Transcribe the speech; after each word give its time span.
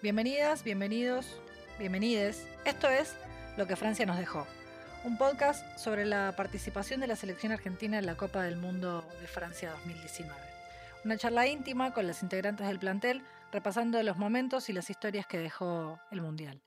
Bienvenidas, 0.00 0.62
bienvenidos, 0.62 1.26
bienvenides. 1.76 2.46
Esto 2.64 2.88
es 2.88 3.16
Lo 3.56 3.66
que 3.66 3.74
Francia 3.74 4.06
nos 4.06 4.16
dejó, 4.16 4.46
un 5.02 5.18
podcast 5.18 5.76
sobre 5.76 6.06
la 6.06 6.34
participación 6.36 7.00
de 7.00 7.08
la 7.08 7.16
selección 7.16 7.50
argentina 7.50 7.98
en 7.98 8.06
la 8.06 8.14
Copa 8.14 8.44
del 8.44 8.56
Mundo 8.56 9.04
de 9.20 9.26
Francia 9.26 9.72
2019. 9.72 10.32
Una 11.04 11.16
charla 11.16 11.48
íntima 11.48 11.92
con 11.92 12.06
las 12.06 12.22
integrantes 12.22 12.68
del 12.68 12.78
plantel, 12.78 13.24
repasando 13.50 14.00
los 14.04 14.18
momentos 14.18 14.68
y 14.68 14.72
las 14.72 14.88
historias 14.88 15.26
que 15.26 15.38
dejó 15.38 15.98
el 16.12 16.20
Mundial. 16.20 16.60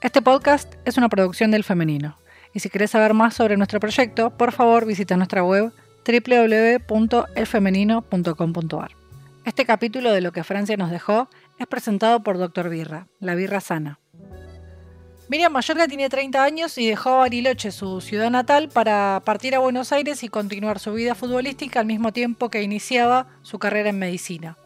Este 0.00 0.20
podcast 0.20 0.74
es 0.84 0.96
una 0.96 1.08
producción 1.08 1.52
del 1.52 1.62
femenino. 1.62 2.18
Y 2.52 2.58
si 2.58 2.70
querés 2.70 2.90
saber 2.90 3.14
más 3.14 3.34
sobre 3.34 3.56
nuestro 3.56 3.78
proyecto, 3.78 4.36
por 4.36 4.50
favor 4.50 4.84
visita 4.84 5.16
nuestra 5.16 5.44
web 5.44 5.72
www.elfemenino.com.ar. 6.04 9.00
Este 9.44 9.64
capítulo 9.64 10.12
de 10.12 10.20
Lo 10.20 10.32
que 10.32 10.44
Francia 10.44 10.76
nos 10.76 10.90
dejó 10.90 11.30
es 11.60 11.66
presentado 11.66 12.22
por 12.22 12.38
Dr. 12.38 12.70
Birra, 12.70 13.06
la 13.20 13.34
birra 13.34 13.60
sana. 13.60 14.00
Miriam 15.28 15.52
Mayorga 15.52 15.86
tiene 15.86 16.08
30 16.08 16.42
años 16.42 16.78
y 16.78 16.88
dejó 16.88 17.18
Bariloche, 17.18 17.70
su 17.70 18.00
ciudad 18.00 18.30
natal, 18.30 18.70
para 18.70 19.20
partir 19.26 19.54
a 19.54 19.60
Buenos 19.60 19.92
Aires 19.92 20.24
y 20.24 20.28
continuar 20.28 20.78
su 20.78 20.94
vida 20.94 21.14
futbolística 21.14 21.78
al 21.78 21.86
mismo 21.86 22.12
tiempo 22.12 22.48
que 22.48 22.62
iniciaba 22.62 23.28
su 23.42 23.58
carrera 23.58 23.90
en 23.90 23.98
medicina. 23.98 24.56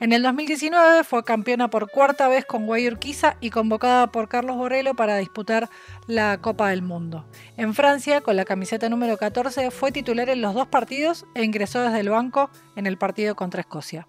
En 0.00 0.12
el 0.12 0.22
2019 0.22 1.04
fue 1.04 1.22
campeona 1.22 1.68
por 1.68 1.90
cuarta 1.90 2.26
vez 2.28 2.46
con 2.46 2.66
Guayurquiza 2.66 3.36
y 3.40 3.50
convocada 3.50 4.06
por 4.08 4.28
Carlos 4.28 4.56
Borrello 4.56 4.94
para 4.94 5.18
disputar 5.18 5.68
la 6.06 6.38
Copa 6.38 6.70
del 6.70 6.82
Mundo. 6.82 7.26
En 7.58 7.74
Francia, 7.74 8.22
con 8.22 8.36
la 8.36 8.46
camiseta 8.46 8.88
número 8.88 9.18
14, 9.18 9.70
fue 9.70 9.92
titular 9.92 10.30
en 10.30 10.40
los 10.40 10.54
dos 10.54 10.66
partidos 10.66 11.26
e 11.34 11.44
ingresó 11.44 11.82
desde 11.82 12.00
el 12.00 12.08
banco 12.08 12.50
en 12.74 12.86
el 12.86 12.96
partido 12.96 13.36
contra 13.36 13.60
Escocia. 13.60 14.06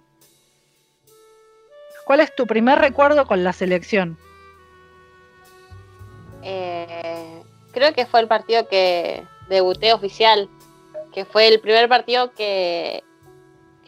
¿Cuál 2.05 2.19
es 2.19 2.35
tu 2.35 2.45
primer 2.45 2.79
recuerdo 2.79 3.25
con 3.25 3.43
la 3.43 3.53
selección? 3.53 4.17
Eh, 6.41 7.41
creo 7.71 7.93
que 7.93 8.05
fue 8.05 8.19
el 8.19 8.27
partido 8.27 8.67
que 8.67 9.23
debuté 9.49 9.93
oficial, 9.93 10.49
que 11.13 11.25
fue 11.25 11.47
el 11.47 11.59
primer 11.59 11.87
partido 11.87 12.33
que, 12.33 13.03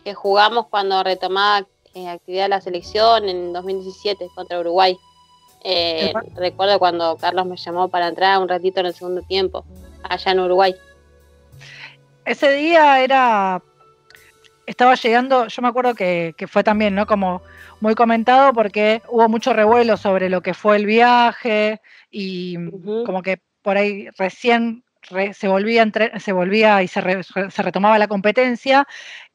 que 0.03 0.13
jugamos 0.13 0.67
cuando 0.67 1.03
retomaba 1.03 1.65
eh, 1.95 2.09
actividad 2.09 2.43
de 2.43 2.49
la 2.49 2.61
selección 2.61 3.29
en 3.29 3.53
2017 3.53 4.27
contra 4.35 4.59
Uruguay. 4.59 4.97
Eh, 5.63 6.13
recuerdo 6.35 6.77
cuando 6.77 7.15
Carlos 7.15 7.45
me 7.45 7.57
llamó 7.57 7.87
para 7.87 8.09
entrar 8.09 8.39
un 8.39 8.47
ratito 8.47 8.81
en 8.81 8.87
el 8.87 8.93
segundo 8.93 9.21
tiempo, 9.21 9.65
allá 10.03 10.31
en 10.31 10.39
Uruguay. 10.41 10.75
Ese 12.25 12.51
día 12.51 13.01
era. 13.01 13.61
Estaba 14.65 14.95
llegando, 14.95 15.47
yo 15.47 15.61
me 15.61 15.67
acuerdo 15.69 15.95
que, 15.95 16.35
fue 16.47 16.63
también, 16.63 16.95
¿no? 16.95 17.07
Como 17.07 17.41
muy 17.79 17.95
comentado 17.95 18.53
porque 18.53 19.01
hubo 19.07 19.29
mucho 19.29 19.53
revuelo 19.53 19.97
sobre 19.97 20.29
lo 20.29 20.41
que 20.41 20.53
fue 20.53 20.77
el 20.77 20.85
viaje 20.85 21.81
y 22.09 22.57
como 23.05 23.21
que 23.21 23.39
por 23.61 23.77
ahí 23.77 24.07
recién 24.17 24.83
se, 25.33 25.47
volvía 25.47 25.85
se 26.19 26.31
volvía 26.31 26.81
y 26.83 26.87
se, 26.87 27.01
se, 27.23 27.61
retomaba 27.61 27.99
la 27.99 28.07
competencia. 28.07 28.87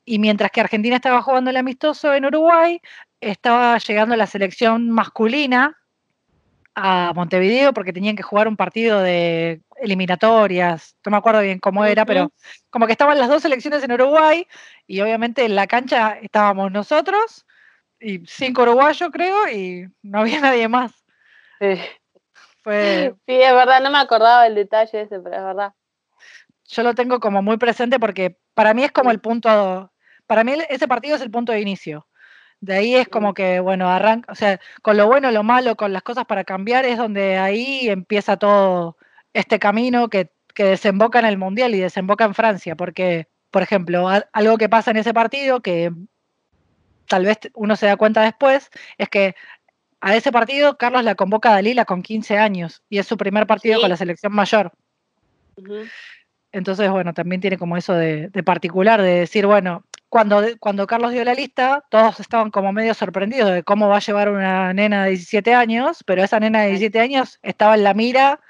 Y 0.04 0.18
mientras 0.18 0.50
que 0.50 0.60
Argentina 0.60 0.96
estaba 0.96 1.22
jugando 1.22 1.50
el 1.50 1.56
amistoso 1.56 2.12
en 2.14 2.24
Uruguay, 2.24 2.80
estaba 3.20 3.78
llegando 3.78 4.16
la 4.16 4.26
selección 4.26 4.90
masculina 4.90 5.76
a 6.74 7.12
Montevideo 7.14 7.72
porque 7.72 7.92
tenían 7.92 8.16
que 8.16 8.22
jugar 8.22 8.48
un 8.48 8.56
partido 8.56 9.00
de 9.00 9.60
eliminatorias, 9.80 10.96
no 11.04 11.10
me 11.10 11.16
acuerdo 11.18 11.40
bien 11.40 11.58
cómo 11.58 11.84
era, 11.84 12.04
pero 12.04 12.32
como 12.70 12.86
que 12.86 12.92
estaban 12.92 13.18
las 13.18 13.28
dos 13.28 13.42
selecciones 13.42 13.82
en 13.82 13.92
Uruguay 13.92 14.46
y 14.86 15.00
obviamente 15.00 15.44
en 15.44 15.54
la 15.54 15.66
cancha 15.66 16.18
estábamos 16.20 16.70
nosotros 16.70 17.46
y 18.00 18.22
cinco 18.26 18.62
uruguayos 18.62 19.10
creo 19.12 19.48
y 19.48 19.86
no 20.02 20.20
había 20.20 20.40
nadie 20.40 20.68
más. 20.68 20.92
Sí. 21.60 21.78
Fue... 22.62 23.14
sí, 23.26 23.34
es 23.40 23.54
verdad, 23.54 23.80
no 23.82 23.90
me 23.90 23.98
acordaba 23.98 24.44
del 24.44 24.54
detalle 24.54 25.02
ese, 25.02 25.20
pero 25.20 25.36
es 25.36 25.42
verdad. 25.42 25.72
Yo 26.64 26.82
lo 26.82 26.94
tengo 26.94 27.20
como 27.20 27.42
muy 27.42 27.56
presente 27.56 27.98
porque 27.98 28.38
para 28.54 28.74
mí 28.74 28.84
es 28.84 28.92
como 28.92 29.10
el 29.10 29.20
punto, 29.20 29.92
para 30.26 30.44
mí 30.44 30.52
ese 30.68 30.86
partido 30.86 31.16
es 31.16 31.22
el 31.22 31.30
punto 31.30 31.52
de 31.52 31.60
inicio. 31.60 32.06
De 32.60 32.74
ahí 32.74 32.94
es 32.94 33.08
como 33.08 33.32
que, 33.32 33.58
bueno, 33.60 33.88
arranca, 33.88 34.30
o 34.30 34.34
sea, 34.34 34.60
con 34.82 34.98
lo 34.98 35.06
bueno, 35.06 35.30
lo 35.30 35.42
malo, 35.42 35.76
con 35.76 35.94
las 35.94 36.02
cosas 36.02 36.26
para 36.26 36.44
cambiar, 36.44 36.84
es 36.84 36.98
donde 36.98 37.38
ahí 37.38 37.88
empieza 37.88 38.36
todo 38.36 38.98
este 39.32 39.58
camino 39.58 40.10
que, 40.10 40.30
que 40.54 40.64
desemboca 40.64 41.18
en 41.18 41.24
el 41.24 41.38
Mundial 41.38 41.74
y 41.74 41.80
desemboca 41.80 42.26
en 42.26 42.34
Francia, 42.34 42.76
porque, 42.76 43.28
por 43.50 43.62
ejemplo, 43.62 44.08
algo 44.32 44.58
que 44.58 44.68
pasa 44.68 44.90
en 44.90 44.98
ese 44.98 45.14
partido, 45.14 45.60
que 45.62 45.90
tal 47.10 47.26
vez 47.26 47.38
uno 47.54 47.74
se 47.74 47.86
da 47.86 47.96
cuenta 47.96 48.22
después, 48.22 48.70
es 48.96 49.08
que 49.08 49.34
a 50.00 50.14
ese 50.14 50.30
partido 50.30 50.78
Carlos 50.78 51.02
la 51.02 51.16
convoca 51.16 51.50
a 51.50 51.54
Dalila 51.54 51.84
con 51.84 52.02
15 52.02 52.38
años 52.38 52.82
y 52.88 52.98
es 52.98 53.06
su 53.06 53.16
primer 53.16 53.48
partido 53.48 53.80
con 53.80 53.90
la 53.90 53.96
selección 53.96 54.32
mayor. 54.32 54.72
Entonces, 56.52 56.88
bueno, 56.88 57.12
también 57.12 57.40
tiene 57.40 57.58
como 57.58 57.76
eso 57.76 57.94
de, 57.94 58.30
particular, 58.44 59.02
de 59.02 59.20
decir, 59.20 59.44
bueno, 59.44 59.84
cuando, 60.08 60.40
cuando 60.60 60.86
Carlos 60.86 61.10
dio 61.10 61.24
la 61.24 61.34
lista, 61.34 61.84
todos 61.90 62.20
estaban 62.20 62.52
como 62.52 62.72
medio 62.72 62.94
sorprendidos 62.94 63.50
de 63.50 63.64
cómo 63.64 63.88
va 63.88 63.96
a 63.96 64.00
llevar 64.00 64.30
una 64.30 64.72
nena 64.72 65.04
de 65.04 65.10
17 65.10 65.52
años, 65.52 66.04
pero 66.06 66.22
esa 66.22 66.38
nena 66.38 66.62
de 66.62 66.68
17 66.68 67.00
años 67.00 67.40
estaba 67.42 67.74
en 67.74 67.82
la 67.82 67.92
mira 67.94 68.40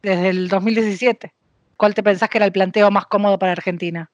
desde 0.00 0.28
el 0.28 0.48
2017. 0.48 1.34
¿Cuál 1.76 1.94
te 1.94 2.04
pensás 2.04 2.28
que 2.28 2.38
era 2.38 2.46
el 2.46 2.52
planteo 2.52 2.90
más 2.92 3.06
cómodo 3.06 3.36
para 3.36 3.52
Argentina? 3.52 4.10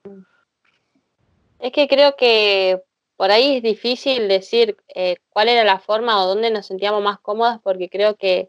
Es 1.58 1.72
que 1.72 1.86
creo 1.88 2.16
que 2.16 2.80
por 3.20 3.30
ahí 3.32 3.58
es 3.58 3.62
difícil 3.62 4.28
decir 4.28 4.78
eh, 4.94 5.16
cuál 5.28 5.50
era 5.50 5.62
la 5.62 5.78
forma 5.78 6.24
o 6.24 6.26
dónde 6.26 6.50
nos 6.50 6.64
sentíamos 6.64 7.02
más 7.02 7.20
cómodas, 7.20 7.60
porque 7.62 7.90
creo 7.90 8.16
que 8.16 8.48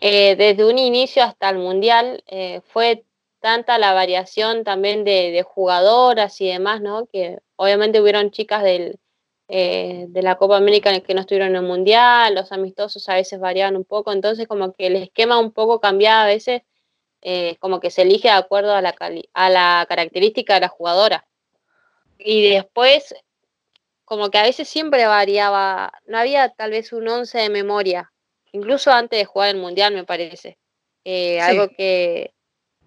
eh, 0.00 0.34
desde 0.34 0.64
un 0.64 0.78
inicio 0.78 1.22
hasta 1.22 1.50
el 1.50 1.58
Mundial 1.58 2.24
eh, 2.26 2.62
fue 2.64 3.04
tanta 3.40 3.76
la 3.76 3.92
variación 3.92 4.64
también 4.64 5.04
de, 5.04 5.44
jugadoras 5.46 6.40
y 6.40 6.46
demás, 6.46 6.80
¿no? 6.80 7.04
Que 7.04 7.40
obviamente 7.56 8.00
hubieron 8.00 8.30
chicas 8.30 8.62
del, 8.62 8.98
de 9.46 10.22
la 10.22 10.36
Copa 10.36 10.56
América 10.56 10.98
que 11.00 11.12
no 11.12 11.20
estuvieron 11.20 11.50
en 11.50 11.56
el 11.56 11.62
Mundial, 11.62 12.34
los 12.34 12.50
amistosos 12.50 13.06
a 13.10 13.16
veces 13.16 13.40
variaban 13.40 13.76
un 13.76 13.84
poco, 13.84 14.10
entonces 14.10 14.48
como 14.48 14.72
que 14.72 14.86
el 14.86 14.96
esquema 14.96 15.38
un 15.38 15.52
poco 15.52 15.80
cambiaba 15.80 16.22
a 16.22 16.28
veces, 16.28 16.62
como 17.60 17.78
que 17.78 17.90
se 17.90 18.00
elige 18.00 18.28
de 18.28 18.34
acuerdo 18.36 18.72
a 18.72 18.80
la, 18.80 18.94
a 19.34 19.50
la 19.50 19.84
característica 19.86 20.54
de 20.54 20.60
la 20.60 20.68
jugadora. 20.68 21.26
Y 22.18 22.48
después, 22.48 23.14
como 24.12 24.28
que 24.28 24.36
a 24.36 24.42
veces 24.42 24.68
siempre 24.68 25.06
variaba, 25.06 25.90
no 26.04 26.18
había 26.18 26.50
tal 26.50 26.72
vez 26.72 26.92
un 26.92 27.08
once 27.08 27.38
de 27.38 27.48
memoria, 27.48 28.12
incluso 28.52 28.90
antes 28.90 29.18
de 29.18 29.24
jugar 29.24 29.48
el 29.48 29.56
Mundial 29.56 29.94
me 29.94 30.04
parece. 30.04 30.58
Eh, 31.02 31.40
algo 31.40 31.68
que 31.70 32.34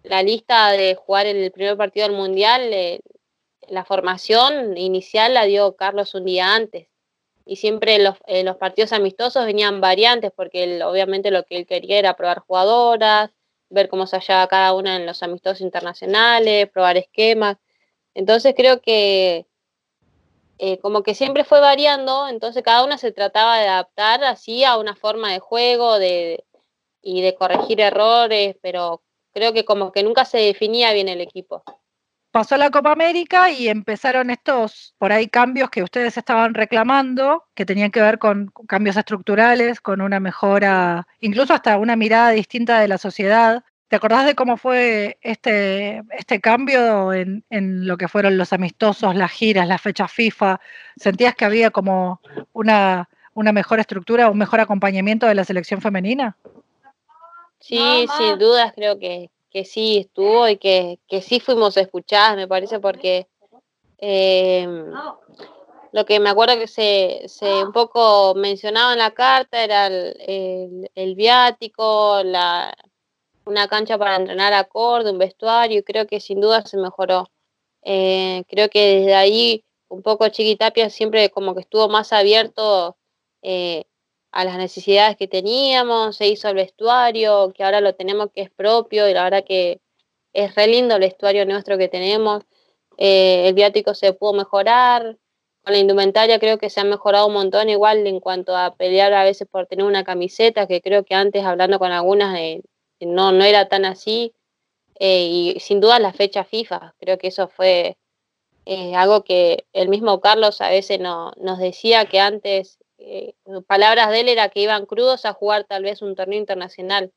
la 0.03 0.21
lista 0.21 0.69
de 0.73 0.93
jugar 0.93 1.25
en 1.25 1.37
el 1.37 1.51
primer 1.51 1.77
partido 1.77 2.07
del 2.07 2.15
Mundial, 2.15 2.71
eh, 2.71 2.99
la 3.67 3.83
formación 3.85 4.77
inicial 4.77 5.33
la 5.33 5.45
dio 5.45 5.75
Carlos 5.75 6.13
un 6.13 6.25
día 6.25 6.53
antes. 6.53 6.89
Y 7.43 7.55
siempre 7.55 7.97
los, 7.97 8.17
eh, 8.27 8.43
los 8.43 8.57
partidos 8.57 8.93
amistosos 8.93 9.47
venían 9.47 9.81
variantes, 9.81 10.31
porque 10.31 10.63
él, 10.63 10.83
obviamente 10.83 11.31
lo 11.31 11.43
que 11.43 11.57
él 11.57 11.65
quería 11.65 11.97
era 11.97 12.15
probar 12.15 12.41
jugadoras, 12.41 13.31
ver 13.71 13.89
cómo 13.89 14.05
se 14.05 14.17
hallaba 14.17 14.47
cada 14.47 14.73
una 14.73 14.95
en 14.95 15.07
los 15.07 15.23
amistosos 15.23 15.61
internacionales, 15.61 16.69
probar 16.69 16.97
esquemas. 16.97 17.57
Entonces 18.13 18.53
creo 18.55 18.79
que 18.79 19.47
eh, 20.57 20.79
como 20.79 21.03
que 21.03 21.15
siempre 21.15 21.43
fue 21.43 21.59
variando, 21.59 22.27
entonces 22.27 22.63
cada 22.63 22.83
una 22.83 22.97
se 22.97 23.11
trataba 23.11 23.57
de 23.57 23.67
adaptar 23.67 24.23
así 24.23 24.63
a 24.63 24.77
una 24.77 24.95
forma 24.95 25.31
de 25.31 25.39
juego 25.39 25.99
de, 25.99 26.45
y 27.01 27.21
de 27.21 27.35
corregir 27.35 27.81
errores, 27.81 28.55
pero 28.61 29.01
creo 29.33 29.53
que 29.53 29.65
como 29.65 29.91
que 29.91 30.03
nunca 30.03 30.25
se 30.25 30.37
definía 30.37 30.93
bien 30.93 31.09
el 31.09 31.21
equipo. 31.21 31.63
Pasó 32.31 32.57
la 32.57 32.69
Copa 32.69 32.91
América 32.91 33.49
y 33.49 33.69
empezaron 33.69 34.29
estos 34.29 34.93
por 34.97 35.13
ahí 35.13 35.29
cambios 35.29 35.69
que 35.69 35.83
ustedes 35.83 36.17
estaban 36.17 36.53
reclamando, 36.53 37.45
que 37.53 37.65
tenían 37.65 37.91
que 37.91 38.01
ver 38.01 38.19
con 38.19 38.51
cambios 38.67 38.97
estructurales, 38.97 39.79
con 39.79 40.01
una 40.01 40.19
mejora, 40.19 41.07
incluso 41.21 41.53
hasta 41.53 41.77
una 41.77 41.95
mirada 41.95 42.31
distinta 42.31 42.79
de 42.79 42.89
la 42.89 42.97
sociedad. 42.97 43.63
¿Te 43.87 43.95
acordás 43.97 44.25
de 44.25 44.35
cómo 44.35 44.57
fue 44.57 45.17
este, 45.21 46.01
este 46.17 46.41
cambio 46.41 47.13
en, 47.13 47.43
en, 47.49 47.85
lo 47.85 47.97
que 47.97 48.07
fueron 48.07 48.37
los 48.37 48.51
amistosos, 48.51 49.15
las 49.15 49.31
giras, 49.31 49.67
las 49.67 49.81
fechas 49.81 50.11
FIFA? 50.11 50.59
¿Sentías 50.97 51.35
que 51.35 51.45
había 51.45 51.69
como 51.69 52.19
una, 52.51 53.07
una 53.35 53.51
mejor 53.51 53.79
estructura, 53.79 54.31
un 54.31 54.39
mejor 54.39 54.59
acompañamiento 54.59 55.27
de 55.27 55.35
la 55.35 55.43
selección 55.43 55.81
femenina? 55.81 56.35
Sí, 57.59 58.07
sin 58.17 58.37
dudas 58.37 58.73
creo 58.75 58.99
que, 58.99 59.29
sí 59.65 59.97
estuvo 59.97 60.47
y 60.47 60.57
que, 60.57 60.99
sí 61.21 61.39
fuimos 61.39 61.77
escuchadas, 61.77 62.35
me 62.35 62.47
parece, 62.47 62.79
porque 62.79 63.27
em, 63.97 64.91
lo 65.91 66.05
que 66.05 66.19
me 66.19 66.29
acuerdo 66.29 66.57
que 66.57 66.67
se, 66.67 67.23
se, 67.27 67.63
un 67.63 67.71
poco 67.71 68.35
mencionaba 68.35 68.93
en 68.93 68.99
la 68.99 69.11
carta 69.11 69.63
era 69.63 69.87
el, 69.87 71.15
viático, 71.15 72.21
la, 72.23 72.71
una 73.45 73.67
cancha 73.67 73.97
para 73.97 74.15
entrenar 74.15 74.53
acorde, 74.53 75.11
un 75.11 75.17
vestuario, 75.17 75.79
y 75.79 75.83
creo 75.83 76.07
que 76.07 76.19
sin 76.19 76.41
duda 76.41 76.65
se 76.65 76.77
mejoró. 76.77 77.29
Eh, 77.83 78.43
creo 78.47 78.69
que 78.69 78.99
desde 78.99 79.15
ahí 79.15 79.63
un 79.89 80.01
poco 80.01 80.27
Chiquitapia 80.29 80.89
siempre 80.89 81.29
como 81.29 81.53
que 81.53 81.61
estuvo 81.61 81.87
más 81.89 82.11
abierto 82.13 82.97
eh, 83.41 83.85
a 84.31 84.43
las 84.45 84.57
necesidades 84.57 85.17
que 85.17 85.27
teníamos, 85.27 86.17
se 86.17 86.27
hizo 86.27 86.49
el 86.49 86.55
vestuario, 86.55 87.53
que 87.55 87.63
ahora 87.63 87.81
lo 87.81 87.95
tenemos 87.95 88.29
que 88.33 88.41
es 88.41 88.51
propio 88.51 89.07
y 89.09 89.13
la 89.13 89.23
verdad 89.23 89.45
que 89.45 89.81
es 90.33 90.55
re 90.55 90.67
lindo 90.67 90.95
el 90.95 91.01
vestuario 91.01 91.45
nuestro 91.45 91.77
que 91.77 91.87
tenemos. 91.87 92.43
Eh, 92.97 93.47
el 93.47 93.53
viático 93.53 93.93
se 93.93 94.13
pudo 94.13 94.33
mejorar, 94.33 95.17
con 95.63 95.73
la 95.73 95.79
indumentaria 95.79 96.39
creo 96.39 96.57
que 96.57 96.69
se 96.69 96.79
ha 96.81 96.83
mejorado 96.83 97.27
un 97.27 97.33
montón 97.33 97.69
igual 97.69 98.05
en 98.07 98.19
cuanto 98.19 98.55
a 98.55 98.75
pelear 98.75 99.13
a 99.13 99.23
veces 99.23 99.47
por 99.49 99.67
tener 99.67 99.85
una 99.85 100.03
camiseta, 100.03 100.67
que 100.67 100.81
creo 100.81 101.03
que 101.05 101.15
antes 101.15 101.43
hablando 101.45 101.79
con 101.79 101.91
algunas 101.91 102.37
eh, 102.37 102.61
no, 102.99 103.31
no 103.31 103.43
era 103.43 103.67
tan 103.69 103.85
así. 103.85 104.33
y 104.99 105.57
sin 105.59 105.81
duda 105.81 105.99
la 105.99 106.13
fecha 106.13 106.43
FIFA, 106.43 106.95
creo 106.99 107.17
que 107.17 107.27
eso 107.27 107.47
fue 107.49 107.97
algo 108.95 109.23
que 109.23 109.65
el 109.73 109.89
mismo 109.89 110.21
Carlos 110.21 110.61
a 110.61 110.69
veces 110.69 110.99
no, 110.99 111.31
nos 111.37 111.59
decía 111.59 112.05
que 112.05 112.19
antes 112.19 112.79
eh, 112.97 113.35
palabras 113.67 114.09
de 114.09 114.21
él 114.21 114.29
era 114.29 114.49
que 114.49 114.61
iban 114.61 114.85
crudos 114.85 115.25
a 115.25 115.33
jugar 115.33 115.65
tal 115.65 115.83
vez 115.83 116.01
un 116.01 116.15
torneo 116.15 116.39
internacional. 116.39 117.11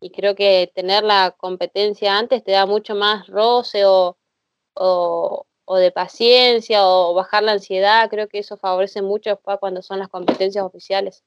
Y 0.00 0.10
creo 0.10 0.34
que 0.34 0.70
tener 0.74 1.04
la 1.04 1.34
competencia 1.36 2.18
antes 2.18 2.42
te 2.44 2.52
da 2.52 2.66
mucho 2.66 2.94
más 2.94 3.28
roce 3.28 3.84
o, 3.86 4.18
o, 4.74 5.46
de 5.76 5.92
paciencia 5.92 6.86
o 6.86 7.14
bajar 7.14 7.44
la 7.44 7.52
ansiedad. 7.52 8.10
Creo 8.10 8.28
que 8.28 8.40
eso 8.40 8.56
favorece 8.56 9.00
mucho 9.02 9.40
cuando 9.60 9.80
son 9.82 10.00
las 10.00 10.08
competencias 10.08 10.64
oficiales. 10.64 11.24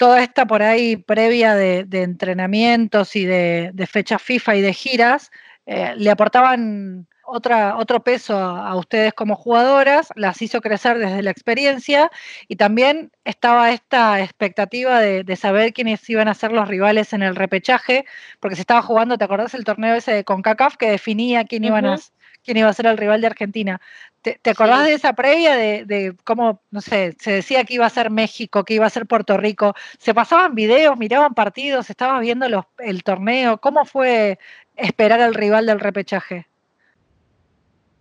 Toda 0.00 0.22
esta 0.22 0.46
por 0.46 0.62
ahí 0.62 0.96
previa 0.96 1.54
de, 1.54 1.86
entrenamientos 1.92 3.16
y 3.16 3.26
de, 3.26 3.70
de, 3.74 3.86
fechas 3.86 4.22
FIFA 4.22 4.56
y 4.56 4.62
de 4.62 4.72
giras, 4.72 5.30
eh, 5.66 5.92
le 5.98 6.10
aportaban 6.10 7.06
otra, 7.30 7.76
otro 7.76 8.02
peso 8.02 8.34
a, 8.38 8.74
ustedes 8.76 9.12
como 9.12 9.36
jugadoras, 9.36 10.08
las 10.16 10.40
hizo 10.40 10.62
crecer 10.62 10.96
desde 10.96 11.22
la 11.22 11.30
experiencia 11.30 12.10
y 12.48 12.56
también 12.56 13.12
estaba 13.24 13.72
esta 13.72 14.22
expectativa 14.22 15.00
de, 15.00 15.36
saber 15.36 15.74
quiénes 15.74 16.08
iban 16.08 16.28
a 16.28 16.34
ser 16.34 16.52
los 16.52 16.66
rivales 16.66 17.12
en 17.12 17.22
el 17.22 17.36
repechaje, 17.36 18.06
porque 18.40 18.56
se 18.56 18.62
estaba 18.62 18.80
jugando, 18.80 19.18
¿te 19.18 19.24
acordás 19.24 19.52
el 19.52 19.64
torneo 19.64 19.96
ese 19.96 20.12
de 20.12 20.24
CONCACAF 20.24 20.78
que 20.78 20.90
definía 20.90 21.44
quién, 21.44 21.64
iban 21.64 21.84
a, 21.84 21.98
quién 22.44 22.56
iba 22.56 22.68
a 22.68 22.72
ser 22.72 22.86
el 22.86 22.96
rival 22.96 23.20
de 23.20 23.26
Argentina? 23.28 23.80
¿Te, 24.22 24.38
acordás 24.50 24.84
de 24.84 24.92
esa 24.92 25.14
previa 25.14 25.56
de, 25.56 26.14
cómo, 26.24 26.60
no 26.70 26.80
sé, 26.82 27.16
se 27.18 27.32
decía 27.32 27.64
que 27.64 27.74
iba 27.74 27.86
a 27.86 27.90
ser 27.90 28.10
México, 28.10 28.64
que 28.64 28.74
iba 28.74 28.86
a 28.86 28.90
ser 28.90 29.06
Puerto 29.06 29.36
Rico? 29.38 29.74
¿Se 29.98 30.12
pasaban 30.12 30.54
videos, 30.54 30.98
miraban 30.98 31.32
partidos, 31.32 31.88
estabas 31.88 32.20
viendo 32.20 32.48
los, 32.48 32.64
el 32.78 33.02
torneo? 33.02 33.58
¿Cómo 33.58 33.86
fue 33.86 34.38
esperar 34.76 35.20
al 35.22 35.34
rival 35.34 35.66
del 35.66 35.80
repechaje? 35.80 36.46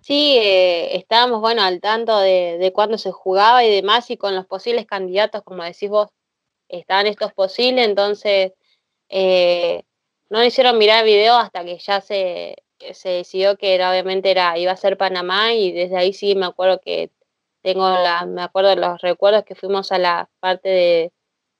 Sí, 0.01 0.37
eh, 0.39 0.97
estábamos, 0.97 1.39
bueno, 1.39 1.61
al 1.61 1.79
tanto 1.79 2.19
de, 2.19 2.57
de 2.59 2.73
cuándo 2.73 2.97
se 2.97 3.11
jugaba 3.11 3.63
y 3.63 3.73
demás, 3.73 4.09
y 4.09 4.17
con 4.17 4.35
los 4.35 4.45
posibles 4.45 4.85
candidatos, 4.85 5.43
como 5.43 5.63
decís 5.63 5.89
vos, 5.89 6.09
estaban 6.67 7.07
estos 7.07 7.33
posibles, 7.33 7.87
entonces 7.87 8.53
eh, 9.09 9.83
no 10.29 10.43
hicieron 10.43 10.77
mirar 10.77 10.99
el 10.99 11.11
video 11.11 11.35
hasta 11.35 11.65
que 11.65 11.77
ya 11.79 11.99
se, 12.01 12.55
se 12.93 13.09
decidió 13.09 13.57
que 13.57 13.75
era, 13.75 13.91
obviamente 13.91 14.31
era, 14.31 14.57
iba 14.57 14.71
a 14.71 14.77
ser 14.77 14.97
Panamá, 14.97 15.53
y 15.53 15.71
desde 15.71 15.97
ahí 15.97 16.13
sí 16.13 16.35
me 16.35 16.45
acuerdo 16.45 16.79
que 16.81 17.11
tengo 17.61 17.89
la, 17.89 18.25
me 18.25 18.41
acuerdo 18.41 18.75
los 18.75 19.01
recuerdos 19.01 19.43
que 19.43 19.55
fuimos 19.55 19.91
a 19.91 19.97
la 19.97 20.29
parte 20.39 20.69
de, 20.69 21.13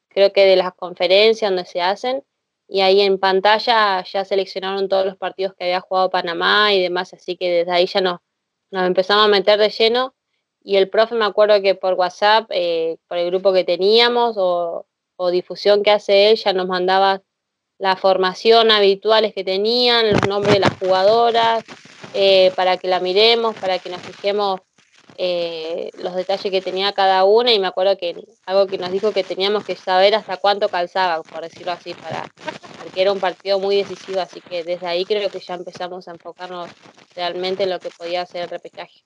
creo 0.10 0.33
que 0.33 0.45
de 0.45 0.56
las 0.56 0.74
conferencias 0.74 1.51
donde 1.51 1.66
se 1.66 1.81
hacen, 1.81 2.24
y 2.68 2.81
ahí 2.81 3.01
en 3.01 3.19
pantalla 3.19 4.04
ya 4.04 4.25
seleccionaron 4.25 4.89
todos 4.89 5.06
los 5.06 5.18
partidos 5.18 5.56
que 5.56 5.66
había 5.66 5.81
jugado 5.81 6.10
Panamá 6.12 6.74
y 6.74 6.81
demás, 6.81 7.13
así 7.13 7.36
que 7.36 7.50
desde 7.50 7.71
ahí 7.71 7.88
ya 7.88 8.01
no, 8.01 8.21
nos 8.71 8.86
empezamos 8.86 9.25
a 9.25 9.27
meter 9.27 9.60
de 9.60 9.69
lleno. 9.69 10.16
Y 10.62 10.75
el 10.77 10.89
profe 10.89 11.16
me 11.16 11.25
acuerdo 11.25 11.62
que 11.62 11.75
por 11.75 11.94
WhatsApp, 11.94 12.48
eh, 12.51 12.98
por 13.07 13.18
el 13.18 13.27
grupo 13.27 13.54
que 13.54 13.63
teníamos 13.63 14.36
o, 14.38 14.86
difusión 15.31 15.83
que 15.83 15.92
hace 15.92 16.30
él, 16.30 16.38
ya 16.38 16.54
nos 16.54 16.68
mandaba 16.68 17.21
la 17.80 17.96
formación 17.96 18.70
habituales 18.72 19.34
que 19.34 19.44
tenían, 19.44 20.12
los 20.12 20.28
nombres 20.28 20.54
de 20.54 20.60
las 20.60 20.78
jugadoras, 20.78 21.64
eh, 22.14 22.52
para 22.56 22.78
que 22.78 22.88
la 22.88 23.00
miremos, 23.00 23.56
para 23.56 23.80
que 23.80 23.90
nos 23.90 24.02
fijemos 24.02 24.60
eh, 25.18 25.90
los 26.02 26.16
detalles 26.16 26.52
que 26.52 26.62
tenía 26.62 26.94
cada 26.94 27.24
una 27.24 27.52
y 27.52 27.60
me 27.60 27.68
acuerdo 27.68 27.98
que 27.98 28.16
algo 28.46 28.68
que 28.68 28.78
nos 28.78 28.92
dijo 28.92 29.12
que 29.12 29.24
teníamos 29.24 29.66
que 29.66 29.76
saber 29.76 30.16
hasta 30.16 30.38
cuánto 30.38 30.70
calzaba, 30.70 31.22
por 31.24 31.42
decirlo 31.42 31.72
así, 31.72 31.94
para 31.94 32.26
porque 32.81 33.02
era 33.02 33.12
un 33.12 33.20
partido 33.20 33.60
muy 33.60 33.76
decisivo, 33.76 34.22
así 34.22 34.42
que 34.42 34.64
desde 34.64 34.88
ahí 34.88 35.06
creo 35.06 35.30
que 35.30 35.40
ya 35.40 35.56
empezamos 35.56 36.08
a 36.08 36.12
enfocarnos 36.12 36.70
realmente 37.16 37.64
en 37.64 37.70
lo 37.70 37.80
que 37.80 37.90
podía 37.90 38.26
ser 38.26 38.44
el 38.44 38.50
repechaje. 38.50 39.02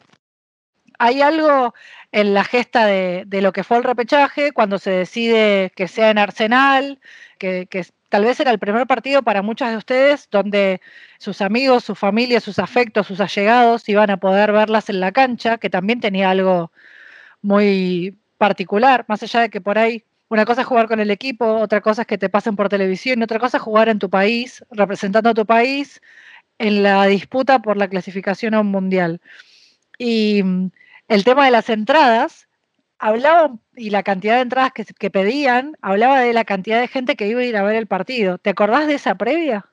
Hay 0.99 1.21
algo 1.21 1.73
en 2.11 2.35
la 2.35 2.43
gesta 2.43 2.85
de, 2.85 3.25
lo 3.27 3.51
que 3.51 3.63
fue 3.63 3.77
el 3.77 3.83
repechaje, 3.83 4.51
cuando 4.51 4.77
se 4.77 4.91
decide 4.91 5.71
que 5.75 5.87
sea 5.87 6.11
en 6.11 6.19
Arsenal, 6.19 6.99
que, 7.39 7.65
que 7.65 7.85
tal 8.13 8.25
vez 8.25 8.39
era 8.39 8.51
el 8.51 8.59
primer 8.59 8.85
partido 8.85 9.23
para 9.23 9.41
muchas 9.41 9.71
de 9.71 9.77
ustedes 9.77 10.27
donde 10.29 10.81
sus 11.17 11.41
amigos, 11.41 11.83
su 11.83 11.95
familia, 11.95 12.39
sus 12.41 12.59
afectos, 12.59 13.07
sus 13.07 13.19
allegados 13.19 13.89
iban 13.89 14.11
a 14.11 14.17
poder 14.17 14.51
verlas 14.51 14.87
en 14.89 14.99
la 14.99 15.11
cancha, 15.11 15.57
que 15.57 15.71
también 15.71 15.99
tenía 15.99 16.29
algo 16.29 16.71
muy 17.41 18.15
particular, 18.37 19.03
más 19.07 19.23
allá 19.23 19.41
de 19.41 19.49
que 19.49 19.61
por 19.61 19.79
ahí 19.79 20.03
una 20.29 20.45
cosa 20.45 20.61
es 20.61 20.67
jugar 20.67 20.87
con 20.87 20.99
el 20.99 21.09
equipo, 21.09 21.55
otra 21.57 21.81
cosa 21.81 22.03
es 22.03 22.07
que 22.07 22.19
te 22.19 22.29
pasen 22.29 22.55
por 22.55 22.69
televisión 22.69 23.23
otra 23.23 23.39
cosa 23.39 23.57
es 23.57 23.63
jugar 23.63 23.89
en 23.89 23.97
tu 23.97 24.11
país, 24.11 24.63
representando 24.69 25.31
a 25.31 25.33
tu 25.33 25.47
país 25.47 25.99
en 26.59 26.83
la 26.83 27.07
disputa 27.07 27.63
por 27.63 27.77
la 27.77 27.87
clasificación 27.87 28.53
a 28.53 28.59
un 28.59 28.67
mundial. 28.67 29.21
Y 29.97 30.43
mm, 30.43 30.69
el 31.07 31.23
tema 31.23 31.45
de 31.45 31.51
las 31.51 31.67
entradas, 31.67 32.47
hablaba, 33.03 33.57
y 33.75 33.89
la 33.89 34.01
cantidad 34.01 34.35
de 34.35 34.43
entradas 34.43 34.71
que, 34.71 35.09
pedían, 35.11 35.77
hablaba 35.81 36.21
de 36.21 36.31
la 36.31 36.45
cantidad 36.45 36.79
de 36.79 36.87
gente 36.87 37.17
que 37.17 37.27
iba 37.27 37.41
a 37.41 37.43
ir 37.43 37.57
a 37.57 37.63
ver 37.63 37.75
el 37.75 37.85
partido. 37.85 38.37
¿Te 38.37 38.51
acordás 38.51 38.87
de 38.87 38.93
esa 38.93 39.15
previa? 39.15 39.65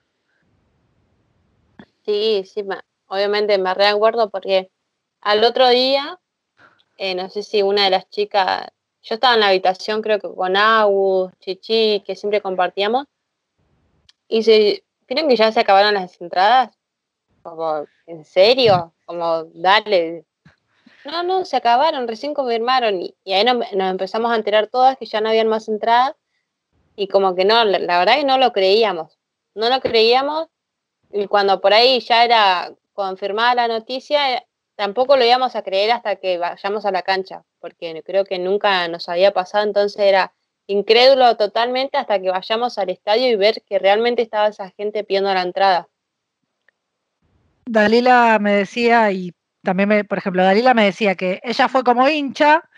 Sí, 2.04 2.42
sí, 2.44 2.64
obviamente 3.06 3.56
me 3.56 3.72
reacuerdo 3.72 4.30
porque 4.30 4.72
al 5.20 5.44
otro 5.44 5.68
día, 5.68 6.18
eh, 6.98 7.14
no 7.14 7.30
sé 7.30 7.44
si 7.44 7.62
una 7.62 7.84
de 7.84 7.90
las 7.90 8.10
chicas, 8.10 8.66
yo 9.02 9.14
estaba 9.14 9.34
en 9.34 9.40
la 9.40 9.48
habitación 9.48 10.02
creo 10.02 10.18
que 10.18 10.34
con 10.34 10.56
Agus, 10.56 11.30
Chichi, 11.38 12.02
que 12.04 12.16
siempre 12.16 12.40
compartíamos, 12.40 13.06
y 14.26 14.42
se, 14.42 14.82
¿creen 15.06 15.28
que 15.28 15.36
ya 15.36 15.52
se 15.52 15.60
acabaron 15.60 15.94
las 15.94 16.20
entradas? 16.20 16.76
Como, 17.42 17.86
¿en 18.06 18.24
serio? 18.24 18.92
Como, 19.04 19.44
dale, 19.54 20.24
no, 21.04 21.23
no, 21.23 21.45
se 21.45 21.57
acabaron, 21.57 22.09
recién 22.09 22.35
confirmaron. 22.35 23.00
Y, 23.00 23.14
ahí 23.33 23.45
nos, 23.45 23.66
empezamos 23.73 24.30
a 24.30 24.37
enterar 24.37 24.66
todas 24.69 24.97
que 24.99 25.07
ya 25.07 25.21
no 25.21 25.28
habían 25.28 25.49
más 25.49 25.69
entradas. 25.69 26.14
Y 26.97 27.09
como 27.09 27.35
que 27.35 27.45
no, 27.45 27.64
la, 27.64 27.99
verdad 27.99 28.16
que 28.16 28.25
no 28.25 28.38
lo 28.38 28.52
creíamos. 28.52 29.19
No 29.54 29.69
lo 29.69 29.80
creíamos. 29.80 30.49
Y 31.12 31.26
cuando 31.26 31.61
por 31.61 31.73
ahí 31.73 32.00
ya 32.00 32.25
era 32.25 32.73
confirmada 32.92 33.54
la 33.54 33.69
noticia, 33.69 34.37
eh, 34.37 34.47
tampoco 34.76 35.16
lo 35.16 35.25
íbamos 35.25 35.57
a 35.57 35.62
creer 35.62 35.92
hasta 35.92 36.16
que 36.16 36.38
vayamos 36.38 36.85
a 36.85 36.90
la 36.90 37.02
cancha. 37.02 37.45
Porque 37.61 38.02
creo 38.04 38.25
que 38.25 38.38
nunca 38.38 38.87
nos 38.88 39.09
había 39.09 39.33
pasado. 39.33 39.64
Entonces 39.64 40.00
era 40.00 40.35
incrédulo 40.66 41.37
totalmente 41.37 41.97
hasta 41.97 42.21
que 42.21 42.30
vayamos 42.30 42.78
al 42.78 42.90
estadio 42.90 43.28
y 43.28 43.37
ver 43.37 43.62
que 43.66 43.78
realmente 43.78 44.23
estaba 44.23 44.49
esa 44.49 44.71
gente 44.71 45.02
pidiendo 45.02 45.33
la 45.33 45.42
entrada. 45.42 45.88
Dalila 47.64 48.38
me 48.40 48.52
decía, 48.52 49.11
y 49.12 49.33
también, 49.62 49.88
me, 49.88 50.05
por 50.05 50.19
ejemplo, 50.19 50.43
Dalila 50.43 50.75
me 50.75 50.85
decía 50.85 51.14
que 51.14 51.40
ella 51.43 51.69
fue 51.69 51.85
como 51.85 52.09
hincha 52.09 52.69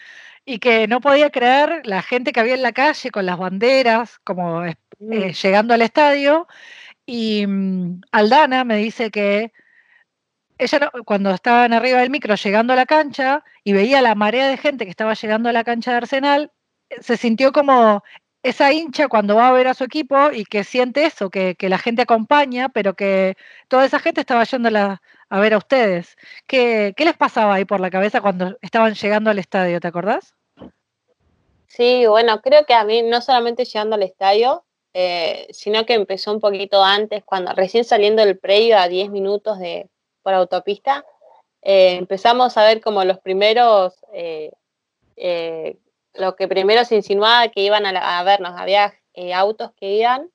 y 0.44 0.58
que 0.58 0.88
no 0.88 1.00
podía 1.00 1.30
creer 1.30 1.82
la 1.84 2.02
gente 2.02 2.32
que 2.32 2.40
había 2.40 2.54
en 2.54 2.62
la 2.62 2.72
calle 2.72 3.10
con 3.10 3.26
las 3.26 3.38
banderas, 3.38 4.18
como 4.24 4.64
eh, 4.64 4.76
mm. 4.98 5.30
llegando 5.30 5.74
al 5.74 5.82
estadio. 5.82 6.48
Y 7.06 7.46
mm, 7.46 8.02
Aldana 8.12 8.64
me 8.64 8.76
dice 8.76 9.10
que 9.10 9.52
ella 10.58 10.90
cuando 11.04 11.30
estaban 11.32 11.72
arriba 11.72 12.00
del 12.00 12.10
micro 12.10 12.34
llegando 12.36 12.72
a 12.72 12.76
la 12.76 12.86
cancha 12.86 13.44
y 13.64 13.72
veía 13.72 14.02
la 14.02 14.14
marea 14.14 14.48
de 14.48 14.56
gente 14.56 14.84
que 14.84 14.90
estaba 14.90 15.14
llegando 15.14 15.48
a 15.48 15.52
la 15.52 15.64
cancha 15.64 15.92
de 15.92 15.96
Arsenal, 15.98 16.52
se 17.00 17.16
sintió 17.16 17.52
como 17.52 18.02
esa 18.42 18.72
hincha 18.72 19.08
cuando 19.08 19.36
va 19.36 19.48
a 19.48 19.52
ver 19.52 19.68
a 19.68 19.74
su 19.74 19.84
equipo 19.84 20.32
y 20.32 20.44
que 20.44 20.64
siente 20.64 21.04
eso, 21.06 21.30
que, 21.30 21.56
la 21.60 21.78
gente 21.78 22.02
acompaña, 22.02 22.68
pero 22.68 22.94
que 22.94 23.36
toda 23.68 23.84
esa 23.86 24.00
gente 24.00 24.20
estaba 24.20 24.44
yendo 24.44 24.68
a, 24.78 25.00
ver 25.40 25.54
a 25.54 25.58
ustedes. 25.58 26.16
¿Qué, 26.46 26.94
les 26.96 27.16
pasaba 27.16 27.54
ahí 27.54 27.64
por 27.64 27.80
la 27.80 27.90
cabeza 27.90 28.20
cuando 28.20 28.56
estaban 28.60 28.94
llegando 28.94 29.30
al 29.30 29.38
estadio? 29.38 29.80
¿Te 29.80 29.88
acordás? 29.88 30.34
Sí, 31.66 32.06
bueno, 32.06 32.40
creo 32.42 32.66
que 32.66 32.74
a 32.74 32.84
mí 32.84 33.02
no 33.02 33.20
solamente 33.22 33.64
llegando 33.64 33.96
al 33.96 34.02
estadio, 34.02 34.64
eh, 34.94 35.46
sino 35.50 35.86
que 35.86 35.94
empezó 35.94 36.32
un 36.32 36.40
poquito 36.40 36.84
antes, 36.84 37.24
cuando 37.24 37.52
recién 37.52 37.84
saliendo 37.84 38.24
del 38.24 38.38
predio 38.38 38.78
a 38.78 38.88
10 38.88 39.10
minutos 39.10 39.58
de, 39.58 39.88
por 40.22 40.34
autopista, 40.34 41.04
eh, 41.62 41.96
empezamos 41.96 42.56
a 42.56 42.64
ver 42.64 42.80
como 42.80 43.04
los 43.04 43.18
primeros 43.20 43.94
eh, 45.16 45.78
lo 46.14 46.36
que 46.36 46.48
primero 46.48 46.84
se 46.84 46.96
insinuaba 46.96 47.48
que 47.48 47.60
iban 47.60 47.86
a, 47.86 48.22
vernos, 48.24 48.52
había 48.56 48.94
eh, 49.14 49.32
autos 49.34 49.72
que 49.72 49.92
iban, 49.92 50.30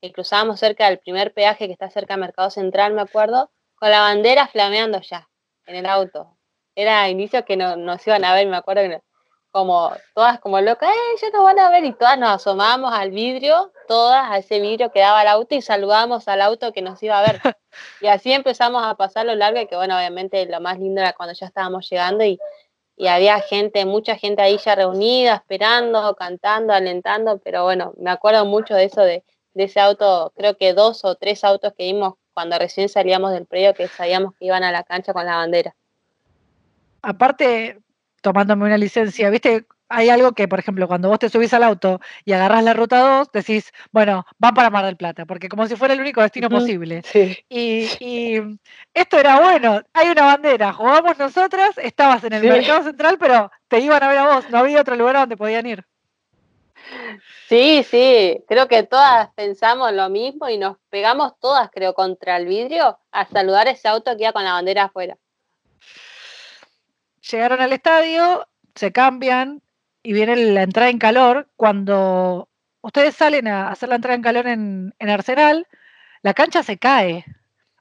y 0.00 0.12
cruzábamos 0.12 0.58
cerca 0.58 0.88
del 0.88 0.98
primer 0.98 1.32
peaje 1.32 1.66
que 1.66 1.72
está 1.72 1.88
cerca 1.90 2.14
del 2.14 2.22
Mercado 2.22 2.50
Central, 2.50 2.92
me 2.92 3.02
acuerdo, 3.02 3.50
con 3.82 3.90
la 3.90 4.00
bandera 4.00 4.46
flameando 4.46 5.00
ya 5.00 5.28
en 5.66 5.74
el 5.74 5.86
auto. 5.86 6.38
Era 6.76 7.08
inicio 7.08 7.44
que 7.44 7.56
no, 7.56 7.74
nos 7.74 8.06
iban 8.06 8.24
a 8.24 8.32
ver, 8.32 8.46
me 8.46 8.56
acuerdo 8.56 8.82
que 8.82 9.02
como 9.50 9.92
todas 10.14 10.38
como 10.38 10.60
locas, 10.60 10.88
¡eh, 10.88 11.16
ellos 11.16 11.32
nos 11.32 11.42
van 11.42 11.58
a 11.58 11.68
ver! 11.68 11.84
Y 11.84 11.92
todas 11.92 12.16
nos 12.16 12.30
asomamos 12.30 12.94
al 12.94 13.10
vidrio, 13.10 13.72
todas 13.88 14.30
a 14.30 14.38
ese 14.38 14.60
vidrio 14.60 14.92
que 14.92 15.00
daba 15.00 15.22
el 15.22 15.26
auto 15.26 15.56
y 15.56 15.62
saludamos 15.62 16.28
al 16.28 16.42
auto 16.42 16.72
que 16.72 16.80
nos 16.80 17.02
iba 17.02 17.18
a 17.18 17.22
ver. 17.22 17.40
Y 18.00 18.06
así 18.06 18.32
empezamos 18.32 18.84
a 18.84 18.94
pasar 18.94 19.26
lo 19.26 19.34
largo, 19.34 19.66
que 19.66 19.74
bueno, 19.74 19.96
obviamente 19.96 20.46
lo 20.46 20.60
más 20.60 20.78
lindo 20.78 21.00
era 21.00 21.12
cuando 21.14 21.34
ya 21.34 21.46
estábamos 21.46 21.90
llegando 21.90 22.22
y, 22.22 22.38
y 22.96 23.08
había 23.08 23.40
gente, 23.40 23.84
mucha 23.84 24.14
gente 24.14 24.42
ahí 24.42 24.58
ya 24.58 24.76
reunida, 24.76 25.34
esperando, 25.34 26.14
cantando, 26.14 26.72
alentando, 26.72 27.38
pero 27.38 27.64
bueno, 27.64 27.94
me 27.96 28.12
acuerdo 28.12 28.44
mucho 28.44 28.76
de 28.76 28.84
eso, 28.84 29.00
de, 29.02 29.24
de 29.54 29.64
ese 29.64 29.80
auto, 29.80 30.32
creo 30.36 30.56
que 30.56 30.72
dos 30.72 31.04
o 31.04 31.16
tres 31.16 31.42
autos 31.42 31.72
que 31.76 31.82
vimos 31.82 32.14
cuando 32.34 32.58
recién 32.58 32.88
salíamos 32.88 33.32
del 33.32 33.46
predio 33.46 33.74
que 33.74 33.88
sabíamos 33.88 34.34
que 34.34 34.46
iban 34.46 34.64
a 34.64 34.72
la 34.72 34.82
cancha 34.82 35.12
con 35.12 35.26
la 35.26 35.36
bandera. 35.36 35.74
Aparte, 37.02 37.78
tomándome 38.20 38.66
una 38.66 38.78
licencia, 38.78 39.28
¿viste? 39.30 39.66
Hay 39.88 40.08
algo 40.08 40.32
que, 40.32 40.48
por 40.48 40.58
ejemplo, 40.58 40.88
cuando 40.88 41.10
vos 41.10 41.18
te 41.18 41.28
subís 41.28 41.52
al 41.52 41.64
auto 41.64 42.00
y 42.24 42.32
agarras 42.32 42.64
la 42.64 42.72
ruta 42.72 43.18
2, 43.18 43.32
decís, 43.32 43.72
bueno, 43.90 44.24
van 44.38 44.54
para 44.54 44.70
Mar 44.70 44.86
del 44.86 44.96
Plata, 44.96 45.26
porque 45.26 45.50
como 45.50 45.66
si 45.66 45.76
fuera 45.76 45.92
el 45.92 46.00
único 46.00 46.22
destino 46.22 46.48
posible. 46.48 47.02
Y, 47.50 48.40
esto 48.94 49.18
era 49.18 49.38
bueno, 49.40 49.82
hay 49.92 50.08
una 50.08 50.22
bandera, 50.22 50.72
jugamos 50.72 51.18
nosotras, 51.18 51.76
estabas 51.76 52.24
en 52.24 52.32
el 52.32 52.42
mercado 52.42 52.84
central, 52.84 53.18
pero 53.18 53.50
te 53.68 53.80
iban 53.80 54.02
a 54.02 54.08
ver 54.08 54.18
a 54.18 54.34
vos, 54.34 54.48
no 54.48 54.58
había 54.58 54.80
otro 54.80 54.96
lugar 54.96 55.16
donde 55.16 55.36
podían 55.36 55.66
ir. 55.66 55.84
Sí, 57.48 57.84
sí, 57.84 58.42
creo 58.48 58.66
que 58.68 58.82
todas 58.82 59.28
pensamos 59.34 59.92
lo 59.92 60.08
mismo 60.08 60.48
y 60.48 60.58
nos 60.58 60.78
pegamos 60.88 61.38
todas, 61.38 61.70
creo, 61.70 61.94
contra 61.94 62.36
el 62.36 62.46
vidrio 62.46 62.98
a 63.10 63.26
saludar 63.26 63.68
ese 63.68 63.88
auto 63.88 64.16
que 64.16 64.22
iba 64.22 64.32
con 64.32 64.44
la 64.44 64.54
bandera 64.54 64.84
afuera. 64.84 65.18
Llegaron 67.30 67.60
al 67.60 67.72
estadio, 67.72 68.48
se 68.74 68.92
cambian 68.92 69.62
y 70.02 70.12
viene 70.12 70.36
la 70.36 70.62
entrada 70.62 70.90
en 70.90 70.98
calor. 70.98 71.48
Cuando 71.56 72.48
ustedes 72.80 73.14
salen 73.14 73.48
a 73.48 73.68
hacer 73.68 73.88
la 73.88 73.96
entrada 73.96 74.16
en 74.16 74.22
calor 74.22 74.46
en, 74.46 74.94
en 74.98 75.08
Arsenal, 75.08 75.66
la 76.22 76.34
cancha 76.34 76.62
se 76.62 76.78
cae. 76.78 77.24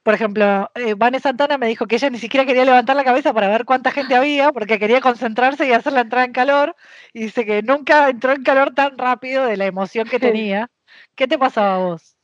Por 0.04 0.16
ejemplo, 0.16 0.70
eh, 0.74 0.96
Vanessa 0.96 1.30
Santana 1.30 1.60
me 1.60 1.68
dijo 1.68 1.86
que 1.86 1.96
ella 1.96 2.10
ni 2.10 2.18
siquiera 2.18 2.46
quería 2.46 2.66
levantar 2.66 2.96
la 2.96 3.04
cabeza 3.04 3.34
para 3.34 3.50
ver 3.50 3.66
cuánta 3.66 3.92
gente 3.92 4.16
había, 4.16 4.52
porque 4.52 4.80
quería 4.80 5.00
concentrarse 5.00 5.68
y 5.68 5.74
hacer 5.74 5.94
la 5.94 6.02
entrada 6.02 6.26
en 6.26 6.34
calor. 6.34 6.76
Y 7.14 7.24
dice 7.24 7.46
que 7.46 7.62
nunca 7.62 8.10
entró 8.10 8.32
en 8.32 8.44
calor 8.44 8.74
tan 8.74 8.98
rápido 8.98 9.46
de 9.46 9.58
la 9.58 9.68
emoción 9.68 10.08
que 10.08 10.20
tenía. 10.20 10.72
¿Qué 11.16 11.28
te 11.28 11.38
pasaba 11.38 11.76
a 11.76 11.78
vos? 11.78 12.16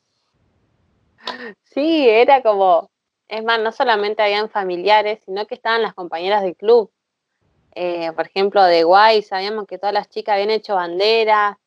Sí, 1.63 2.09
era 2.09 2.41
como, 2.41 2.89
es 3.27 3.43
más, 3.43 3.59
no 3.59 3.71
solamente 3.71 4.23
habían 4.23 4.49
familiares, 4.49 5.19
sino 5.25 5.45
que 5.45 5.55
estaban 5.55 5.83
las 5.83 5.93
compañeras 5.93 6.41
del 6.41 6.55
club. 6.55 6.91
Eh, 7.75 8.11
por 8.13 8.25
ejemplo, 8.25 8.63
de 8.63 8.83
Guay, 8.83 9.21
sabíamos 9.21 9.67
que 9.67 9.77
todas 9.77 9.93
las 9.93 10.09
chicas 10.09 10.33
habían 10.33 10.49
hecho 10.49 10.73
banderas, 10.73 11.57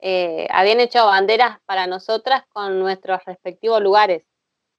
eh, 0.00 0.48
habían 0.50 0.80
hecho 0.80 1.06
banderas 1.06 1.60
para 1.64 1.86
nosotras 1.86 2.42
con 2.48 2.80
nuestros 2.80 3.24
respectivos 3.24 3.80
lugares. 3.80 4.24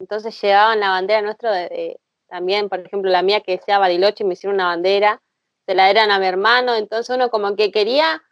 Entonces 0.01 0.41
llevaban 0.41 0.79
la 0.79 0.89
bandera 0.89 1.21
nuestra 1.21 1.51
de, 1.51 1.99
también, 2.27 2.69
por 2.69 2.79
ejemplo, 2.79 3.11
la 3.11 3.21
mía 3.21 3.41
que 3.41 3.57
decía 3.57 3.77
Bariloche, 3.77 4.23
me 4.23 4.33
hicieron 4.33 4.55
una 4.55 4.65
bandera, 4.65 5.21
se 5.67 5.75
la 5.75 5.91
eran 5.91 6.09
a 6.09 6.17
mi 6.17 6.25
hermano, 6.25 6.73
entonces 6.73 7.15
uno 7.15 7.29
como 7.29 7.55
que 7.55 7.71
quería 7.71 8.23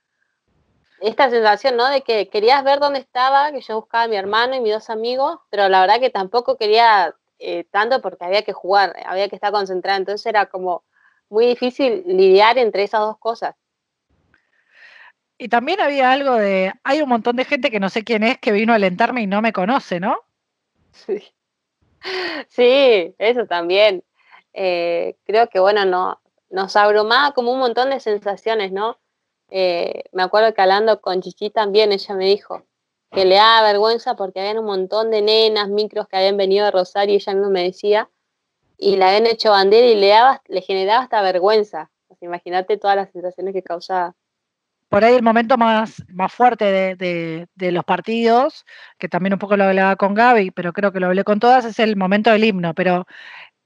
esta 0.99 1.29
sensación, 1.29 1.77
¿no? 1.77 1.87
De 1.87 2.01
que 2.01 2.27
querías 2.27 2.63
ver 2.63 2.79
dónde 2.79 2.99
estaba, 2.99 3.51
que 3.51 3.61
yo 3.61 3.75
buscaba 3.75 4.05
a 4.05 4.07
mi 4.07 4.15
hermano 4.15 4.55
y 4.55 4.61
mis 4.61 4.73
dos 4.73 4.89
amigos, 4.89 5.39
pero 5.51 5.69
la 5.69 5.81
verdad 5.81 5.99
que 5.99 6.09
tampoco 6.09 6.57
quería 6.57 7.13
eh, 7.37 7.65
tanto 7.69 8.01
porque 8.01 8.25
había 8.25 8.41
que 8.41 8.51
jugar, 8.51 8.95
había 9.05 9.29
que 9.29 9.35
estar 9.35 9.51
concentrada, 9.51 9.99
entonces 9.99 10.25
era 10.25 10.47
como 10.47 10.83
muy 11.29 11.45
difícil 11.45 12.03
lidiar 12.07 12.57
entre 12.57 12.83
esas 12.83 13.01
dos 13.01 13.19
cosas. 13.19 13.55
Y 15.37 15.49
también 15.49 15.79
había 15.79 16.11
algo 16.11 16.33
de, 16.33 16.73
hay 16.83 17.01
un 17.03 17.09
montón 17.09 17.35
de 17.35 17.45
gente 17.45 17.69
que 17.69 17.79
no 17.79 17.89
sé 17.89 18.03
quién 18.03 18.23
es 18.23 18.39
que 18.39 18.51
vino 18.51 18.73
a 18.73 18.77
alentarme 18.77 19.21
y 19.21 19.27
no 19.27 19.41
me 19.41 19.53
conoce, 19.53 19.99
¿no? 19.99 20.17
Sí. 20.91 21.23
Sí, 22.47 23.15
eso 23.17 23.45
también. 23.45 24.03
Eh, 24.53 25.15
creo 25.25 25.49
que, 25.49 25.59
bueno, 25.59 25.85
no, 25.85 26.21
nos 26.49 26.75
abrumaba 26.75 27.33
como 27.33 27.51
un 27.51 27.59
montón 27.59 27.89
de 27.89 27.99
sensaciones, 27.99 28.71
¿no? 28.71 28.99
Eh, 29.49 30.03
me 30.11 30.23
acuerdo 30.23 30.53
que 30.53 30.61
hablando 30.61 31.01
con 31.01 31.21
Chichi 31.21 31.49
también, 31.49 31.91
ella 31.91 32.15
me 32.15 32.25
dijo 32.25 32.63
que 33.11 33.25
le 33.25 33.35
daba 33.35 33.67
vergüenza 33.67 34.15
porque 34.15 34.39
habían 34.39 34.59
un 34.59 34.65
montón 34.65 35.09
de 35.09 35.21
nenas, 35.21 35.69
micros 35.69 36.07
que 36.07 36.17
habían 36.17 36.37
venido 36.37 36.65
de 36.65 36.71
Rosario 36.71 37.13
y 37.13 37.17
ella 37.17 37.33
misma 37.33 37.49
me 37.49 37.63
decía, 37.63 38.09
y 38.77 38.95
le 38.97 39.05
habían 39.05 39.27
hecho 39.27 39.51
bandera 39.51 39.87
y 39.87 39.95
le, 39.95 40.09
daba, 40.09 40.41
le 40.47 40.61
generaba 40.61 41.03
hasta 41.03 41.21
vergüenza. 41.21 41.91
Imagínate 42.21 42.77
todas 42.77 42.95
las 42.95 43.11
sensaciones 43.11 43.53
que 43.53 43.63
causaba 43.63 44.15
por 44.89 45.05
ahí 45.05 45.15
el 45.15 45.23
momento 45.23 45.57
más, 45.57 46.03
más 46.09 46.33
fuerte 46.33 46.65
de, 46.65 47.47
de, 47.55 47.71
los 47.71 47.85
partidos, 47.85 48.65
que 48.97 49.07
también 49.07 49.33
un 49.33 49.39
poco 49.39 49.55
lo 49.55 49.65
hablaba 49.65 49.95
con 49.95 50.15
Gaby, 50.15 50.51
pero 50.51 50.73
creo 50.73 50.91
que 50.91 50.99
lo 50.99 51.07
hablé 51.07 51.23
con 51.23 51.39
todas, 51.39 51.65
es 51.65 51.79
el 51.79 51.95
momento 51.95 52.31
del 52.31 52.43
himno. 52.43 52.73
Pero 52.73 53.05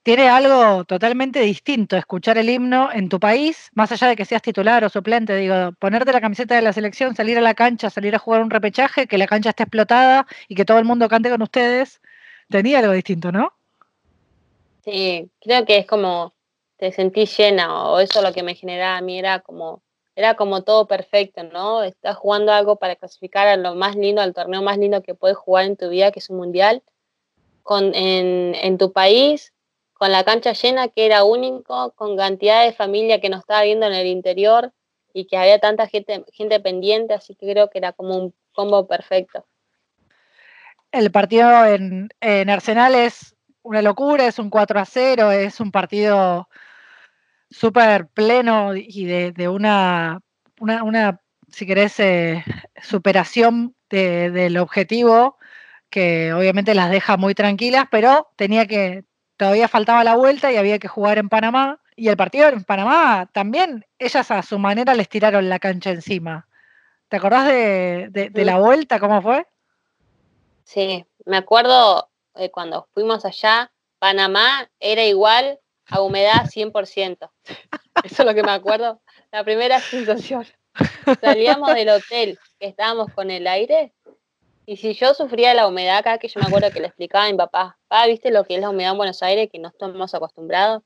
tiene 0.04 0.28
algo 0.28 0.84
totalmente 0.84 1.40
distinto 1.40 1.96
escuchar 1.96 2.38
el 2.38 2.50
himno 2.50 2.90
en 2.92 3.08
tu 3.08 3.22
país, 3.22 3.70
más 3.74 3.92
allá 3.94 4.10
de 4.10 4.18
que 4.18 4.26
seas 4.26 4.42
titular 4.42 4.84
o 4.84 4.90
suplente, 4.90 5.38
digo, 5.38 5.72
ponerte 5.80 6.12
la 6.12 6.20
camiseta 6.20 6.56
de 6.56 6.62
la 6.62 6.74
selección, 6.74 7.16
salir 7.16 7.38
a 7.38 7.42
la 7.42 7.54
cancha, 7.54 7.90
salir 7.90 8.14
a 8.14 8.20
jugar 8.20 8.42
un 8.42 8.50
repechaje, 8.50 9.08
que 9.08 9.18
la 9.18 9.28
cancha 9.28 9.52
esté 9.52 9.64
explotada 9.64 10.28
y 10.50 10.56
que 10.56 10.66
todo 10.66 10.78
el 10.78 10.86
mundo 10.86 11.08
cante 11.08 11.30
con 11.30 11.42
ustedes, 11.42 12.02
tenía 12.50 12.80
algo 12.80 12.92
distinto, 12.92 13.32
¿no? 13.32 13.54
Sí, 14.84 15.32
creo 15.40 15.66
que 15.66 15.78
es 15.78 15.86
como 15.86 16.34
te 16.76 16.92
sentís 16.92 17.38
llena, 17.38 17.86
o 17.86 18.00
eso 18.00 18.22
lo 18.22 18.34
que 18.34 18.44
me 18.44 18.56
generaba 18.56 18.98
a 18.98 19.02
mí 19.02 19.18
era 19.18 19.40
como 19.40 19.82
era 20.16 20.36
como 20.36 20.64
todo 20.64 20.88
perfecto, 20.88 21.44
¿no? 21.44 21.84
Estás 21.84 22.16
jugando 22.16 22.52
algo 22.52 22.76
para 22.76 22.96
clasificar 22.96 23.48
a 23.48 23.58
lo 23.58 23.76
más 23.76 23.96
lindo, 23.96 24.22
al 24.22 24.34
torneo 24.34 24.62
más 24.62 24.78
lindo 24.78 25.02
que 25.02 25.16
puedes 25.16 25.38
jugar 25.38 25.66
en 25.66 25.78
tu 25.78 25.90
vida, 25.90 26.12
que 26.12 26.20
es 26.20 26.30
un 26.30 26.38
mundial, 26.38 26.84
con, 27.64 27.96
en, 27.96 28.78
tu 28.78 28.92
país, 28.92 29.54
con 29.94 30.12
la 30.12 30.24
cancha 30.24 30.54
llena, 30.54 30.90
que 30.90 31.06
era 31.06 31.24
único, 31.24 31.92
con 31.92 32.18
cantidad 32.18 32.64
de 32.64 32.74
familia 32.74 33.22
que 33.22 33.30
nos 33.30 33.40
estaba 33.40 33.64
viendo 33.64 33.88
en 33.88 33.94
el 33.94 34.08
interior 34.08 34.72
y 35.14 35.26
que 35.26 35.38
había 35.38 35.60
tanta 35.60 35.88
gente, 35.88 36.26
gente 36.34 36.60
pendiente, 36.60 37.14
así 37.14 37.36
que 37.36 37.52
creo 37.52 37.70
que 37.70 37.78
era 37.78 37.94
como 37.94 38.18
un 38.18 38.34
combo 38.52 38.86
perfecto. 38.88 39.46
El 40.92 41.12
partido 41.12 41.66
en, 41.66 42.10
en 42.22 42.50
Arsenal 42.50 42.94
es 42.94 43.36
una 43.64 43.82
locura, 43.82 44.28
es 44.28 44.38
un 44.38 44.50
4 44.50 44.80
a 44.80 44.86
0, 44.86 45.32
es 45.32 45.60
un 45.60 45.72
partido 45.72 46.48
súper 47.54 48.08
pleno 48.08 48.76
y 48.76 49.06
de, 49.06 49.48
una, 49.48 50.20
una, 50.60 51.22
si 51.48 51.66
querés, 51.66 52.00
eh, 52.00 52.44
superación 52.82 53.76
del 53.90 54.58
objetivo 54.58 55.38
que 55.90 56.34
obviamente 56.34 56.74
las 56.74 56.90
deja 56.90 57.18
muy 57.18 57.36
tranquilas, 57.36 57.86
pero 57.92 58.28
tenía 58.36 58.66
que, 58.66 59.06
todavía 59.38 59.68
faltaba 59.68 60.04
la 60.04 60.16
vuelta 60.16 60.52
y 60.52 60.58
había 60.58 60.80
que 60.80 60.88
jugar 60.88 61.20
en 61.20 61.30
Panamá. 61.30 61.80
Y 61.96 62.08
el 62.08 62.18
partido 62.18 62.50
en 62.50 62.64
Panamá 62.64 63.30
también, 63.32 63.86
ellas 64.00 64.32
a 64.32 64.42
su 64.42 64.58
manera 64.58 64.96
les 64.96 65.08
tiraron 65.08 65.48
la 65.50 65.60
cancha 65.60 65.92
encima. 65.92 66.48
¿Te 67.08 67.18
acordás 67.18 67.46
de, 67.46 68.10
de, 68.10 68.46
la 68.46 68.58
vuelta? 68.58 69.00
¿Cómo 69.00 69.22
fue? 69.22 69.46
Sí, 70.64 71.06
me 71.26 71.38
acuerdo 71.38 72.10
de 72.34 72.50
cuando 72.50 72.88
fuimos 72.96 73.24
allá, 73.24 73.72
Panamá 74.00 74.68
era 74.80 75.04
igual 75.04 75.60
a 75.88 76.02
humedad 76.02 76.46
100%. 76.46 77.30
Eso 78.04 78.22
es 78.22 78.26
lo 78.26 78.34
que 78.34 78.44
me 78.44 78.52
acuerdo. 78.52 79.02
La 79.32 79.44
primera 79.44 79.80
sensación. 79.80 80.46
Salíamos 81.22 81.74
del 81.74 81.90
hotel, 81.90 82.40
que 82.60 82.68
estábamos 82.68 83.14
con 83.14 83.30
el 83.30 83.48
aire, 83.48 83.94
y 84.66 84.78
si 84.78 84.94
yo 84.94 85.14
sufría 85.14 85.54
la 85.54 85.68
humedad 85.68 85.98
acá, 85.98 86.18
que 86.18 86.30
yo 86.30 86.40
me 86.40 86.48
acuerdo 86.48 86.72
que 86.72 86.80
le 86.80 86.88
explicaba 86.88 87.26
a 87.26 87.32
mi 87.32 87.38
papá, 87.38 87.78
¿viste 88.08 88.32
lo 88.32 88.46
que 88.46 88.56
es 88.56 88.62
la 88.62 88.70
humedad 88.70 88.92
en 88.92 88.98
Buenos 88.98 89.22
Aires, 89.22 89.50
que 89.52 89.60
no 89.60 89.68
estamos 89.68 90.14
acostumbrados? 90.14 90.84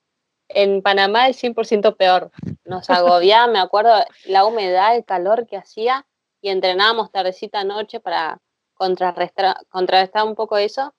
En 0.50 0.82
Panamá 0.82 1.28
es 1.28 1.42
100% 1.44 1.96
peor. 1.96 2.32
Nos 2.66 2.90
agobiaba, 2.90 3.48
me 3.48 3.60
acuerdo, 3.60 3.94
la 4.26 4.46
humedad, 4.46 4.96
el 4.96 5.06
calor 5.06 5.46
que 5.46 5.58
hacía, 5.58 6.08
y 6.42 6.50
entrenábamos 6.50 7.12
tardecita 7.12 7.64
noche 7.64 8.00
para 8.00 8.40
contrarrestar, 8.74 9.58
contrarrestar 9.70 10.26
un 10.26 10.36
poco 10.36 10.58
eso. 10.58 10.94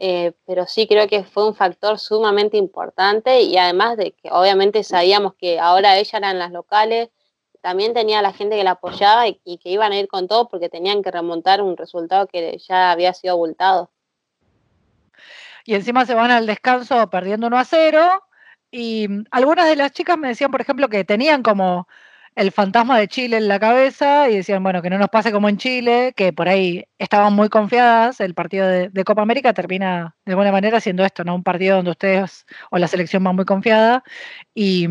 Eh, 0.00 0.32
pero 0.46 0.66
sí 0.66 0.86
creo 0.86 1.08
que 1.08 1.24
fue 1.24 1.48
un 1.48 1.56
factor 1.56 1.98
sumamente 1.98 2.56
importante 2.56 3.40
y 3.42 3.56
además 3.56 3.96
de 3.96 4.12
que 4.12 4.30
obviamente 4.30 4.84
sabíamos 4.84 5.34
que 5.34 5.58
ahora 5.58 5.96
ellas 5.96 6.14
eran 6.14 6.38
las 6.38 6.52
locales, 6.52 7.08
también 7.60 7.94
tenía 7.94 8.22
la 8.22 8.32
gente 8.32 8.56
que 8.56 8.62
la 8.62 8.72
apoyaba 8.72 9.26
y, 9.26 9.58
que 9.58 9.70
iban 9.70 9.90
a 9.90 9.98
ir 9.98 10.06
con 10.06 10.28
todo 10.28 10.48
porque 10.48 10.68
tenían 10.68 11.02
que 11.02 11.10
remontar 11.10 11.60
un 11.62 11.76
resultado 11.76 12.28
que 12.28 12.58
ya 12.58 12.92
había 12.92 13.12
sido 13.12 13.34
abultado. 13.34 13.90
Y 15.64 15.74
encima 15.74 16.06
se 16.06 16.14
van 16.14 16.30
al 16.30 16.46
descanso 16.46 17.10
perdiendo 17.10 17.48
1 17.48 17.58
a 17.58 17.64
0 17.64 18.22
y 18.70 19.08
algunas 19.32 19.68
de 19.68 19.74
las 19.74 19.90
chicas 19.90 20.16
me 20.16 20.28
decían, 20.28 20.52
por 20.52 20.60
ejemplo, 20.60 20.88
que 20.88 21.02
tenían 21.02 21.42
como 21.42 21.88
el 22.38 22.52
fantasma 22.52 22.96
de 23.00 23.08
Chile 23.08 23.36
en 23.36 23.48
la 23.48 23.58
cabeza 23.58 24.28
y 24.30 24.36
decían, 24.36 24.62
bueno, 24.62 24.80
que 24.80 24.90
no 24.90 24.96
nos 24.96 25.08
pase 25.08 25.32
como 25.32 25.48
en 25.48 25.56
Chile, 25.58 26.12
que 26.16 26.32
por 26.32 26.48
ahí 26.48 26.84
estaban 26.98 27.32
muy 27.32 27.48
confiadas, 27.48 28.20
el 28.20 28.34
partido 28.34 28.68
de, 28.68 29.04
Copa 29.04 29.22
América 29.22 29.52
termina 29.52 30.16
de 30.24 30.32
alguna 30.32 30.52
manera 30.52 30.80
siendo 30.80 31.04
esto, 31.04 31.24
¿no? 31.24 31.34
Un 31.34 31.42
partido 31.42 31.76
donde 31.76 31.90
ustedes 31.90 32.46
o 32.70 32.78
la 32.78 32.86
selección 32.86 33.26
va 33.26 33.32
muy 33.32 33.44
confiada 33.44 34.04
y, 34.54 34.86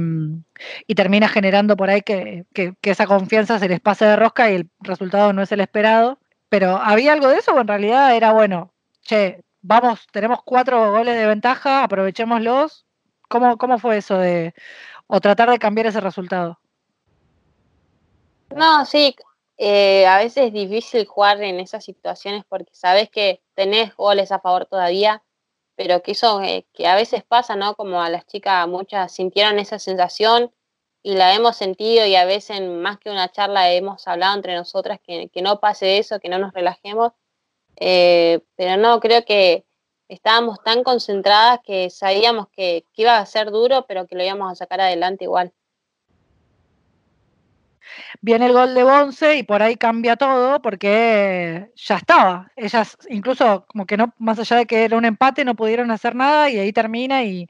termina 0.96 1.30
generando 1.30 1.78
por 1.78 1.90
ahí 1.90 2.02
que, 2.02 2.46
esa 2.82 3.08
confianza 3.08 3.60
se 3.60 3.70
les 3.70 3.80
pase 3.80 4.06
de 4.06 4.18
rosca 4.18 4.52
y 4.52 4.56
el 4.56 4.70
resultado 4.82 5.32
no 5.32 5.42
es 5.42 5.52
el 5.54 5.62
esperado. 5.62 6.20
Pero 6.50 6.78
¿había 6.78 7.14
algo 7.14 7.30
de 7.30 7.38
eso 7.38 7.54
o 7.54 7.62
en 7.62 7.68
realidad 7.68 8.16
era, 8.16 8.34
bueno, 8.34 8.74
che, 9.04 9.44
vamos, 9.62 10.06
tenemos 10.12 10.40
cuatro 10.44 10.92
goles 10.92 11.16
de 11.16 11.28
ventaja, 11.28 11.84
aprovechémoslos? 11.84 12.86
¿Cómo, 13.30 13.58
cómo 13.58 13.80
fue 13.80 13.98
eso 13.98 14.18
de, 14.18 14.54
o 15.08 15.22
tratar 15.22 15.50
de 15.50 15.60
cambiar 15.60 15.88
ese 15.88 16.02
resultado? 16.02 16.60
No, 18.56 18.86
sí, 18.86 19.16
eh, 19.58 20.06
a 20.06 20.18
veces 20.20 20.48
es 20.48 20.54
difícil 20.54 21.06
jugar 21.06 21.42
en 21.44 21.60
esas 21.60 21.84
situaciones 21.84 22.44
porque 22.48 22.74
sabes 22.74 23.10
que 23.10 23.42
tenés 23.56 23.96
goles 23.96 24.32
a 24.32 24.40
favor 24.40 24.66
todavía, 24.66 25.24
pero 25.76 26.02
que 26.04 26.12
eso 26.12 26.42
eh, 26.42 26.68
que 26.74 26.88
a 26.88 26.96
veces 26.96 27.24
pasa, 27.24 27.56
¿no? 27.56 27.76
Como 27.76 28.02
a 28.02 28.10
las 28.10 28.26
chicas, 28.28 28.68
muchas 28.68 29.12
sintieron 29.14 29.60
esa 29.60 29.80
sensación 29.80 30.52
y 31.04 31.16
la 31.16 31.34
hemos 31.36 31.58
sentido 31.58 32.06
y 32.06 32.16
a 32.16 32.26
veces 32.26 32.62
más 32.62 33.00
que 33.00 33.10
una 33.12 33.32
charla 33.32 33.72
hemos 33.72 34.08
hablado 34.08 34.36
entre 34.36 34.56
nosotras 34.56 35.00
que, 35.04 35.30
no 35.42 35.60
pase 35.60 35.98
eso, 36.00 36.20
que 36.20 36.30
no 36.30 36.40
nos 36.40 36.54
relajemos, 36.54 37.14
eh, 37.78 38.42
pero 38.56 38.78
no, 38.78 39.00
creo 39.00 39.26
que 39.26 39.66
estábamos 40.10 40.64
tan 40.64 40.84
concentradas 40.84 41.60
que 41.64 41.90
sabíamos 41.90 42.48
que, 42.50 42.86
que 42.94 43.04
iba 43.04 43.18
a 43.18 43.26
ser 43.26 43.52
duro, 43.52 43.86
pero 43.88 44.08
que 44.08 44.16
lo 44.16 44.24
íbamos 44.24 44.52
a 44.52 44.56
sacar 44.56 44.82
adelante 44.82 45.26
igual 45.26 45.54
viene 48.22 48.48
el 48.48 48.54
gol 48.54 48.74
de 48.74 48.84
Bonce 48.84 49.38
y 49.38 49.44
por 49.44 49.62
ahí 49.62 49.76
cambia 49.78 50.16
todo 50.16 50.62
porque 50.62 51.72
ya 51.76 51.98
estaba. 51.98 52.52
Ellas 52.56 52.98
incluso 53.10 53.66
como 53.68 53.86
que 53.86 53.98
no, 53.98 54.14
más 54.20 54.40
allá 54.40 54.58
de 54.58 54.66
que 54.66 54.84
era 54.86 54.98
un 54.98 55.06
empate, 55.06 55.46
no 55.46 55.56
pudieron 55.56 55.92
hacer 55.92 56.16
nada 56.16 56.50
y 56.50 56.60
ahí 56.60 56.74
termina 56.74 57.24
y 57.24 57.50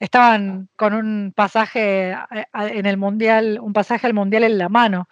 estaban 0.00 0.68
con 0.76 0.94
un 0.94 1.32
pasaje 1.34 2.16
en 2.54 2.86
el 2.86 2.96
mundial, 2.96 3.58
un 3.60 3.72
pasaje 3.72 4.06
al 4.06 4.14
mundial 4.14 4.44
en 4.44 4.58
la 4.58 4.68
mano. 4.68 5.08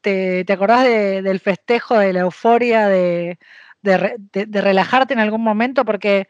¿Te, 0.00 0.44
te 0.44 0.52
acordás 0.52 0.84
del 0.84 1.40
festejo, 1.40 1.98
de 1.98 2.12
la 2.12 2.20
euforia, 2.20 2.88
de, 2.88 3.38
de 3.82 4.60
relajarte 4.62 5.14
en 5.14 5.20
algún 5.20 5.42
momento? 5.42 5.84
Porque 5.84 6.28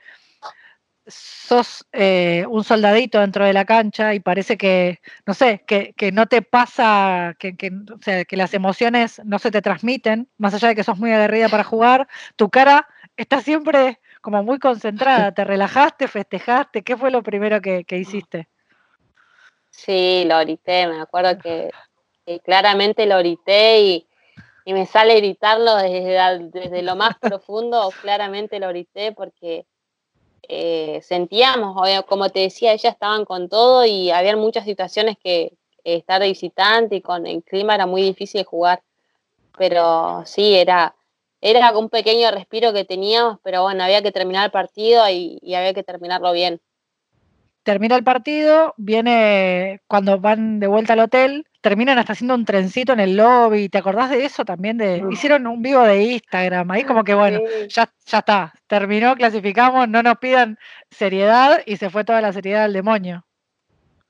sos 1.06 1.86
eh, 1.92 2.44
un 2.48 2.64
soldadito 2.64 3.20
dentro 3.20 3.44
de 3.44 3.52
la 3.52 3.64
cancha 3.64 4.14
y 4.14 4.20
parece 4.20 4.56
que, 4.56 5.00
no 5.26 5.34
sé, 5.34 5.64
que, 5.66 5.94
no 6.12 6.26
te 6.26 6.42
pasa, 6.42 7.36
que, 7.38 7.54
las 8.30 8.54
emociones 8.54 9.20
no 9.24 9.38
se 9.38 9.50
te 9.50 9.62
transmiten, 9.62 10.28
más 10.38 10.54
allá 10.54 10.68
de 10.68 10.74
que 10.74 10.84
sos 10.84 10.98
muy 10.98 11.12
aguerrida 11.12 11.48
para 11.48 11.64
jugar, 11.64 12.08
tu 12.36 12.50
cara 12.50 12.86
está 13.16 13.40
siempre 13.40 14.00
como 14.20 14.42
muy 14.42 14.58
concentrada, 14.58 15.32
te 15.32 15.44
relajaste, 15.44 16.08
festejaste, 16.08 16.82
¿qué 16.82 16.96
fue 16.96 17.10
lo 17.10 17.22
primero 17.22 17.60
que, 17.60 17.84
hiciste? 17.90 18.48
Sí, 19.70 20.24
lo 20.26 20.38
grité, 20.40 20.86
me 20.86 21.00
acuerdo 21.00 21.38
que, 21.38 21.70
claramente 22.44 23.06
lo 23.06 23.18
grité 23.18 23.80
y, 23.80 24.06
me 24.66 24.86
sale 24.86 25.16
gritarlo 25.16 25.74
desde 25.78 26.82
lo 26.82 26.94
más 26.94 27.18
profundo, 27.18 27.90
claramente 28.02 28.60
lo 28.60 28.68
grité 28.68 29.10
porque 29.10 29.66
eh, 30.48 31.00
sentíamos, 31.02 31.76
como 32.06 32.28
te 32.30 32.40
decía, 32.40 32.72
ellas 32.72 32.92
estaban 32.92 33.24
con 33.24 33.48
todo 33.48 33.84
y 33.84 34.10
había 34.10 34.36
muchas 34.36 34.64
situaciones 34.64 35.16
que 35.22 35.54
estar 35.84 36.20
de 36.20 36.28
visitante 36.28 36.96
y 36.96 37.00
con 37.00 37.26
el 37.26 37.42
clima 37.42 37.74
era 37.74 37.86
muy 37.86 38.02
difícil 38.02 38.44
jugar. 38.44 38.82
Pero 39.58 40.22
sí, 40.26 40.54
era, 40.54 40.94
era 41.40 41.76
un 41.78 41.88
pequeño 41.88 42.30
respiro 42.30 42.72
que 42.72 42.84
teníamos, 42.84 43.38
pero 43.42 43.62
bueno, 43.62 43.84
había 43.84 44.02
que 44.02 44.12
terminar 44.12 44.46
el 44.46 44.50
partido 44.50 45.08
y 45.08 45.54
había 45.54 45.74
que 45.74 45.82
terminarlo 45.82 46.32
bien 46.32 46.60
termina 47.62 47.96
el 47.96 48.04
partido, 48.04 48.74
viene 48.76 49.82
cuando 49.86 50.18
van 50.18 50.60
de 50.60 50.66
vuelta 50.66 50.94
al 50.94 51.00
hotel, 51.00 51.46
terminan 51.60 51.98
hasta 51.98 52.12
haciendo 52.12 52.34
un 52.34 52.44
trencito 52.44 52.92
en 52.92 53.00
el 53.00 53.16
lobby. 53.16 53.68
¿Te 53.68 53.78
acordás 53.78 54.10
de 54.10 54.24
eso 54.24 54.44
también? 54.44 54.78
De, 54.78 55.02
hicieron 55.10 55.46
un 55.46 55.62
vivo 55.62 55.82
de 55.82 56.02
Instagram, 56.02 56.70
ahí 56.70 56.84
como 56.84 57.04
que 57.04 57.14
bueno, 57.14 57.40
ya, 57.68 57.88
ya 58.06 58.18
está, 58.18 58.52
terminó, 58.66 59.14
clasificamos, 59.14 59.88
no 59.88 60.02
nos 60.02 60.18
pidan 60.18 60.58
seriedad 60.90 61.60
y 61.66 61.76
se 61.76 61.90
fue 61.90 62.04
toda 62.04 62.20
la 62.20 62.32
seriedad 62.32 62.64
al 62.64 62.72
demonio. 62.72 63.24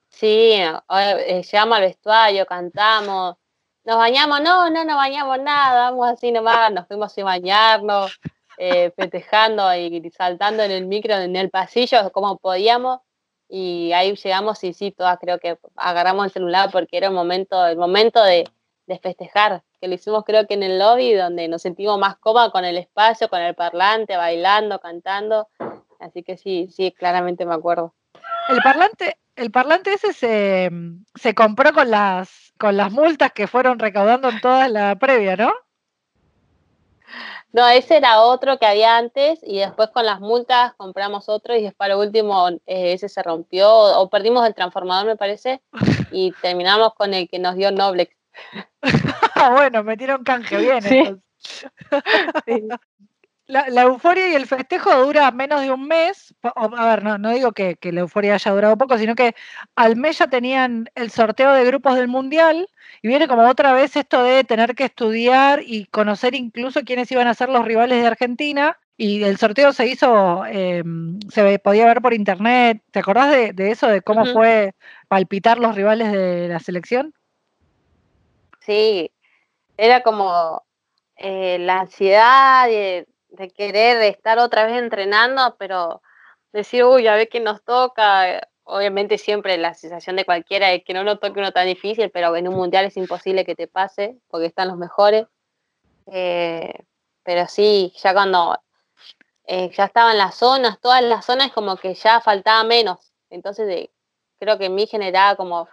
Sí, 0.09 0.53
eh, 0.53 1.43
llegamos 1.43 1.77
al 1.77 1.83
vestuario, 1.83 2.47
cantamos, 2.47 3.37
nos 3.85 3.97
bañamos, 3.97 4.41
no, 4.43 4.69
no 4.71 4.85
nos 4.85 4.97
bañamos 4.97 5.41
nada, 5.41 5.91
vamos 5.91 6.09
así 6.09 6.33
nomás, 6.33 6.73
nos 6.73 6.87
fuimos 6.87 7.13
sin 7.13 7.25
bañarnos, 7.25 8.21
eh, 8.59 8.93
festejando 8.97 9.75
y 9.75 10.11
saltando 10.11 10.63
en 10.63 10.71
el 10.71 10.87
micro, 10.87 11.15
en 11.15 11.37
el 11.37 11.49
pasillo, 11.49 12.11
como 12.13 12.39
podíamos 12.39 13.01
y 13.51 13.93
ahí 13.93 14.15
llegamos 14.15 14.63
y 14.63 14.73
sí, 14.73 14.93
todas 14.93 15.19
creo 15.19 15.41
que 15.41 15.59
agarramos 15.75 16.27
el 16.27 16.31
celular 16.31 16.71
porque 16.71 16.97
era 16.97 17.09
el 17.09 17.13
momento, 17.13 17.67
el 17.67 17.77
momento 17.77 18.23
de, 18.23 18.49
festejar, 19.03 19.63
que 19.81 19.87
lo 19.87 19.95
hicimos 19.95 20.25
creo 20.25 20.49
que 20.49 20.55
en 20.55 20.65
el 20.65 20.81
lobby 20.81 21.15
donde 21.15 21.47
nos 21.47 21.63
sentimos 21.63 21.97
más 21.97 22.17
cómodos 22.17 22.51
con 22.51 22.65
el 22.65 22.77
espacio, 22.77 23.29
con 23.29 23.41
el 23.41 23.55
parlante, 23.55 24.17
bailando, 24.17 24.81
cantando, 24.81 25.49
así 26.01 26.25
que 26.25 26.37
sí, 26.37 26.69
sí, 26.73 26.91
claramente 26.91 27.47
me 27.47 27.55
acuerdo. 27.55 27.95
El 28.49 28.61
parlante, 28.63 29.17
el 29.37 29.53
parlante 29.53 29.95
ese 29.95 30.13
se, 30.13 30.71
se 31.15 31.35
compró 31.37 31.73
con 31.73 31.89
las, 31.89 32.53
con 32.59 32.77
las 32.77 32.91
multas 32.91 33.31
que 33.33 33.47
fueron 33.47 33.79
recaudando 33.79 34.29
en 34.29 34.41
toda 34.41 34.67
la 34.69 34.97
previa, 34.97 35.37
¿no? 35.37 35.53
No, 37.53 37.67
ese 37.69 37.97
era 37.97 38.21
otro 38.21 38.59
que 38.59 38.67
había 38.67 38.97
antes 38.97 39.41
y 39.43 39.59
después 39.59 39.91
con 39.91 40.07
las 40.07 40.21
multas 40.21 40.75
compramos 40.75 41.29
otro 41.29 41.57
y 41.57 41.63
después 41.63 41.89
lo 41.89 41.99
último 41.99 42.49
eh, 42.49 42.93
ese 42.93 43.09
se 43.09 43.23
rompió 43.23 43.73
o 43.73 44.09
perdimos 44.09 44.47
el 44.47 44.55
transformador 44.55 45.07
me 45.07 45.17
parece 45.17 45.61
y 46.13 46.33
terminamos 46.43 46.95
con 46.95 47.15
el 47.15 47.29
que 47.29 47.39
nos 47.39 47.57
dio 47.57 47.73
Noblex. 47.73 48.15
bueno, 49.53 49.83
metieron 49.83 50.23
canje 50.23 50.57
bien. 50.59 50.83
sí 50.83 52.69
la, 53.51 53.83
euforia 53.83 54.29
y 54.29 54.35
el 54.35 54.47
festejo 54.47 55.05
dura 55.05 55.31
menos 55.31 55.61
de 55.61 55.71
un 55.71 55.87
mes. 55.87 56.35
A 56.43 56.87
ver, 56.87 57.03
no, 57.03 57.19
no 57.19 57.31
digo 57.31 57.53
que, 57.53 57.77
la 57.83 58.01
euforia 58.01 58.35
haya 58.35 58.53
durado 58.53 58.79
poco, 58.79 58.97
sino 58.97 59.15
que 59.15 59.35
al 59.77 59.97
mes 59.97 60.19
ya 60.19 60.29
tenían 60.29 60.89
el 60.95 61.11
sorteo 61.11 61.53
de 61.53 61.65
grupos 61.65 61.97
del 61.97 62.09
Mundial 62.09 62.69
y 63.03 63.09
viene 63.09 63.29
como 63.29 63.49
otra 63.49 63.73
vez 63.73 63.97
esto 63.97 64.23
de 64.23 64.45
tener 64.45 64.75
que 64.75 64.85
estudiar 64.85 65.63
y 65.65 65.87
conocer 65.87 66.35
incluso 66.35 66.83
quiénes 66.83 67.11
iban 67.11 67.27
a 67.27 67.35
ser 67.35 67.49
los 67.49 67.65
rivales 67.65 68.01
de 68.01 68.07
Argentina. 68.07 68.79
Y 68.97 69.23
el 69.25 69.39
sorteo 69.39 69.73
se 69.73 69.87
hizo, 69.87 70.45
em, 70.45 71.19
se 71.31 71.59
podía 71.59 71.87
ver 71.87 72.03
por 72.03 72.13
internet. 72.13 72.83
¿Te 72.91 72.99
acordás 72.99 73.31
de, 73.31 73.71
eso, 73.71 73.89
de 73.89 74.03
cómo 74.03 74.27
fue 74.27 74.75
palpitar 75.09 75.59
los 75.59 75.75
rivales 75.75 76.13
de 76.13 76.49
la 76.49 76.61
selección? 76.61 77.15
Sí, 78.61 79.11
era 79.79 80.03
como 80.03 80.63
eh, 81.17 81.57
la 81.61 81.81
ansiedad 81.81 82.67
de, 82.67 83.07
de 83.33 83.51
querer 83.51 84.03
estar 84.03 84.39
otra 84.39 84.67
vez 84.67 84.77
entrenando, 84.77 85.57
pero 85.59 86.03
decir, 86.53 86.85
uy, 86.85 87.07
a 87.07 87.15
ver 87.15 87.29
qué 87.29 87.41
nos 87.41 87.63
toca. 87.63 88.49
Obviamente 88.65 89.19
siempre 89.19 89.57
la 89.59 89.75
sensación 89.75 90.17
de 90.17 90.25
cualquiera 90.25 90.73
es 90.73 90.85
que 90.85 90.95
no 90.95 91.03
nos 91.05 91.21
toque 91.21 91.41
uno 91.41 91.53
tan 91.53 91.67
difícil, 91.67 92.11
pero 92.11 92.35
en 92.37 92.49
un 92.49 92.55
mundial 92.55 92.85
es 92.85 92.97
imposible 92.97 93.45
que 93.45 93.55
te 93.55 93.67
pase 93.67 94.17
porque 94.29 94.47
están 94.47 94.69
los 94.69 94.77
mejores. 94.77 95.27
Eh, 96.07 96.73
pero 97.23 97.47
sí, 97.47 97.93
ya 97.97 98.13
cuando 98.13 98.59
eh, 99.47 99.71
ya 99.77 99.85
estaban 99.87 100.17
las 100.19 100.37
zonas, 100.37 100.81
todas 100.81 101.03
las 101.03 101.25
zonas 101.25 101.53
como 101.53 101.77
que 101.77 101.95
ya 101.95 102.21
faltaba 102.21 102.65
menos. 102.65 103.13
Entonces 103.31 103.69
eh, 103.69 103.91
creo 104.39 104.59
que 104.59 104.67
en 104.67 104.75
mí 104.75 104.87
generaba 104.87 105.37
como 105.37 105.69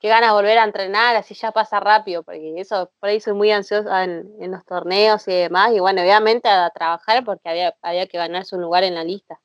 qué 0.00 0.08
ganas 0.08 0.30
de 0.30 0.34
volver 0.34 0.58
a 0.58 0.64
entrenar, 0.64 1.14
así 1.16 1.34
ya 1.34 1.52
pasa 1.52 1.78
rápido, 1.78 2.22
porque 2.22 2.54
eso, 2.56 2.90
por 2.98 3.10
ahí 3.10 3.20
soy 3.20 3.34
muy 3.34 3.50
ansiosa 3.52 4.04
en, 4.04 4.50
los 4.50 4.64
torneos 4.64 5.28
y 5.28 5.32
demás, 5.32 5.72
y 5.74 5.80
bueno, 5.80 6.00
obviamente 6.00 6.48
a 6.48 6.70
trabajar 6.70 7.22
porque 7.24 7.48
había, 7.48 7.74
había 7.82 8.06
que 8.06 8.18
ganarse 8.18 8.56
un 8.56 8.62
lugar 8.62 8.82
en 8.82 8.94
la 8.94 9.04
lista. 9.04 9.40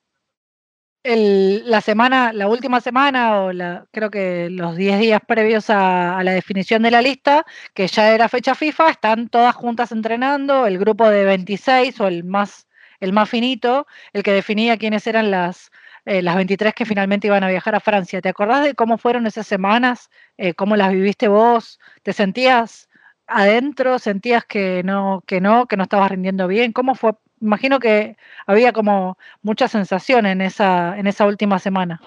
la 1.04 1.80
semana, 1.82 2.32
la 2.32 2.48
última 2.48 2.80
semana, 2.80 3.42
o 3.42 3.52
la, 3.52 3.86
creo 3.92 4.10
que 4.10 4.48
los 4.50 4.76
10 4.76 4.98
días 4.98 5.20
previos 5.26 5.68
a, 5.70 6.22
la 6.24 6.32
definición 6.32 6.82
de 6.82 6.90
la 6.90 7.02
lista, 7.02 7.44
que 7.74 7.86
ya 7.86 8.12
era 8.12 8.28
fecha 8.28 8.54
FIFA, 8.54 8.90
están 8.90 9.28
todas 9.28 9.54
juntas 9.54 9.92
entrenando, 9.92 10.66
el 10.66 10.78
grupo 10.78 11.08
de 11.08 11.24
26 11.24 12.00
o 12.00 12.08
el 12.08 12.24
más, 12.24 12.66
el 13.00 13.12
más 13.12 13.28
finito, 13.28 13.86
el 14.14 14.22
que 14.22 14.32
definía 14.32 14.78
quiénes 14.78 15.06
eran 15.06 15.30
las, 15.30 15.70
eh, 16.06 16.22
las 16.22 16.36
23 16.36 16.72
que 16.72 16.86
finalmente 16.86 17.26
iban 17.26 17.42
a 17.42 17.48
viajar 17.48 17.74
a 17.74 17.80
Francia. 17.80 18.22
¿Te 18.22 18.28
acordás 18.28 18.64
de 18.64 18.74
cómo 18.74 18.96
fueron 18.96 19.26
esas 19.26 19.46
semanas? 19.46 20.08
Eh, 20.38 20.54
¿Cómo 20.54 20.76
las 20.76 20.92
viviste 20.92 21.26
vos? 21.26 21.80
¿Te 22.04 22.12
sentías 22.12 22.88
adentro? 23.26 23.98
¿Sentías 23.98 24.44
que 24.44 24.82
no, 24.84 25.24
que 25.26 25.40
no, 25.40 25.66
que 25.66 25.76
no 25.76 25.82
estabas 25.82 26.12
rindiendo 26.12 26.46
bien? 26.46 26.72
¿Cómo 26.72 26.94
fue? 26.94 27.14
Imagino 27.40 27.80
que 27.80 28.16
había 28.46 28.72
como 28.72 29.18
mucha 29.42 29.66
sensación 29.66 30.26
en 30.26 30.40
esa, 30.40 30.96
en 30.96 31.08
esa 31.08 31.26
última 31.26 31.58
semana. 31.58 32.00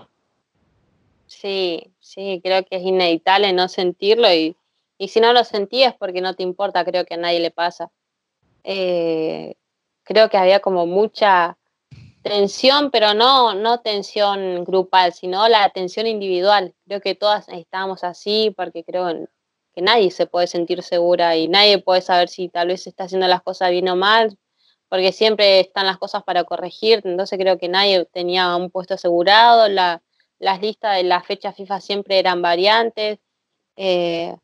Sí, 1.27 1.91
sí, 1.99 2.39
creo 2.41 2.65
que 2.65 2.77
es 2.77 2.81
inevitable 2.81 3.53
no 3.53 3.67
sentirlo 3.67 4.33
y, 4.33 4.55
y 4.97 5.09
si 5.09 5.19
no 5.19 5.33
lo 5.33 5.43
sentías 5.43 5.93
porque 5.93 6.21
no 6.21 6.35
te 6.35 6.43
importa, 6.43 6.85
creo 6.85 7.05
que 7.05 7.15
a 7.15 7.17
nadie 7.17 7.41
le 7.41 7.51
pasa. 7.51 7.91
Eh, 8.63 9.55
creo 10.03 10.29
que 10.29 10.37
había 10.37 10.61
como 10.61 10.87
mucha 10.87 11.58
tensión, 12.29 12.91
pero 12.91 13.13
no, 13.13 13.53
no 13.55 13.79
tensión 13.81 14.63
grupal, 14.63 15.13
sino 15.13 15.47
la 15.47 15.69
tensión 15.69 16.07
individual. 16.07 16.73
Creo 16.87 17.01
que 17.01 17.15
todas 17.15 17.49
estábamos 17.49 18.03
así 18.03 18.53
porque 18.55 18.83
creo 18.83 19.27
que 19.75 19.81
nadie 19.81 20.11
se 20.11 20.27
puede 20.27 20.47
sentir 20.47 20.83
segura 20.83 21.35
y 21.35 21.47
nadie 21.47 21.79
puede 21.79 22.01
saber 22.01 22.29
si 22.29 22.49
tal 22.49 22.69
vez 22.69 22.87
está 22.87 23.05
haciendo 23.05 23.27
las 23.27 23.41
cosas 23.41 23.71
bien 23.71 23.89
o 23.89 23.95
mal, 23.95 24.37
porque 24.87 25.11
siempre 25.11 25.59
están 25.59 25.85
las 25.85 25.97
cosas 25.97 26.23
para 26.23 26.43
corregir, 26.43 27.01
entonces 27.03 27.37
creo 27.37 27.57
que 27.57 27.67
nadie 27.67 28.05
tenía 28.05 28.55
un 28.55 28.71
puesto 28.71 28.93
asegurado, 28.93 29.67
la, 29.67 30.01
las 30.39 30.61
listas 30.61 30.97
de 30.97 31.03
las 31.03 31.25
fechas 31.25 31.55
FIFA 31.55 31.81
siempre 31.81 32.19
eran 32.19 32.41
variantes. 32.41 33.19
Eh, 33.75 34.35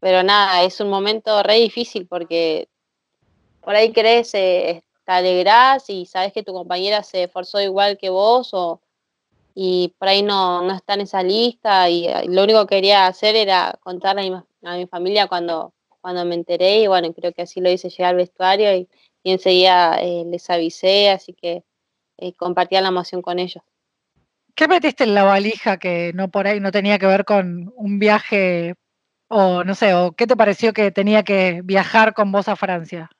pero 0.00 0.22
nada, 0.22 0.64
es 0.64 0.80
un 0.80 0.90
momento 0.90 1.42
re 1.42 1.54
difícil 1.56 2.06
porque 2.08 2.68
por 3.60 3.76
ahí 3.76 3.92
crees, 3.92 4.34
eh, 4.34 4.82
te 5.04 5.12
alegrás 5.12 5.88
y 5.90 6.06
sabes 6.06 6.32
que 6.32 6.42
tu 6.42 6.52
compañera 6.52 7.02
se 7.02 7.24
esforzó 7.24 7.60
igual 7.60 7.98
que 7.98 8.10
vos 8.10 8.50
o, 8.52 8.80
y 9.54 9.94
por 9.98 10.08
ahí 10.08 10.22
no, 10.22 10.62
no 10.62 10.74
está 10.74 10.94
en 10.94 11.02
esa 11.02 11.22
lista 11.22 11.88
y, 11.90 12.06
eh, 12.06 12.24
lo 12.28 12.44
único 12.44 12.66
que 12.66 12.76
quería 12.76 13.06
hacer 13.06 13.36
era 13.36 13.78
contarle 13.82 14.32
a 14.64 14.76
mi, 14.76 14.86
familia 14.86 15.26
cuando, 15.26 15.74
cuando 16.00 16.24
me 16.24 16.34
enteré 16.34 16.80
y 16.80 16.86
bueno, 16.86 17.12
creo 17.12 17.32
que 17.32 17.42
así 17.42 17.60
lo 17.60 17.70
hice 17.70 17.90
llegar 17.90 18.10
al 18.10 18.16
vestuario 18.16 18.74
y, 18.74 18.88
enseguida 19.24 19.98
eh, 20.00 20.24
les 20.26 20.50
avisé, 20.50 21.10
así 21.10 21.32
que 21.32 21.62
compartía 22.36 22.80
la 22.80 22.88
emoción 22.88 23.22
con 23.22 23.38
ellos. 23.38 23.62
¿Qué 24.54 24.66
metiste 24.66 25.04
en 25.04 25.14
la 25.14 25.22
valija 25.22 25.76
que 25.78 26.12
no 26.14 26.28
por 26.28 26.46
ahí 26.46 26.60
no 26.60 26.72
tenía 26.72 26.98
que 26.98 27.06
ver 27.06 27.24
con 27.24 27.72
un 27.76 27.98
viaje 27.98 28.74
o 29.28 29.64
no 29.64 29.74
sé, 29.74 29.94
o 29.94 30.12
qué 30.12 30.26
te 30.26 30.36
pareció 30.36 30.72
que 30.72 30.90
tenía 30.90 31.22
que 31.22 31.62
viajar 31.64 32.12
con 32.14 32.32
vos 32.32 32.48
a 32.48 32.56
Francia? 32.56 33.10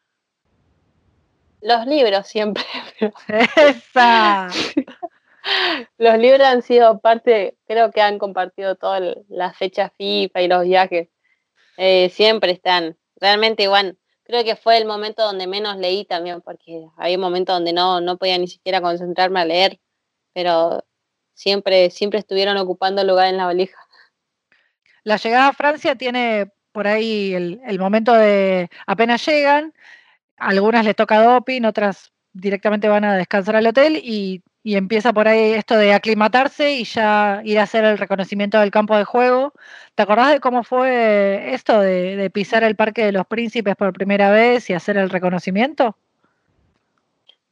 Los 1.62 1.87
libros 1.87 2.27
siempre. 2.27 2.64
¡Esa! 3.57 4.48
los 5.98 6.18
libros 6.18 6.46
han 6.46 6.62
sido 6.62 7.01
parte, 7.01 7.57
creo 7.66 7.90
que 7.90 8.03
han 8.03 8.18
compartido 8.18 8.75
todas 8.75 9.16
las 9.29 9.57
fechas 9.57 9.92
FIFA 9.96 10.42
y 10.42 10.48
los 10.48 10.64
viajes. 10.64 11.09
Eh, 11.77 12.11
siempre 12.11 12.53
están. 12.53 12.98
Realmente, 13.16 13.62
igual, 13.62 13.96
creo 14.25 14.44
que 14.44 14.57
fue 14.57 14.77
el 14.77 14.85
momento 14.85 15.22
donde 15.22 15.46
menos 15.46 15.77
leí 15.77 16.05
también, 16.05 16.40
porque 16.42 16.87
había 16.96 17.18
momentos 17.18 17.55
donde 17.55 17.72
no, 17.72 18.01
no 18.01 18.18
podía 18.18 18.38
ni 18.38 18.48
siquiera 18.48 18.81
concentrarme 18.81 19.40
a 19.40 19.44
leer, 19.44 19.81
pero 20.35 20.85
siempre, 21.35 21.90
siempre 21.90 22.18
estuvieron 22.18 22.57
ocupando 22.57 23.05
lugar 23.05 23.29
en 23.29 23.37
la 23.37 23.46
valija. 23.46 23.79
La 25.05 25.16
llegada 25.16 25.48
a 25.48 25.53
Francia 25.53 25.96
tiene 25.96 26.53
por 26.72 26.87
ahí 26.87 27.35
el, 27.35 27.79
momento 27.79 28.14
de 28.14 28.68
apenas 28.87 29.25
llegan, 29.27 29.75
algunas 30.42 30.85
les 30.85 30.96
toca 30.96 31.22
doping, 31.22 31.62
otras 31.64 32.12
directamente 32.33 32.88
van 32.88 33.05
a 33.05 33.16
descansar 33.16 33.57
al 33.57 33.66
hotel 33.66 34.00
y, 34.02 34.42
empieza 34.64 35.12
por 35.12 35.26
ahí 35.26 35.55
esto 35.55 35.76
de 35.76 35.92
aclimatarse 35.92 36.74
y 36.74 36.85
ya 36.85 37.40
ir 37.44 37.59
a 37.59 37.64
hacer 37.64 37.85
el 37.85 37.98
reconocimiento 37.98 38.61
del 38.61 38.70
campo 38.70 38.96
de 38.96 39.05
juego. 39.05 39.52
¿Te 39.96 40.05
acordás 40.05 40.31
de 40.31 40.40
cómo 40.40 40.62
fue 40.62 41.52
esto 41.52 41.81
de, 41.81 42.31
pisar 42.33 42.62
el 42.62 42.76
Parque 42.76 43.05
de 43.05 43.12
los 43.12 43.26
Príncipes 43.26 43.74
por 43.74 43.92
primera 43.92 44.31
vez 44.31 44.70
y 44.70 44.74
hacer 44.74 44.96
el 44.98 45.11
reconocimiento? 45.11 45.96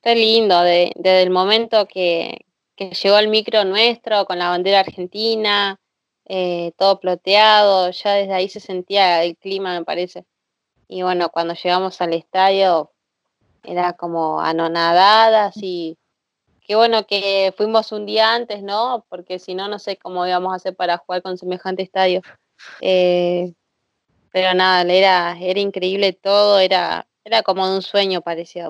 Qué 0.03 0.14
lindo, 0.14 0.62
desde 0.62 1.22
el 1.22 1.31
momento 1.31 1.87
que, 1.87 2.46
que 2.76 2.90
llegó 2.90 3.18
el 3.18 3.29
micro 3.29 3.64
nuestro 3.64 4.24
con 4.24 4.38
la 4.38 4.48
bandera 4.48 4.81
argentina, 4.81 5.79
eh, 6.26 6.70
todo 6.79 7.00
ploteado, 7.00 7.90
ya 7.90 8.14
desde 8.14 8.33
ahí 8.33 8.48
se 8.48 8.61
sentía 8.61 9.24
el 9.24 9.37
clima, 9.37 9.76
me 9.76 9.85
parece. 9.85 10.24
Y 10.92 11.03
bueno, 11.03 11.29
cuando 11.31 11.55
llegamos 11.55 12.00
al 12.00 12.14
estadio 12.14 12.90
era 13.62 13.92
como 13.92 14.40
anonadadas 14.40 15.55
y 15.62 15.96
qué 16.66 16.74
bueno 16.74 17.07
que 17.07 17.55
fuimos 17.57 17.92
un 17.92 18.07
día 18.07 18.35
antes, 18.35 18.64
¿no? 18.64 19.07
Porque 19.09 19.38
si 19.38 19.55
no, 19.55 19.68
no 19.68 19.79
sé 19.79 19.96
cómo 19.98 20.26
íbamos 20.26 20.53
a 20.53 20.57
hacer 20.57 20.74
para 20.74 20.98
jugar 20.98 21.22
con 21.22 21.38
semejante 21.38 21.85
estadio. 21.85 22.22
Eh, 22.81 23.53
pero 24.33 24.53
nada, 24.53 24.83
era, 24.92 25.38
era 25.40 25.61
increíble 25.61 26.12
todo, 26.12 26.59
era, 26.59 27.07
era 27.24 27.44
como 27.44 27.72
un 27.72 27.83
sueño 27.83 28.20
parecía, 28.20 28.68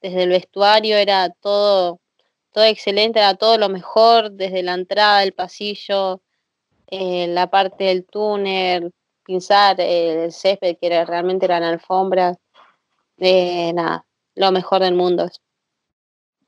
desde 0.00 0.22
el 0.22 0.28
vestuario 0.28 0.96
era 0.96 1.30
todo, 1.30 1.98
todo 2.52 2.62
excelente, 2.62 3.18
era 3.18 3.34
todo 3.34 3.58
lo 3.58 3.68
mejor, 3.68 4.30
desde 4.30 4.62
la 4.62 4.74
entrada, 4.74 5.24
el 5.24 5.32
pasillo, 5.32 6.22
eh, 6.86 7.26
la 7.26 7.50
parte 7.50 7.84
del 7.84 8.06
túnel, 8.06 8.92
pinzar 9.24 9.80
el 9.80 10.32
césped, 10.32 10.76
que 10.78 10.86
era, 10.86 11.04
realmente 11.04 11.46
eran 11.46 11.62
alfombras, 11.62 12.36
eh, 13.18 13.72
nada, 13.72 14.04
lo 14.34 14.52
mejor 14.52 14.82
del 14.82 14.94
mundo. 14.94 15.28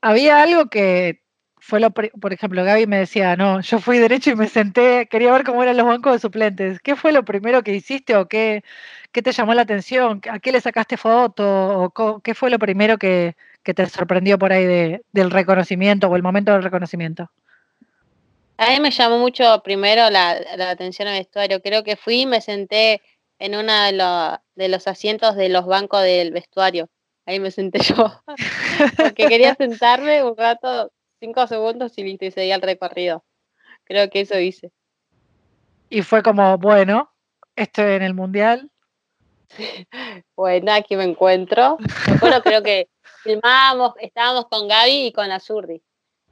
Había 0.01 0.43
algo 0.43 0.67
que 0.67 1.23
fue 1.59 1.81
lo, 1.81 1.91
por 1.91 2.33
ejemplo, 2.33 2.63
Gaby 2.63 2.87
me 2.87 2.99
decía, 2.99 3.35
no, 3.35 3.61
yo 3.61 3.81
fui 3.81 3.99
derecho 3.99 4.31
y 4.31 4.37
me 4.37 4.49
senté, 4.49 5.09
quería 5.09 5.33
ver 5.33 5.43
cómo 5.43 5.63
eran 5.63 5.77
los 5.77 5.87
bancos 5.87 6.13
de 6.13 6.19
suplentes. 6.21 6.81
¿Qué 6.81 6.95
fue 6.95 7.11
lo 7.11 7.25
primero 7.25 7.63
que 7.63 7.75
hiciste 7.75 8.15
o 8.17 8.29
qué, 8.29 8.63
qué 9.11 9.23
te 9.23 9.33
llamó 9.33 9.55
la 9.55 9.63
atención? 9.63 10.21
¿A 10.31 10.39
qué 10.39 10.53
le 10.53 10.61
sacaste 10.61 10.97
foto? 10.97 11.91
¿O 11.93 12.21
qué 12.21 12.35
fue 12.35 12.51
lo 12.51 12.59
primero 12.59 12.99
que 12.99 13.35
te 13.65 13.87
sorprendió 13.87 14.39
por 14.39 14.53
ahí 14.53 15.01
del 15.13 15.31
reconocimiento 15.31 16.09
o 16.09 16.15
el 16.15 16.23
momento 16.23 16.53
del 16.53 16.63
reconocimiento? 16.63 17.31
A 18.59 18.71
mí 18.71 18.81
me 18.81 18.91
llamó 18.91 19.19
mucho 19.19 19.63
primero 19.63 20.09
la, 20.11 20.31
atención 20.71 21.09
al 21.09 21.19
vestuario. 21.19 21.61
Creo 21.61 21.85
que 21.85 21.97
fui 21.97 22.23
y 22.23 22.27
me 22.27 22.41
senté 22.41 23.03
en 23.39 23.55
uno 23.55 23.73
de, 23.73 24.39
de 24.55 24.69
los 24.69 24.87
asientos 24.87 25.37
de 25.37 25.49
los 25.49 25.67
bancos 25.67 26.03
del 26.03 26.33
vestuario. 26.33 26.89
Ahí 27.27 27.41
me 27.41 27.51
senté 27.51 27.79
yo. 27.83 28.23
Porque 28.97 29.27
quería 29.27 29.55
sentarme 29.59 30.23
un 30.23 30.37
rato, 30.37 30.91
cinco 31.21 31.47
segundos 31.47 31.99
y 31.99 32.05
listo, 32.05 32.25
y 32.25 32.31
seguía 32.31 32.55
el 32.55 32.63
recorrido. 32.63 33.25
Creo 33.85 34.09
que 34.09 34.21
eso 34.21 34.39
hice. 34.39 34.73
Y 35.91 36.03
fue 36.03 36.23
como, 36.23 36.57
bueno, 36.59 37.13
esto 37.55 37.83
en 37.83 38.03
el 38.03 38.15
mundial. 38.15 38.71
bueno, 40.37 40.73
aquí 40.73 40.97
me 40.97 41.05
encuentro. 41.05 41.79
Bueno, 42.21 42.43
creo 42.43 42.63
que 42.63 42.89
filmábamos, 43.23 43.95
estábamos 44.01 44.47
con 44.47 44.67
Gaby 44.67 45.07
y 45.07 45.13
con 45.13 45.31
Azurdi. 45.31 45.83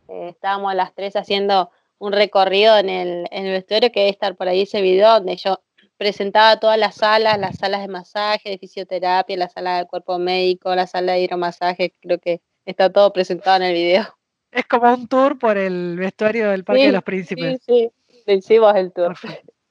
Eh, 0.08 0.28
estábamos 0.30 0.74
las 0.74 0.94
tres 0.94 1.16
haciendo 1.16 1.70
un 2.04 2.12
recorrido 2.12 2.76
en 2.76 2.90
el, 2.90 3.26
en 3.30 3.46
el 3.46 3.52
vestuario 3.52 3.90
que 3.90 4.00
debe 4.00 4.10
estar 4.10 4.36
por 4.36 4.46
ahí 4.46 4.62
ese 4.62 4.82
video 4.82 5.14
donde 5.14 5.36
yo 5.36 5.60
presentaba 5.96 6.60
todas 6.60 6.78
las 6.78 6.96
salas, 6.96 7.38
las 7.38 7.56
salas 7.56 7.80
de 7.80 7.88
masaje, 7.88 8.50
de 8.50 8.58
fisioterapia, 8.58 9.36
la 9.38 9.48
sala 9.48 9.78
de 9.78 9.86
cuerpo 9.86 10.18
médico, 10.18 10.74
la 10.74 10.86
sala 10.86 11.12
de 11.12 11.22
hidromasaje, 11.22 11.94
creo 12.02 12.18
que 12.18 12.42
está 12.66 12.92
todo 12.92 13.10
presentado 13.12 13.56
en 13.56 13.62
el 13.62 13.74
video. 13.74 14.18
Es 14.50 14.66
como 14.66 14.92
un 14.92 15.08
tour 15.08 15.38
por 15.38 15.56
el 15.56 15.96
vestuario 15.96 16.50
del 16.50 16.62
Parque 16.62 16.86
de 16.86 16.92
los 16.92 17.02
Príncipes. 17.02 17.62
Sí, 17.64 17.90
sí, 18.08 18.32
hicimos 18.32 18.74
el 18.76 18.92
tour. 18.92 19.16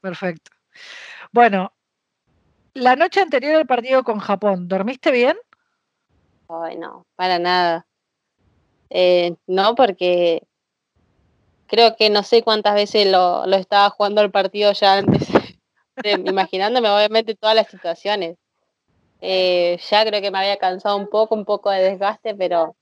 Perfecto, 0.01 0.51
Bueno, 1.31 1.71
la 2.73 2.95
noche 2.95 3.21
anterior 3.21 3.55
al 3.55 3.67
partido 3.67 4.03
con 4.03 4.17
Japón, 4.17 4.67
¿dormiste 4.67 5.11
bien? 5.11 5.37
Ay, 6.49 6.77
no, 6.77 7.05
para 7.15 7.37
nada. 7.37 7.85
Eh, 8.89 9.35
no, 9.45 9.75
porque 9.75 10.41
creo 11.73 11.95
que 11.95 12.11
no 12.11 12.21
sé 12.21 12.43
cuántas 12.43 12.75
veces 12.75 13.07
lo, 13.07 13.45
estaba 13.45 13.89
jugando 13.89 14.21
el 14.21 14.29
partido 14.29 14.71
ya 14.73 14.97
antes, 14.97 15.27
imaginándome 16.23 16.87
obviamente 16.87 17.33
todas 17.33 17.55
las 17.55 17.67
situaciones. 17.67 18.37
Eh, 19.21 19.79
ya 19.89 20.05
creo 20.05 20.21
que 20.21 20.29
me 20.29 20.37
había 20.37 20.57
cansado 20.57 20.97
un 20.97 21.07
poco, 21.07 21.33
un 21.33 21.45
poco 21.45 21.71
de 21.71 21.81
desgaste, 21.81 22.35
pero 22.35 22.75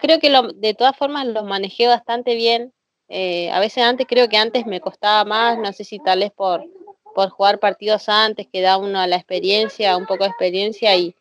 creo 0.00 0.18
que 0.18 0.30
lo, 0.30 0.48
de 0.48 0.74
todas 0.74 0.96
formas 0.96 1.26
los 1.28 1.44
manejé 1.44 1.86
bastante 1.86 2.34
bien. 2.34 2.72
Eh, 3.08 3.52
a 3.52 3.60
veces 3.60 3.84
antes 3.84 4.08
creo 4.08 4.28
que 4.28 4.36
antes 4.36 4.66
me 4.66 4.80
costaba 4.80 5.24
más, 5.24 5.56
no 5.58 5.72
sé 5.72 5.84
si 5.84 6.00
tal 6.00 6.18
vez 6.18 6.32
por, 6.32 6.64
por 7.14 7.28
jugar 7.28 7.60
partidos 7.60 8.08
antes, 8.08 8.48
que 8.52 8.62
da 8.62 8.78
uno 8.78 9.06
la 9.06 9.14
experiencia, 9.14 9.96
un 9.96 10.06
poco 10.06 10.24
de 10.24 10.30
experiencia 10.30 10.96
y, 10.96 11.14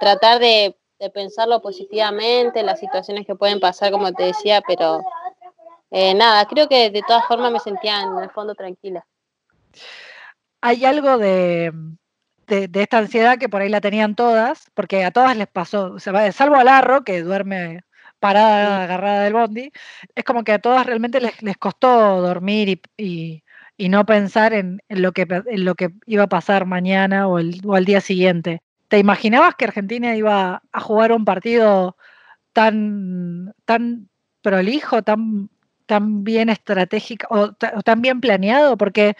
tratar 0.00 0.40
de, 0.40 0.76
de 0.98 1.10
pensarlo 1.10 1.60
positivamente, 1.60 2.62
las 2.62 2.80
situaciones 2.80 3.26
que 3.26 3.34
pueden 3.34 3.60
pasar, 3.60 3.92
como 3.92 4.10
te 4.12 4.24
decía, 4.24 4.62
pero 4.66 5.04
eh, 5.90 6.14
nada, 6.14 6.46
creo 6.46 6.68
que 6.68 6.90
de 6.90 7.02
todas 7.06 7.26
formas 7.26 7.52
me 7.52 7.60
sentía 7.60 8.02
en 8.02 8.18
el 8.22 8.30
fondo 8.30 8.54
tranquila. 8.54 9.06
Hay 10.60 10.84
algo 10.84 11.18
de, 11.18 11.72
esta 12.48 12.98
ansiedad 12.98 13.38
que 13.38 13.48
por 13.48 13.62
ahí 13.62 13.68
la 13.68 13.80
tenían 13.80 14.14
todas, 14.14 14.70
porque 14.74 15.04
a 15.04 15.10
todas 15.10 15.36
les 15.36 15.46
pasó, 15.46 15.98
salvo 15.98 16.56
a 16.56 16.64
Larro, 16.64 17.04
que 17.04 17.22
duerme 17.22 17.82
parada, 18.18 18.84
agarrada 18.84 19.24
del 19.24 19.34
bondi, 19.34 19.70
es 20.14 20.24
como 20.24 20.44
que 20.44 20.52
a 20.52 20.58
todas 20.58 20.86
realmente 20.86 21.20
les, 21.20 21.56
costó 21.58 22.22
dormir 22.22 22.80
y, 22.96 23.42
no 23.90 24.06
pensar 24.06 24.54
en, 24.54 24.80
lo 24.88 25.12
que, 25.12 25.26
en 25.28 25.64
lo 25.64 25.74
que 25.74 25.90
iba 26.06 26.24
a 26.24 26.28
pasar 26.28 26.64
mañana 26.64 27.28
o, 27.28 27.38
el, 27.38 27.60
o 27.66 27.74
al 27.74 27.84
día 27.84 28.00
siguiente. 28.00 28.62
¿Te 28.88 28.98
imaginabas 28.98 29.56
que 29.56 29.66
Argentina 29.66 30.16
iba 30.16 30.62
a 30.72 30.80
jugar 30.80 31.12
un 31.12 31.24
partido 31.24 31.96
tan, 32.54 33.52
tan 33.66 34.08
prolijo, 34.40 35.02
tan 35.02 35.50
tan 35.86 36.24
bien 36.24 36.48
estratégico 36.48 37.26
o, 37.30 37.52
tan 37.52 38.02
bien 38.02 38.20
planeado, 38.20 38.76
porque 38.76 39.16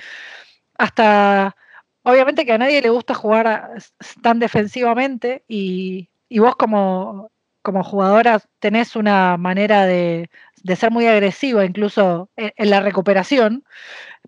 hasta 0.79 1.57
obviamente 2.03 2.47
que 2.47 2.53
a 2.53 2.59
nadie 2.59 2.83
le 2.83 2.91
gusta 2.91 3.15
jugar 3.15 3.79
tan 4.23 4.39
defensivamente 4.39 5.45
y, 5.49 6.09
vos 6.39 6.57
como, 6.57 7.31
como 7.63 7.83
jugadora 7.83 8.41
tenés 8.61 8.97
una 8.97 9.37
manera 9.37 9.87
de, 9.87 10.31
ser 10.77 10.91
muy 10.91 11.07
agresiva 11.07 11.65
incluso 11.65 12.29
en, 12.37 12.71
la 12.71 12.81
recuperación, 12.81 13.65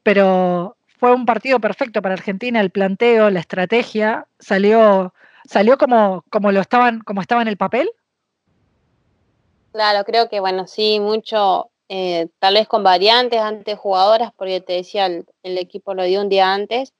pero 0.02 0.76
fue 0.98 1.14
un 1.14 1.26
partido 1.26 1.60
perfecto 1.60 2.02
para 2.02 2.14
Argentina, 2.14 2.60
el 2.60 2.70
planteo, 2.70 3.30
la 3.30 3.40
estrategia, 3.40 4.26
salió, 4.38 5.12
salió 5.44 5.76
como, 5.78 6.24
como 6.30 6.52
lo 6.52 6.60
estaban, 6.60 7.00
como 7.00 7.20
estaba 7.20 7.42
en 7.42 7.48
el 7.48 7.56
papel. 7.56 7.90
Claro, 9.72 10.04
creo 10.06 10.30
que 10.30 10.40
bueno, 10.40 10.66
sí, 10.66 11.00
mucho, 11.00 11.70
eh, 11.88 12.28
tal 12.38 12.54
vez 12.54 12.66
con 12.68 12.82
variantes 12.82 13.40
antes 13.40 13.78
jugadoras, 13.78 14.32
porque 14.36 14.60
te 14.60 14.74
decía, 14.74 15.06
el, 15.06 15.26
equipo 15.42 15.94
lo 15.94 16.04
dio 16.04 16.20
un 16.20 16.28
día 16.28 16.52
antes. 16.52 16.92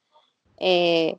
Eh, 0.59 1.19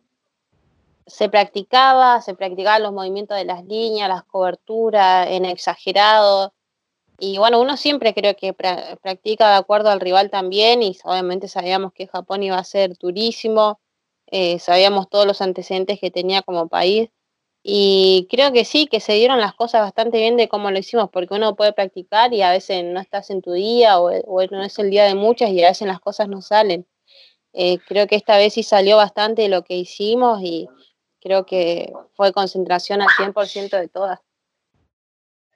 se 1.06 1.30
practicaba, 1.30 2.22
se 2.22 2.36
practicaban 2.36 2.84
los 2.84 2.94
movimientos 2.94 3.38
de 3.38 3.46
las 3.46 3.66
líneas, 3.66 4.10
las 4.10 4.24
coberturas 4.24 5.28
en 5.30 5.46
exagerado. 5.46 6.54
Y 7.20 7.38
bueno, 7.38 7.60
uno 7.62 7.78
siempre 7.78 8.14
creo 8.14 8.36
que 8.36 8.54
practica 8.54 9.50
de 9.50 9.56
acuerdo 9.56 9.90
al 9.90 10.00
rival 10.02 10.30
también 10.30 10.84
y 10.84 10.98
obviamente 11.04 11.48
sabíamos 11.48 11.94
que 11.94 12.08
Japón 12.08 12.44
iba 12.44 12.58
a 12.58 12.64
ser 12.64 12.98
durísimo, 12.98 13.80
eh, 14.28 14.60
sabíamos 14.60 15.10
todos 15.10 15.26
los 15.26 15.42
antecedentes 15.42 16.00
que 16.00 16.12
tenía 16.12 16.42
como 16.42 16.68
país 16.68 17.10
y 17.70 18.28
creo 18.32 18.54
que 18.54 18.64
sí, 18.64 18.88
que 18.88 19.02
se 19.02 19.14
dieron 19.14 19.42
las 19.42 19.54
cosas 19.54 19.82
bastante 19.82 20.20
bien 20.20 20.38
de 20.38 20.48
cómo 20.48 20.72
lo 20.72 20.80
hicimos, 20.80 21.10
porque 21.12 21.34
uno 21.34 21.56
puede 21.58 21.74
practicar 21.74 22.34
y 22.34 22.42
a 22.42 22.52
veces 22.52 22.86
no 22.86 23.02
estás 23.02 23.30
en 23.30 23.42
tu 23.42 23.52
día 23.52 24.00
o, 24.00 24.10
no 24.52 24.64
es 24.64 24.80
el 24.80 24.90
día 24.90 25.04
de 25.04 25.16
muchas 25.16 25.50
y 25.50 25.62
a 25.64 25.68
veces 25.68 25.88
las 25.88 26.00
cosas 26.00 26.30
no 26.30 26.42
salen. 26.42 26.88
Eh, 27.52 27.80
creo 27.88 28.08
que 28.08 28.16
esta 28.16 28.38
vez 28.38 28.54
sí 28.54 28.64
salió 28.64 28.96
bastante 28.96 29.42
de 29.42 29.50
lo 29.50 29.64
que 29.64 29.76
hicimos 29.76 30.40
y 30.42 30.70
creo 31.20 31.46
que 31.46 31.92
fue 32.16 32.32
concentración 32.32 33.02
al 33.02 33.10
100% 33.10 33.78
de 33.78 33.90
todas 33.90 34.20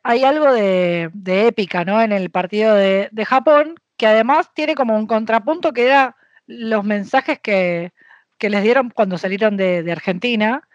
hay 0.04 0.24
algo 0.24 0.52
de, 0.52 1.12
épica, 1.47 1.86
¿no? 1.86 2.02
En 2.02 2.12
el 2.12 2.30
partido 2.30 2.76
de, 2.76 3.10
Japón, 3.26 3.76
que 3.97 4.08
además 4.08 4.52
tiene 4.54 4.76
como 4.76 4.97
un 4.97 5.08
contrapunto 5.08 5.74
que 5.74 5.86
era 5.86 6.15
los 6.47 6.84
mensajes 6.84 7.39
que, 7.39 7.91
les 8.39 8.63
dieron 8.63 8.89
cuando 8.89 9.17
salieron 9.17 9.58
de, 9.58 9.89
Argentina. 9.91 10.67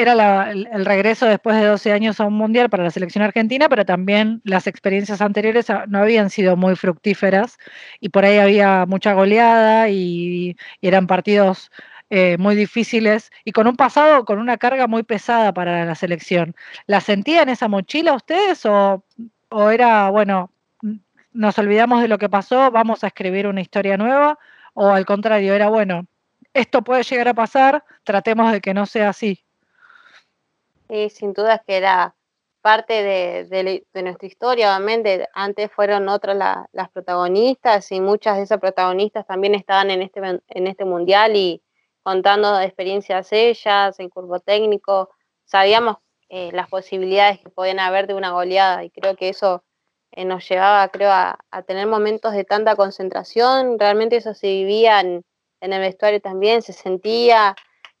Era 0.00 0.52
el, 0.52 0.84
regreso 0.84 1.26
después 1.26 1.56
de 1.56 1.66
12 1.66 1.92
años 1.92 2.20
a 2.20 2.24
un 2.24 2.34
mundial 2.34 2.70
para 2.70 2.84
la 2.84 2.90
selección 2.92 3.24
argentina, 3.24 3.68
pero 3.68 3.84
también 3.84 4.40
las 4.44 4.68
experiencias 4.68 5.20
anteriores 5.20 5.66
no 5.88 5.98
habían 5.98 6.30
sido 6.30 6.56
muy 6.56 6.76
fructíferas 6.76 7.58
y 7.98 8.10
por 8.10 8.24
ahí 8.24 8.38
había 8.38 8.86
mucha 8.86 9.12
goleada 9.14 9.88
y 9.88 10.56
eran 10.82 11.08
partidos 11.08 11.72
eh, 12.10 12.36
muy 12.38 12.54
difíciles 12.54 13.32
y 13.44 13.50
con 13.50 13.66
un 13.66 13.74
pasado, 13.74 14.24
con 14.24 14.38
una 14.38 14.56
carga 14.56 14.86
muy 14.86 15.02
pesada 15.02 15.52
para 15.52 15.84
la 15.84 15.96
selección. 15.96 16.54
¿La 16.86 17.00
sentían 17.00 17.48
esa 17.48 17.66
mochila 17.66 18.12
ustedes 18.12 18.64
o 18.66 19.02
era, 19.50 20.10
bueno, 20.10 20.52
nos 21.32 21.58
olvidamos 21.58 22.02
de 22.02 22.08
lo 22.08 22.18
que 22.18 22.28
pasó, 22.28 22.70
vamos 22.70 23.02
a 23.02 23.08
escribir 23.08 23.48
una 23.48 23.62
historia 23.62 23.96
nueva? 23.96 24.38
¿O 24.74 24.90
al 24.90 25.04
contrario, 25.06 25.54
era, 25.54 25.68
bueno, 25.70 26.06
esto 26.54 26.82
puede 26.84 27.02
llegar 27.02 27.26
a 27.26 27.34
pasar, 27.34 27.84
tratemos 28.04 28.52
de 28.52 28.60
que 28.60 28.74
no 28.74 28.86
sea 28.86 29.08
así? 29.08 29.44
Sí, 30.88 31.10
sin 31.10 31.32
duda 31.32 31.62
que 31.66 31.76
era 31.76 32.14
parte 32.60 33.02
de, 33.02 33.84
nuestra 34.02 34.26
historia, 34.26 34.76
obviamente. 34.76 35.28
Antes 35.34 35.70
fueron 35.72 36.08
otras 36.08 36.36
las 36.72 36.90
protagonistas 36.90 37.90
y 37.92 38.00
muchas 38.00 38.36
de 38.36 38.44
esas 38.44 38.60
protagonistas 38.60 39.26
también 39.26 39.54
estaban 39.54 39.90
en 39.90 40.02
este, 40.02 40.20
en 40.20 40.66
este 40.66 40.84
mundial 40.84 41.36
y, 41.36 41.62
contando 42.08 42.58
experiencias 42.58 43.32
ellas, 43.32 44.00
el 44.00 44.08
curvo 44.08 44.40
técnico, 44.40 45.10
sabíamos 45.44 45.98
eh, 46.30 46.50
las 46.52 46.66
posibilidades 46.68 47.38
que 47.38 47.50
podían 47.50 47.80
haber 47.80 48.06
de 48.06 48.14
una 48.14 48.30
goleada 48.30 48.82
y 48.82 48.88
creo 48.88 49.14
que 49.14 49.28
eso 49.28 49.62
eh, 50.12 50.24
nos 50.24 50.48
llevaba, 50.48 50.88
creo, 50.88 51.10
a, 51.10 51.38
tener 51.66 51.86
momentos 51.86 52.32
de 52.32 52.44
tanta 52.44 52.76
concentración, 52.76 53.78
realmente 53.78 54.16
eso 54.16 54.32
se 54.32 54.46
vivía 54.46 55.00
en, 55.00 55.22
el 55.60 55.80
vestuario 55.80 56.18
también, 56.22 56.62
se 56.62 56.72
sentía 56.72 57.54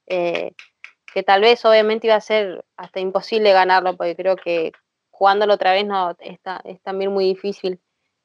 eh, 0.06 0.52
que 1.12 1.22
tal 1.22 1.40
vez 1.40 1.64
obviamente 1.64 2.06
iba 2.06 2.16
a 2.16 2.20
ser 2.20 2.64
hasta 2.76 3.00
imposible 3.00 3.52
ganarlo, 3.52 3.96
porque 3.96 4.16
creo 4.16 4.36
que 4.36 4.72
jugándolo 5.10 5.54
otra 5.54 5.72
vez 5.72 5.86
no 5.86 6.10
es, 6.20 6.38
es 6.64 6.82
también 6.82 7.12
muy 7.12 7.24
difícil. 7.24 7.80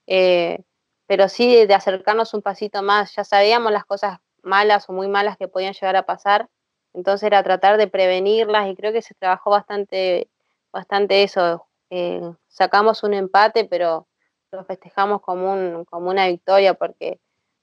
pero 0.06 1.30
sí 1.30 1.66
de 1.66 1.74
acercarnos 1.74 2.34
un 2.34 2.42
pasito 2.42 2.82
más, 2.82 3.16
ya 3.16 3.24
sabíamos 3.24 3.72
las 3.72 3.86
cosas 3.86 4.20
malas 4.44 4.90
o 4.90 4.94
muy 4.94 5.08
malas 5.08 5.38
que 5.38 5.48
podían 5.48 5.74
llegar 5.74 5.96
a 5.96 6.06
pasar. 6.06 6.50
Entonces 6.94 7.28
era 7.28 7.44
tratar 7.44 7.78
de 7.78 7.88
prevenirlas 7.88 8.68
y 8.70 8.76
creo 8.76 8.94
que 8.94 9.02
se 9.02 9.16
trabajó 9.16 9.50
bastante, 9.52 10.30
bastante 10.72 11.24
eso. 11.24 11.68
Eh, 11.90 12.22
sacamos 12.48 13.04
un 13.04 13.14
empate, 13.14 13.66
pero 13.66 14.08
lo 14.52 14.64
festejamos 14.66 15.22
como, 15.22 15.52
un, 15.54 15.86
como 15.86 16.10
una 16.10 16.28
victoria 16.28 16.76
porque 16.76 17.20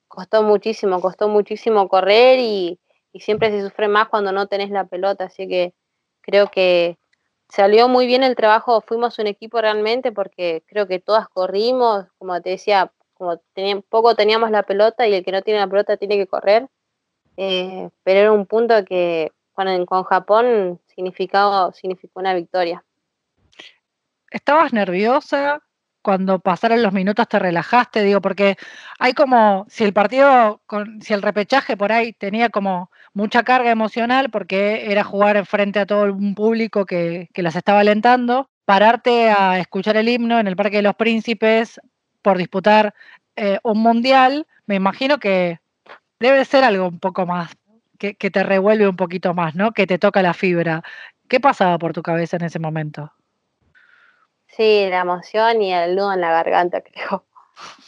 costó 0.08 0.42
muchísimo, 0.42 1.00
costó 1.00 1.28
muchísimo 1.28 1.88
correr 1.88 2.40
y, 2.40 2.80
y 3.12 3.20
siempre 3.20 3.50
se 3.50 3.62
sufre 3.62 3.88
más 3.88 4.08
cuando 4.08 4.32
no 4.32 4.46
tenés 4.46 4.70
la 4.70 4.84
pelota. 4.84 5.24
Así 5.24 5.48
que 5.48 5.74
creo 6.20 6.50
que 6.50 6.98
salió 7.48 7.88
muy 7.88 8.06
bien 8.06 8.22
el 8.22 8.36
trabajo, 8.36 8.80
fuimos 8.80 9.18
un 9.18 9.26
equipo 9.26 9.60
realmente 9.60 10.12
porque 10.12 10.62
creo 10.66 10.86
que 10.86 11.00
todas 11.00 11.28
corrimos, 11.28 12.06
como 12.18 12.40
te 12.40 12.50
decía, 12.50 12.92
como 13.14 13.40
poco 13.88 14.14
teníamos 14.14 14.50
la 14.50 14.62
pelota 14.62 15.06
y 15.06 15.14
el 15.14 15.24
que 15.24 15.32
no 15.32 15.42
tiene 15.42 15.60
la 15.60 15.66
pelota 15.66 15.96
tiene 15.96 16.16
que 16.16 16.26
correr, 16.26 16.68
eh, 17.36 17.90
pero 18.02 18.20
era 18.20 18.32
un 18.32 18.46
punto 18.46 18.84
que 18.84 19.32
con, 19.52 19.84
con 19.86 20.04
Japón 20.04 20.80
significó, 20.86 21.72
significó 21.72 22.20
una 22.20 22.34
victoria. 22.34 22.84
¿Estabas 24.30 24.72
nerviosa? 24.72 25.60
Cuando 26.02 26.38
pasaron 26.38 26.82
los 26.82 26.92
minutos 26.92 27.28
te 27.28 27.38
relajaste, 27.38 28.02
digo, 28.02 28.20
porque 28.20 28.56
hay 28.98 29.12
como, 29.12 29.66
si 29.68 29.84
el 29.84 29.92
partido, 29.92 30.62
con, 30.66 31.02
si 31.02 31.12
el 31.12 31.22
repechaje 31.22 31.76
por 31.76 31.92
ahí 31.92 32.12
tenía 32.12 32.48
como 32.48 32.90
mucha 33.12 33.42
carga 33.42 33.70
emocional, 33.70 34.30
porque 34.30 34.90
era 34.90 35.04
jugar 35.04 35.36
enfrente 35.36 35.78
a 35.78 35.86
todo 35.86 36.12
un 36.12 36.34
público 36.34 36.86
que, 36.86 37.28
que 37.34 37.42
las 37.42 37.56
estaba 37.56 37.80
alentando, 37.80 38.48
pararte 38.64 39.30
a 39.30 39.58
escuchar 39.58 39.96
el 39.96 40.08
himno 40.08 40.38
en 40.38 40.46
el 40.46 40.56
Parque 40.56 40.76
de 40.76 40.82
los 40.82 40.94
Príncipes, 40.94 41.80
por 42.22 42.38
disputar 42.38 42.94
eh, 43.36 43.58
un 43.64 43.78
mundial, 43.78 44.46
me 44.66 44.76
imagino 44.76 45.18
que 45.18 45.60
debe 46.20 46.44
ser 46.44 46.64
algo 46.64 46.86
un 46.86 47.00
poco 47.00 47.26
más, 47.26 47.56
que, 47.98 48.14
te 48.14 48.42
revuelve 48.42 48.88
un 48.88 48.96
poquito 48.96 49.34
más, 49.34 49.54
¿no? 49.54 49.72
Que 49.72 49.86
te 49.86 49.98
toca 49.98 50.22
la 50.22 50.34
fibra. 50.34 50.82
¿Qué 51.28 51.40
pasaba 51.40 51.78
por 51.78 51.92
tu 51.92 52.02
cabeza 52.02 52.36
en 52.36 52.44
ese 52.44 52.58
momento? 52.58 53.12
Sí, 54.56 54.86
la 54.90 55.00
emoción 55.00 55.62
y 55.62 55.72
el 55.72 55.94
nudo 55.96 56.12
en 56.12 56.20
la 56.20 56.32
garganta, 56.32 56.80
creo. 56.82 57.24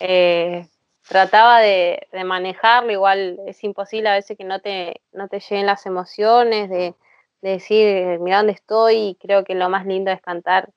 Eh, 0.00 0.66
trataba 1.08 1.60
de, 1.60 2.06
manejarlo, 2.24 2.92
igual 2.92 3.38
es 3.46 3.62
imposible 3.64 4.08
a 4.08 4.14
veces 4.14 4.36
que 4.36 4.44
no 4.44 4.60
te, 4.60 5.00
no 5.12 5.28
te 5.28 5.40
lleguen 5.40 5.66
las 5.66 5.86
emociones, 5.86 6.70
de, 6.70 6.94
decir, 7.40 8.20
mira 8.20 8.38
dónde 8.38 8.52
estoy, 8.52 8.94
y 8.96 9.14
creo 9.16 9.44
que 9.44 9.54
lo 9.54 9.68
más 9.68 9.84
lindo 9.84 10.12
es 10.12 10.20
cantar 10.22 10.70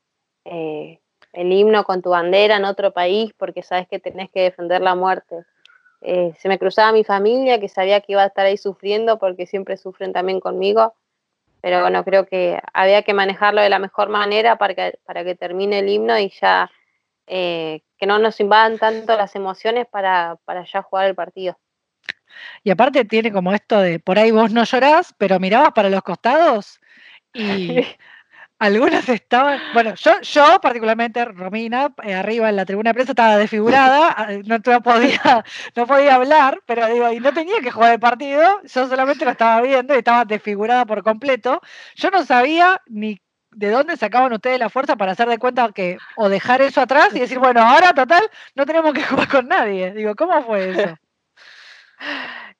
eh, 0.45 0.99
el 1.33 1.51
himno 1.51 1.83
con 1.83 2.01
tu 2.01 2.09
bandera 2.09 2.57
en 2.57 2.65
otro 2.65 2.91
país 2.91 3.33
porque 3.37 3.61
sabes 3.61 3.87
que 3.87 3.99
tenés 3.99 4.31
que 4.31 4.41
defender 4.41 4.81
la 4.81 4.95
muerte. 4.95 5.45
Eh, 6.01 6.33
se 6.39 6.49
me 6.49 6.57
cruzaba 6.57 6.91
mi 6.91 7.03
familia 7.03 7.59
que 7.59 7.69
sabía 7.69 8.01
que 8.01 8.13
iba 8.13 8.23
a 8.23 8.27
estar 8.27 8.45
ahí 8.45 8.57
sufriendo 8.57 9.19
porque 9.19 9.45
siempre 9.45 9.77
sufren 9.77 10.13
también 10.13 10.39
conmigo, 10.39 10.95
pero 11.65 11.81
bueno, 11.81 12.03
creo 12.03 12.27
que 12.27 12.61
había 12.73 13.01
que 13.01 13.15
manejarlo 13.15 13.59
de 13.59 13.69
la 13.69 13.79
mejor 13.79 14.09
manera 14.09 14.55
para 14.55 14.75
que, 14.75 14.99
para 15.03 15.23
que 15.23 15.33
termine 15.33 15.79
el 15.79 15.89
himno 15.89 16.15
y 16.19 16.31
ya 16.39 16.69
eh, 17.25 17.81
que 17.97 18.05
no 18.05 18.19
nos 18.19 18.39
invadan 18.39 18.77
tanto 18.77 19.17
las 19.17 19.35
emociones 19.35 19.87
para, 19.87 20.37
para 20.45 20.63
ya 20.63 20.83
jugar 20.83 21.07
el 21.07 21.15
partido. 21.15 21.57
Y 22.63 22.69
aparte 22.69 23.03
tiene 23.03 23.31
como 23.31 23.51
esto 23.51 23.79
de, 23.79 23.97
por 23.97 24.19
ahí 24.19 24.29
vos 24.29 24.51
no 24.53 24.63
llorás, 24.63 25.15
pero 25.17 25.39
mirabas 25.39 25.71
para 25.71 25.89
los 25.89 26.03
costados 26.03 26.79
y 27.33 27.81
algunas 28.59 29.07
estaban, 29.09 29.59
bueno, 29.73 29.95
yo, 29.95 30.21
yo 30.21 30.59
particularmente, 30.61 31.25
Romina, 31.25 31.93
eh, 32.03 32.13
arriba 32.13 32.49
en 32.49 32.55
la 32.55 32.65
tribuna 32.65 32.91
de 32.91 32.93
prensa 32.93 33.11
estaba 33.11 33.37
desfigurada, 33.37 34.13
ah, 34.17 34.27
no, 34.45 34.81
podía, 34.81 35.43
no 35.75 35.87
podía 35.87 36.15
hablar, 36.15 36.61
pero 36.65 36.87
digo, 36.87 37.11
y 37.11 37.19
no 37.19 37.33
tenía 37.33 37.59
que 37.61 37.71
jugar 37.71 37.93
el 37.93 37.99
partido, 37.99 38.61
yo 38.63 38.87
solamente 38.87 39.25
lo 39.25 39.31
estaba 39.31 39.61
viendo 39.61 39.93
y 39.93 39.97
estaba 39.97 40.25
desfigurada 40.25 40.85
por 40.85 41.03
completo. 41.03 41.61
Yo 41.95 42.09
no 42.11 42.25
sabía 42.25 42.81
ni 42.87 43.21
de 43.51 43.69
dónde 43.69 43.95
sacaban 43.97 44.33
ustedes 44.33 44.59
la 44.59 44.69
fuerza 44.69 44.95
para 44.97 45.13
hacer 45.13 45.29
de 45.29 45.37
cuenta 45.37 45.71
que, 45.71 45.97
o 46.17 46.29
dejar 46.29 46.61
eso 46.61 46.81
atrás 46.81 47.15
y 47.15 47.19
decir, 47.19 47.39
bueno, 47.39 47.61
ahora 47.61 47.93
total, 47.93 48.29
no 48.53 48.65
tenemos 48.65 48.93
que 48.93 49.03
jugar 49.03 49.27
con 49.29 49.47
nadie. 49.47 49.93
Digo, 49.93 50.15
¿cómo 50.15 50.41
fue 50.43 50.71
eso? 50.71 50.95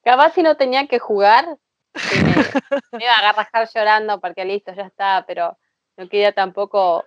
Capaz 0.04 0.34
si 0.34 0.44
no 0.44 0.56
tenía 0.56 0.88
que 0.88 1.00
jugar, 1.00 1.58
me, 2.92 3.04
iba 3.04 3.14
a 3.14 3.20
agarrar 3.20 3.70
llorando 3.74 4.22
porque 4.22 4.46
listo, 4.46 4.74
ya 4.74 4.84
está, 4.84 5.26
pero 5.28 5.58
no 5.98 6.10
quería 6.10 6.32
tampoco 6.34 7.06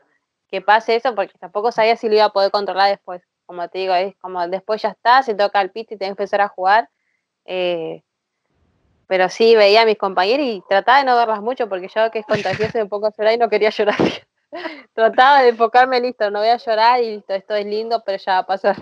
que 0.49 0.61
pase 0.61 0.97
eso 0.97 1.15
porque 1.15 1.39
tampoco 1.39 1.73
sabía 1.73 1.97
si 1.97 2.09
lo 2.09 2.15
iba 2.15 2.25
a 2.25 2.33
poder 2.33 2.51
controlar 2.51 2.91
después. 2.91 3.23
Como 3.47 3.69
te 3.69 3.79
digo, 3.79 3.95
es 3.95 4.17
como 4.17 4.47
después 4.49 4.83
ya 4.83 4.91
está, 4.91 5.23
se 5.23 5.35
toca 5.35 5.61
el 5.61 5.71
pit 5.71 5.93
y 5.93 5.97
tenés 5.97 6.17
que 6.17 6.23
empezar 6.23 6.41
a 6.41 6.49
jugar. 6.49 6.89
Eh, 7.45 8.03
pero 9.07 9.29
sí 9.31 9.57
veía 9.57 9.83
a 9.83 9.87
mis 9.87 9.97
compañeros 9.97 10.47
y 10.47 10.63
trataba 10.69 10.99
de 10.99 11.05
no 11.05 11.17
verlas 11.17 11.41
mucho 11.41 11.69
porque 11.69 11.89
yo 11.89 12.11
que 12.11 12.19
es 12.21 12.27
contagioso 12.27 12.79
un 12.79 12.89
poco 12.89 13.11
llorar 13.17 13.35
y 13.35 13.39
no 13.39 13.49
quería 13.49 13.71
llorar. 13.71 13.97
trataba 14.95 15.43
de 15.43 15.49
enfocarme, 15.49 16.01
listo, 16.01 16.31
no 16.31 16.41
voy 16.41 16.49
a 16.49 16.59
llorar 16.59 17.03
y 17.03 17.17
listo, 17.17 17.35
esto 17.35 17.55
es 17.55 17.67
lindo, 17.67 18.03
pero 18.05 18.19
ya 18.19 18.33
va 18.33 18.39
a 18.39 18.47
pasar. 18.47 18.77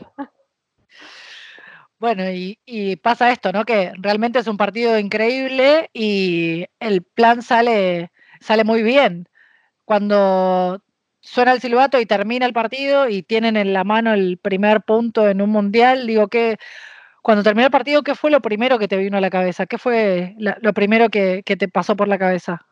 Bueno, 1.98 2.24
y, 2.30 2.96
pasa 2.96 3.30
esto, 3.30 3.52
¿no? 3.52 3.64
Que 3.64 3.92
realmente 3.96 4.38
es 4.38 4.46
un 4.48 4.58
partido 4.58 4.98
increíble 4.98 5.88
y 5.94 6.66
el 6.78 7.02
plan 7.02 7.40
sale, 7.40 8.10
sale 8.40 8.64
muy 8.64 8.82
bien. 8.82 9.28
Cuando 9.86 10.82
suena 11.20 11.52
el 11.52 11.60
silbato 11.60 11.98
y 11.98 12.06
termina 12.06 12.44
el 12.44 12.52
partido 12.52 13.08
y 13.08 13.22
tienen 13.22 13.56
en 13.56 13.72
la 13.72 13.84
mano 13.84 14.12
el 14.12 14.36
primer 14.36 14.82
punto 14.82 15.28
en 15.28 15.40
un 15.40 15.50
mundial, 15.50 16.06
digo 16.06 16.28
que 16.28 16.58
cuando 17.22 17.44
terminó 17.44 17.66
el 17.66 17.72
partido, 17.72 18.02
¿qué 18.02 18.16
fue 18.16 18.32
lo 18.32 18.40
primero 18.40 18.78
que 18.80 18.88
te 18.88 18.96
vino 18.96 19.16
a 19.16 19.20
la 19.20 19.30
cabeza? 19.30 19.66
¿Qué 19.66 19.78
fue 19.78 20.34
lo 20.38 20.72
primero 20.72 21.08
que, 21.08 21.42
te 21.44 21.68
pasó 21.68 21.96
por 21.96 22.08
la 22.08 22.18
cabeza? 22.18 22.66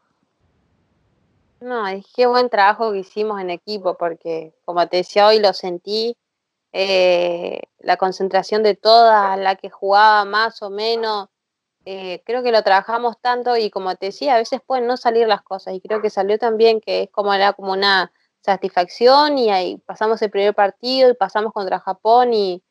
No, 1.61 1.87
es 1.87 2.05
qué 2.15 2.27
buen 2.27 2.51
trabajo 2.51 2.93
que 2.93 2.99
hicimos 2.99 3.41
en 3.41 3.51
equipo, 3.51 3.97
porque 3.97 4.53
como 4.65 4.87
te 4.89 4.99
decía 4.99 5.29
hoy, 5.29 5.39
lo 5.39 5.53
sentí 5.53 6.17
eh, 6.73 7.63
la 7.79 7.97
concentración 7.97 8.65
de 8.65 8.75
todas, 8.75 9.39
la 9.39 9.55
que 9.55 9.71
jugaba 9.71 10.25
más 10.25 10.63
o 10.63 10.71
menos. 10.71 11.29
Eh, 11.87 12.23
creo 12.25 12.43
que 12.43 12.53
lo 12.53 12.63
trabajamos 12.63 13.21
tanto 13.21 13.57
y 13.57 13.71
como 13.71 13.95
te 13.97 14.07
decía, 14.07 14.35
a 14.35 14.39
veces 14.39 14.61
pueden 14.67 14.87
no 14.87 14.97
salir 14.97 15.29
las 15.29 15.43
cosas 15.43 15.75
y 15.75 15.81
creo 15.81 16.01
que 16.01 16.11
salió 16.11 16.39
también 16.39 16.81
que 16.81 17.05
es 17.05 17.11
como 17.11 17.35
era 17.35 17.53
como 17.53 17.73
una 17.73 18.11
satisfacción 18.41 19.39
y 19.39 19.51
ahí 19.51 19.77
pasamos 19.87 20.21
el 20.23 20.31
primer 20.31 20.55
partido 20.55 21.11
y 21.11 21.15
pasamos 21.15 21.53
contra 21.53 21.81
Japón 21.81 22.33
y, 22.33 22.63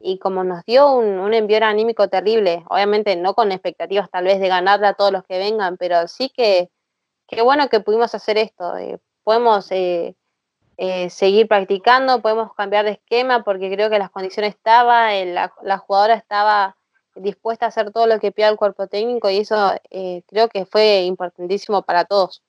y 0.00 0.18
como 0.18 0.44
nos 0.44 0.64
dio 0.64 0.92
un, 0.92 1.18
un 1.18 1.34
envío 1.34 1.64
anímico 1.64 2.08
terrible, 2.08 2.64
obviamente 2.68 3.16
no 3.16 3.34
con 3.34 3.50
expectativas 3.52 4.10
tal 4.10 4.24
vez 4.24 4.40
de 4.40 4.48
ganarle 4.48 4.88
a 4.88 4.94
todos 4.94 5.12
los 5.12 5.24
que 5.24 5.38
vengan, 5.38 5.76
pero 5.78 6.06
sí 6.08 6.30
que 6.30 6.70
qué 7.28 7.42
bueno 7.42 7.68
que 7.68 7.80
pudimos 7.80 8.14
hacer 8.14 8.38
esto, 8.38 8.76
eh, 8.76 8.98
podemos 9.22 9.70
eh, 9.70 10.14
seguir 11.10 11.46
practicando, 11.48 12.22
podemos 12.22 12.54
cambiar 12.54 12.86
de 12.86 12.92
esquema 12.92 13.44
porque 13.44 13.70
creo 13.70 13.90
que 13.90 13.98
las 13.98 14.10
condiciones 14.10 14.54
estaban, 14.54 15.10
eh, 15.10 15.26
la, 15.26 15.78
jugadora 15.78 16.14
estaba 16.14 16.77
dispuesta 17.20 17.66
a 17.66 17.68
hacer 17.68 17.90
todo 17.90 18.06
lo 18.06 18.18
que 18.18 18.32
pide 18.32 18.48
el 18.48 18.56
cuerpo 18.56 18.86
técnico 18.86 19.30
y 19.30 19.38
eso 19.38 19.74
eh, 19.90 20.22
creo 20.26 20.48
que 20.48 20.66
fue 20.66 21.02
importantísimo 21.02 21.82
para 21.82 22.04
todos. 22.04 22.42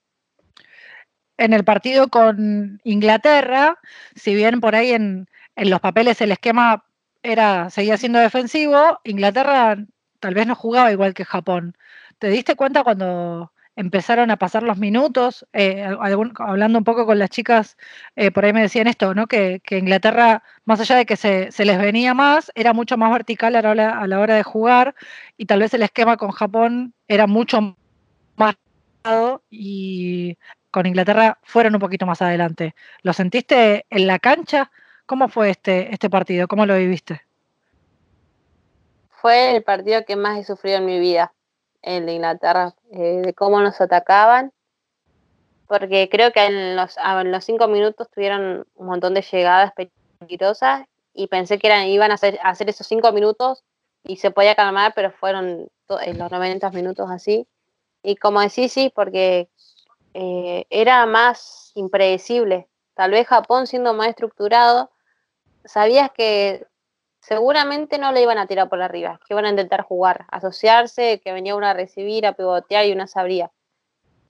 En 1.38 1.54
el 1.54 1.64
partido 1.64 2.10
con 2.10 2.82
Inglaterra, 2.84 3.80
si 4.16 4.36
bien 4.36 4.60
por 4.60 4.76
ahí 4.76 4.92
en, 4.92 5.28
en 5.56 5.70
los 5.70 5.80
papeles 5.80 6.20
el 6.22 6.32
esquema 6.32 6.84
era 7.24 7.70
seguía 7.70 7.98
siendo 7.98 8.20
defensivo, 8.20 9.00
Inglaterra 9.04 9.78
tal 10.20 10.34
vez 10.34 10.48
no 10.48 10.56
jugaba 10.56 10.92
igual 10.92 11.14
que 11.14 11.26
Japón. 11.26 11.76
¿Te 12.18 12.28
diste 12.30 12.56
cuenta 12.56 12.84
cuando 12.84 13.52
empezaron 13.80 14.30
a 14.30 14.36
pasar 14.36 14.62
los 14.62 14.78
minutos, 14.78 15.48
eh, 15.54 15.86
hablando 16.38 16.78
un 16.78 16.84
poco 16.84 17.06
con 17.06 17.18
las 17.18 17.30
chicas, 17.30 17.78
eh, 18.18 18.30
por 18.30 18.44
ahí 18.44 18.52
me 18.52 18.62
decían 18.62 18.88
esto, 18.88 19.16
¿no? 19.16 19.26
Que, 19.26 19.62
Inglaterra, 19.70 20.44
más 20.66 20.82
allá 20.82 20.98
de 20.98 21.06
que 21.06 21.16
se, 21.16 21.50
les 21.58 21.80
venía 21.80 22.14
más, 22.14 22.52
era 22.56 22.74
mucho 22.74 22.98
más 22.98 23.10
vertical 23.10 23.56
a 23.56 23.62
la, 23.62 23.70
hora, 23.70 24.02
a 24.02 24.06
la 24.06 24.20
hora 24.20 24.36
de 24.36 24.44
jugar 24.44 24.96
y 25.38 25.46
tal 25.46 25.62
vez 25.62 25.74
el 25.74 25.84
esquema 25.84 26.18
con 26.18 26.32
Japón 26.32 26.94
era 27.08 27.26
mucho 27.26 27.78
más 28.36 28.56
y 29.50 30.38
con 30.72 30.86
Inglaterra 30.86 31.40
fueron 31.44 31.74
un 31.74 31.80
poquito 31.80 32.06
más 32.06 32.22
adelante. 32.22 32.76
¿Lo 33.02 33.14
sentiste 33.14 33.86
en 33.90 34.08
la 34.08 34.20
cancha? 34.20 34.72
¿Cómo 35.06 35.30
fue 35.30 35.52
este, 35.52 35.94
este 35.94 36.10
partido? 36.10 36.50
¿Cómo 36.50 36.66
lo 36.66 36.76
viviste? 36.76 37.22
Fue 39.10 39.56
el 39.56 39.64
partido 39.64 40.04
que 40.06 40.18
más 40.18 40.38
he 40.38 40.44
sufrido 40.44 40.80
en 40.80 40.86
mi 40.86 41.00
vida 41.00 41.32
el 41.82 42.06
de 42.06 42.14
Inglaterra, 42.14 42.74
eh, 42.92 43.22
de 43.24 43.34
cómo 43.34 43.62
nos 43.62 43.80
atacaban, 43.82 44.52
porque 45.68 46.10
creo 46.10 46.32
que 46.32 46.46
en 46.46 46.76
los, 46.76 46.98
en 46.98 47.32
los 47.32 47.44
cinco 47.44 47.68
minutos 47.68 48.10
tuvieron 48.10 48.66
un 48.76 48.88
montón 48.88 49.14
de 49.14 49.22
llegadas 49.22 49.72
peligrosas 50.20 50.86
y 51.14 51.28
pensé 51.28 51.60
que 51.60 51.68
eran, 51.68 51.86
iban 51.88 52.12
a 52.12 52.16
hacer, 52.16 52.40
hacer 52.44 52.70
esos 52.70 52.88
cinco 52.88 53.12
minutos 53.12 53.64
y 54.04 54.18
se 54.18 54.32
podía 54.32 54.56
calmar, 54.56 54.94
pero 54.96 55.12
fueron 55.12 55.70
en 56.02 56.18
los 56.18 56.32
90 56.32 56.70
minutos 56.72 57.10
así. 57.10 57.48
Y 58.02 58.16
como 58.16 58.42
decís, 58.42 58.72
sí, 58.72 58.92
porque 58.94 59.50
eh, 60.14 60.66
era 60.70 61.06
más 61.06 61.72
impredecible. 61.76 62.68
Tal 62.94 63.12
vez 63.12 63.28
Japón 63.28 63.68
siendo 63.68 63.94
más 63.94 64.08
estructurado, 64.08 64.92
sabías 65.66 66.12
que 66.12 66.66
seguramente 67.30 68.00
no 68.00 68.12
le 68.12 68.24
iban 68.24 68.40
a 68.40 68.48
tirar 68.48 68.70
por 68.70 68.82
arriba, 68.82 69.20
que 69.20 69.36
iban 69.36 69.46
a 69.46 69.50
intentar 69.52 69.84
jugar, 69.84 70.26
asociarse, 70.32 71.22
que 71.24 71.32
venía 71.32 71.56
una 71.56 71.70
a 71.70 71.74
recibir, 71.76 72.26
a 72.26 72.34
pivotear 72.34 72.88
y 72.88 72.92
una 72.92 73.06
sabría. 73.06 73.52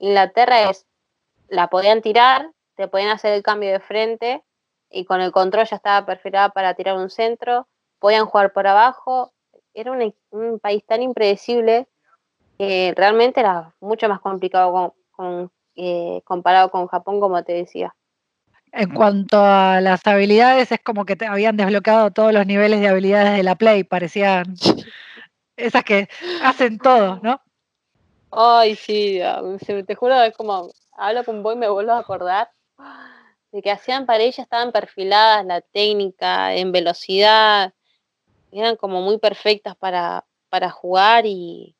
Inglaterra 0.00 0.68
es, 0.68 0.86
la 1.48 1.68
podían 1.68 2.02
tirar, 2.02 2.50
te 2.74 2.88
podían 2.88 3.08
hacer 3.08 3.32
el 3.32 3.42
cambio 3.42 3.72
de 3.72 3.80
frente 3.80 4.44
y 4.90 5.06
con 5.06 5.22
el 5.22 5.32
control 5.32 5.64
ya 5.64 5.76
estaba 5.76 6.04
perfilada 6.04 6.50
para 6.50 6.74
tirar 6.74 6.98
un 6.98 7.08
centro, 7.08 7.66
podían 8.00 8.26
jugar 8.26 8.52
por 8.52 8.66
abajo, 8.66 9.32
era 9.72 9.92
un, 9.92 10.60
país 10.60 10.84
tan 10.84 11.00
impredecible 11.00 11.88
que 12.58 12.92
realmente 12.94 13.40
era 13.40 13.74
mucho 13.80 14.10
más 14.10 14.20
complicado 14.20 14.94
eh, 15.74 16.20
comparado 16.24 16.70
con 16.70 16.86
Japón, 16.86 17.18
como 17.18 17.42
te 17.44 17.54
decía. 17.54 17.96
En 18.72 18.94
cuanto 18.94 19.44
a 19.44 19.80
las 19.80 20.06
habilidades, 20.06 20.70
es 20.70 20.80
como 20.80 21.04
que 21.04 21.16
te 21.16 21.26
habían 21.26 21.56
desbloqueado 21.56 22.12
todos 22.12 22.32
los 22.32 22.46
niveles 22.46 22.80
de 22.80 22.88
habilidades 22.88 23.36
de 23.36 23.42
la 23.42 23.56
Play, 23.56 23.84
parecían 23.84 24.54
esas 25.56 25.84
que 25.84 26.08
hacen 26.42 26.78
todo, 26.78 27.18
¿no? 27.22 27.40
Ay, 28.30 28.76
sí, 28.76 29.20
te 29.86 29.94
juro, 29.94 30.22
es 30.22 30.36
como, 30.36 30.70
hablo 30.96 31.24
con 31.24 31.42
vos 31.42 31.54
y 31.54 31.58
me 31.58 31.68
vuelvo 31.68 31.92
a 31.92 31.98
acordar 31.98 32.50
de 33.50 33.60
que 33.60 33.72
hacían 33.72 34.06
para 34.06 34.22
ella, 34.22 34.44
estaban 34.44 34.70
perfiladas 34.70 35.44
la 35.44 35.60
técnica, 35.60 36.54
en 36.54 36.70
velocidad, 36.70 37.74
eran 38.52 38.76
como 38.76 39.02
muy 39.02 39.18
perfectas 39.18 39.74
para, 39.76 40.24
para 40.48 40.70
jugar 40.70 41.26
y 41.26 41.74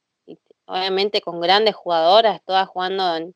obviamente 0.67 1.21
con 1.21 1.41
grandes 1.41 1.77
jugadoras, 1.77 2.43
todas 2.45 2.69
jugando 2.69 3.17
en, 3.17 3.35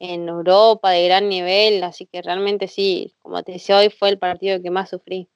en 0.00 0.28
Europa 0.28 0.90
de 0.90 1.04
gran 1.04 1.28
nivel, 1.28 1.84
así 1.84 2.06
que 2.06 2.22
realmente 2.22 2.66
sí, 2.66 3.14
como 3.20 3.42
te 3.42 3.52
decía 3.52 3.78
hoy, 3.78 3.90
fue 3.90 4.08
el 4.08 4.18
partido 4.18 4.60
que 4.60 4.70
más 4.70 4.88
sufrí. 4.88 5.28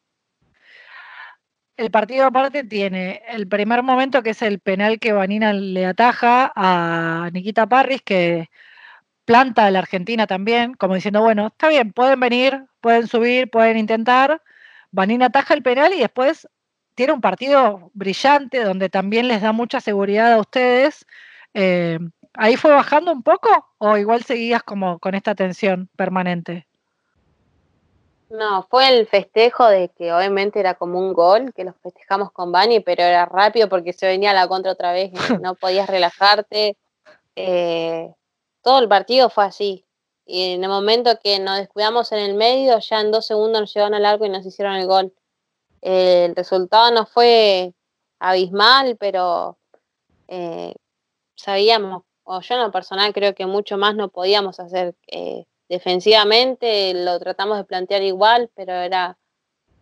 El 1.77 1.91
partido 1.91 2.25
aparte 2.25 2.65
tiene 2.65 3.23
el 3.29 3.47
primer 3.47 3.83
momento 3.83 4.23
que 4.23 4.31
es 4.31 4.43
el 4.43 4.61
penal 4.61 4.99
que 4.99 5.13
Vanina 5.13 5.53
le 5.53 5.85
ataja 5.87 6.53
a 6.57 7.29
Nikita 7.33 7.67
Parris, 7.67 8.01
que 8.03 8.49
planta 9.25 9.67
a 9.67 9.71
la 9.71 9.81
Argentina 9.81 10.27
también, 10.27 10.75
como 10.75 10.95
diciendo, 10.95 11.21
bueno, 11.21 11.49
está 11.49 11.69
bien, 11.69 11.93
pueden 11.93 12.21
venir, 12.21 12.65
pueden 12.81 13.07
subir, 13.07 13.51
pueden 13.51 13.77
intentar. 13.77 14.41
Vanina 14.93 15.27
ataja 15.27 15.53
el 15.55 15.63
penal 15.63 15.93
y 15.93 16.01
después 16.01 16.49
tiene 16.95 17.13
un 17.13 17.21
partido 17.21 17.91
brillante 17.93 18.63
donde 18.63 18.89
también 18.89 19.29
les 19.29 19.43
da 19.43 19.53
mucha 19.53 19.81
seguridad 19.81 20.33
a 20.33 20.41
ustedes. 20.41 21.05
Eh, 21.53 21.99
¿Ahí 22.35 22.57
fue 22.57 22.73
bajando 22.73 23.13
un 23.13 23.23
poco 23.23 23.49
o 23.79 23.97
igual 23.97 24.25
seguías 24.25 24.63
como 24.63 24.99
con 24.99 25.15
esta 25.15 25.35
tensión 25.35 25.89
permanente? 25.97 26.67
No, 28.29 28.67
fue 28.69 28.89
el 28.89 29.07
festejo 29.07 29.69
de 29.69 29.91
que 29.91 30.13
obviamente 30.13 30.59
era 30.59 30.75
como 30.75 30.99
un 30.99 31.13
gol, 31.13 31.53
que 31.55 31.63
lo 31.63 31.73
festejamos 31.75 32.33
con 32.33 32.51
Bani, 32.51 32.81
pero 32.81 33.05
era 33.05 33.27
rápido 33.27 33.69
porque 33.69 33.93
se 33.93 34.09
venía 34.09 34.33
la 34.33 34.49
contra 34.49 34.73
otra 34.73 34.93
vez, 34.93 35.13
no 35.41 35.55
podías 35.61 35.89
relajarte. 35.89 36.77
Eh, 37.37 38.13
todo 38.63 38.81
el 38.81 38.89
partido 38.89 39.31
fue 39.31 39.45
así. 39.45 39.85
Y 40.27 40.55
en 40.55 40.65
el 40.65 40.71
momento 40.71 41.19
que 41.23 41.39
nos 41.39 41.59
descuidamos 41.59 42.11
en 42.11 42.19
el 42.19 42.35
medio, 42.35 42.81
ya 42.81 43.01
en 43.01 43.13
dos 43.13 43.27
segundos 43.27 43.61
nos 43.61 43.75
llevaron 43.75 43.95
al 43.95 44.07
arco 44.07 44.25
y 44.25 44.31
nos 44.31 44.45
hicieron 44.45 44.75
el 44.75 44.87
gol. 44.87 45.13
el 45.83 46.35
resultado 46.35 46.91
no 46.91 47.07
fue 47.07 47.75
abismal, 48.19 48.97
pero 48.99 49.59
eh, 50.27 50.75
sabíamos 51.37 52.03
o 52.25 52.41
yo 52.41 52.55
en 52.55 52.63
lo 52.63 52.73
personal 52.73 53.13
creo 53.13 53.35
que 53.35 53.47
mucho 53.47 53.79
más 53.79 53.95
no 53.95 54.09
podíamos 54.09 54.59
hacer 54.59 54.95
eh, 55.07 55.45
defensivamente, 55.69 56.93
lo 56.95 57.19
tratamos 57.19 57.59
de 57.59 57.65
plantear 57.65 58.03
igual, 58.03 58.51
pero 58.55 58.73
era 58.73 59.17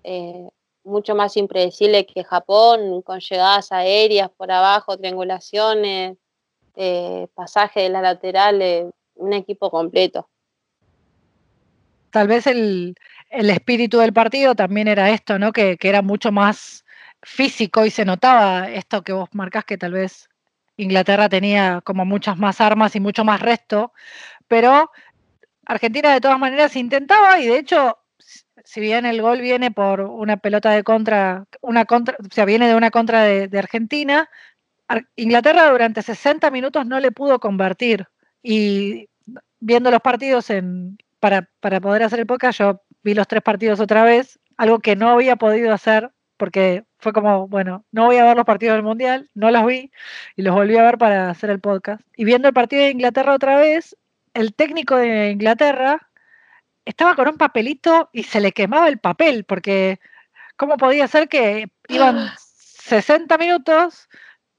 eh, 0.04 0.48
mucho 0.84 1.14
más 1.14 1.36
impredecible 1.36 2.04
que 2.06 2.24
Japón, 2.24 3.02
con 3.02 3.20
llegadas 3.20 3.70
aéreas 3.72 4.28
por 4.36 4.50
abajo, 4.50 4.96
triangulaciones, 4.96 6.16
eh, 6.76 7.28
pasaje 7.34 7.80
de 7.80 7.88
la 7.88 8.02
lateral, 8.02 8.92
un 9.14 9.32
equipo 9.32 9.70
completo. 9.70 10.28
Tal 12.10 12.26
vez 12.28 12.46
el, 12.46 12.96
espíritu 13.30 13.98
del 13.98 14.12
partido 14.12 14.54
también 14.54 14.88
era 14.88 15.10
esto, 15.10 15.38
¿no? 15.38 15.52
Que, 15.52 15.76
que 15.78 15.88
era 15.88 16.02
mucho 16.02 16.32
más 16.32 16.84
físico 17.22 17.86
y 17.86 17.90
se 17.90 18.04
notaba 18.04 18.68
esto 18.68 19.02
que 19.02 19.12
vos 19.12 19.28
marcás 19.32 19.64
que 19.64 19.78
tal 19.78 19.92
vez 19.92 20.28
Inglaterra 20.82 21.28
tenía 21.28 21.80
como 21.82 22.04
muchas 22.04 22.38
más 22.38 22.60
armas 22.60 22.94
y 22.96 23.00
mucho 23.00 23.24
más 23.24 23.40
resto, 23.40 23.92
pero 24.48 24.90
Argentina 25.66 26.12
de 26.12 26.20
todas 26.20 26.38
maneras 26.38 26.76
intentaba 26.76 27.40
y 27.40 27.46
de 27.46 27.58
hecho, 27.58 27.98
si 28.64 28.80
bien 28.80 29.06
el 29.06 29.22
gol 29.22 29.40
viene 29.40 29.70
por 29.70 30.00
una 30.00 30.36
pelota 30.36 30.70
de 30.70 30.82
contra, 30.82 31.46
una 31.60 31.84
contra, 31.84 32.16
o 32.18 32.32
sea, 32.32 32.44
viene 32.44 32.68
de 32.68 32.74
una 32.74 32.90
contra 32.90 33.22
de, 33.22 33.58
Argentina, 33.58 34.28
Inglaterra 35.16 35.70
durante 35.70 36.02
60 36.02 36.50
minutos 36.50 36.84
no 36.86 37.00
le 37.00 37.12
pudo 37.12 37.38
convertir. 37.38 38.08
Y 38.42 39.08
viendo 39.60 39.90
los 39.90 40.00
partidos 40.00 40.50
en, 40.50 40.98
para, 41.20 41.48
para 41.60 41.80
poder 41.80 42.02
hacer 42.02 42.20
el 42.20 42.26
podcast, 42.26 42.58
yo 42.58 42.82
vi 43.02 43.14
los 43.14 43.26
tres 43.26 43.42
partidos 43.42 43.80
otra 43.80 44.04
vez, 44.04 44.38
algo 44.56 44.80
que 44.80 44.96
no 44.96 45.10
había 45.10 45.36
podido 45.36 45.72
hacer 45.72 46.10
porque 46.36 46.84
fue 47.02 47.12
como, 47.12 47.48
bueno, 47.48 47.84
no 47.90 48.06
voy 48.06 48.16
a 48.18 48.24
ver 48.24 48.36
los 48.36 48.46
partidos 48.46 48.76
del 48.76 48.84
Mundial, 48.84 49.28
no 49.34 49.50
los 49.50 49.66
vi 49.66 49.90
y 50.36 50.42
los 50.42 50.54
volví 50.54 50.76
a 50.76 50.84
ver 50.84 50.98
para 50.98 51.30
hacer 51.30 51.50
el 51.50 51.60
podcast. 51.60 52.00
Y 52.16 52.24
viendo 52.24 52.46
el 52.46 52.54
partido 52.54 52.84
de 52.84 52.90
Inglaterra 52.90 53.34
otra 53.34 53.58
vez, 53.58 53.96
el 54.34 54.54
técnico 54.54 54.96
de 54.96 55.30
Inglaterra 55.30 56.08
estaba 56.84 57.16
con 57.16 57.26
un 57.28 57.36
papelito 57.38 58.08
y 58.12 58.22
se 58.22 58.40
le 58.40 58.52
quemaba 58.52 58.88
el 58.88 58.98
papel, 58.98 59.44
porque 59.44 59.98
¿cómo 60.56 60.76
podía 60.76 61.08
ser 61.08 61.28
que 61.28 61.72
iban 61.88 62.30
60 62.38 63.36
minutos 63.36 64.08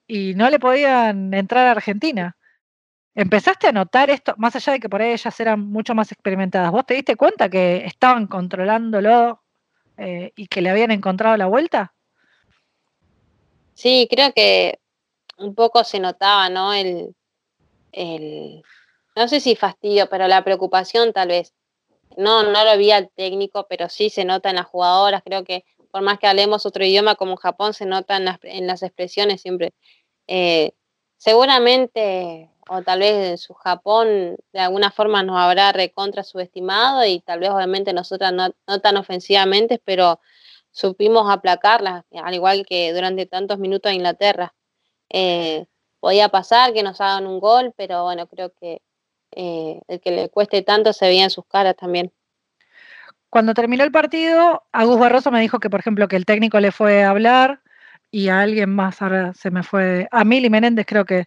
y 0.05 0.33
no 0.35 0.49
le 0.49 0.59
podían 0.59 1.33
entrar 1.33 1.67
a 1.67 1.71
Argentina? 1.71 2.35
¿Empezaste 3.15 3.67
a 3.67 3.71
notar 3.71 4.09
esto, 4.09 4.33
más 4.37 4.53
allá 4.57 4.73
de 4.73 4.79
que 4.81 4.89
por 4.89 5.01
ahí 5.01 5.11
ellas 5.13 5.39
eran 5.39 5.61
mucho 5.61 5.95
más 5.95 6.11
experimentadas? 6.11 6.71
¿Vos 6.71 6.85
te 6.85 6.95
diste 6.95 7.15
cuenta 7.15 7.47
que 7.47 7.85
estaban 7.85 8.27
controlándolo 8.27 9.41
eh, 9.95 10.33
y 10.35 10.47
que 10.47 10.61
le 10.61 10.71
habían 10.71 10.91
encontrado 10.91 11.37
la 11.37 11.45
vuelta? 11.45 11.93
Sí, 13.73 14.07
creo 14.09 14.33
que 14.33 14.79
un 15.37 15.55
poco 15.55 15.83
se 15.83 15.99
notaba, 15.99 16.49
¿no? 16.49 16.73
El, 16.73 17.15
el, 17.91 18.63
no 19.15 19.27
sé 19.27 19.39
si 19.39 19.55
fastidio, 19.55 20.09
pero 20.09 20.27
la 20.27 20.43
preocupación 20.43 21.13
tal 21.13 21.29
vez. 21.29 21.53
No, 22.15 22.43
no 22.43 22.63
lo 22.63 22.77
vi 22.77 22.91
al 22.91 23.09
técnico, 23.09 23.65
pero 23.67 23.89
sí 23.89 24.09
se 24.09 24.23
nota 24.23 24.49
en 24.51 24.57
las 24.57 24.67
jugadoras. 24.67 25.23
Creo 25.23 25.43
que 25.43 25.65
por 25.91 26.01
más 26.01 26.19
que 26.19 26.27
hablemos 26.27 26.65
otro 26.65 26.85
idioma 26.85 27.15
como 27.15 27.37
Japón, 27.37 27.73
se 27.73 27.85
nota 27.85 28.17
en 28.17 28.25
las, 28.25 28.39
en 28.43 28.67
las 28.67 28.83
expresiones 28.83 29.41
siempre. 29.41 29.73
Eh, 30.27 30.73
seguramente 31.17 32.49
o 32.69 32.81
tal 32.81 32.99
vez 32.99 33.31
en 33.31 33.37
su 33.37 33.53
Japón 33.53 34.37
de 34.53 34.59
alguna 34.59 34.91
forma 34.91 35.23
nos 35.23 35.37
habrá 35.37 35.71
recontra 35.71 36.23
subestimado 36.23 37.05
y 37.05 37.19
tal 37.19 37.39
vez 37.39 37.49
obviamente 37.49 37.93
nosotras 37.93 38.33
no, 38.33 38.51
tan 38.79 38.97
ofensivamente, 38.97 39.81
pero 39.83 40.19
supimos 40.73 41.31
aplacarlas, 41.31 42.03
al 42.11 42.33
igual 42.33 42.65
que 42.67 42.91
durante 42.93 43.25
tantos 43.25 43.59
minutos 43.59 43.91
a 43.91 43.95
Inglaterra. 43.95 44.53
Eh, 45.09 45.65
podía 46.01 46.27
pasar 46.27 46.73
que 46.73 46.83
nos 46.83 46.99
hagan 46.99 47.27
un 47.27 47.39
gol, 47.39 47.73
pero 47.77 48.03
bueno, 48.03 48.27
creo 48.27 48.51
que 48.59 48.81
eh, 49.31 49.79
el 49.87 50.01
que 50.01 50.11
le 50.11 50.29
cueste 50.29 50.61
tanto 50.63 50.91
se 50.91 51.05
veía 51.05 51.23
en 51.23 51.29
sus 51.29 51.45
caras 51.45 51.75
también. 51.77 52.11
Cuando 53.29 53.53
terminó 53.53 53.83
el 53.83 53.91
partido, 53.91 54.63
Agus 54.73 54.99
Barroso 54.99 55.31
me 55.31 55.41
dijo 55.41 55.59
que, 55.59 55.69
por 55.69 55.79
ejemplo, 55.79 56.07
que 56.07 56.17
el 56.17 56.25
técnico 56.25 56.59
le 56.59 56.71
fue 56.71 57.03
a 57.03 57.11
hablar 57.11 57.61
y 58.11 58.29
a 58.29 58.41
alguien 58.41 58.69
más, 58.75 59.01
ahora 59.01 59.33
se 59.33 59.49
me 59.49 59.63
fue, 59.63 60.07
a 60.11 60.23
Mili 60.23 60.49
Menéndez 60.49 60.85
creo 60.85 61.05
que, 61.05 61.25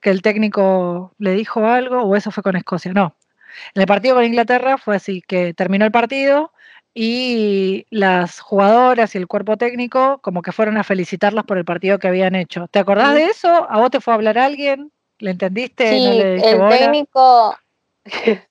que 0.00 0.10
el 0.10 0.22
técnico 0.22 1.14
le 1.18 1.32
dijo 1.32 1.66
algo, 1.66 2.02
o 2.02 2.16
eso 2.16 2.30
fue 2.30 2.42
con 2.42 2.56
Escocia, 2.56 2.92
no. 2.92 3.16
En 3.74 3.82
el 3.82 3.86
partido 3.86 4.16
con 4.16 4.24
Inglaterra 4.24 4.76
fue 4.76 4.96
así, 4.96 5.22
que 5.22 5.54
terminó 5.54 5.84
el 5.84 5.92
partido 5.92 6.52
y 6.98 7.86
las 7.90 8.40
jugadoras 8.40 9.14
y 9.14 9.18
el 9.18 9.26
cuerpo 9.26 9.58
técnico 9.58 10.18
como 10.22 10.40
que 10.40 10.50
fueron 10.50 10.78
a 10.78 10.82
felicitarlas 10.82 11.44
por 11.44 11.58
el 11.58 11.66
partido 11.66 11.98
que 11.98 12.08
habían 12.08 12.34
hecho. 12.34 12.68
¿Te 12.68 12.78
acordás 12.78 13.14
de 13.14 13.26
eso? 13.26 13.48
¿A 13.48 13.78
vos 13.78 13.90
te 13.90 14.00
fue 14.00 14.14
a 14.14 14.16
hablar 14.16 14.38
alguien? 14.38 14.90
¿Le 15.18 15.32
entendiste? 15.32 15.90
Sí, 15.90 16.06
el 16.06 16.68
técnico, 16.70 17.54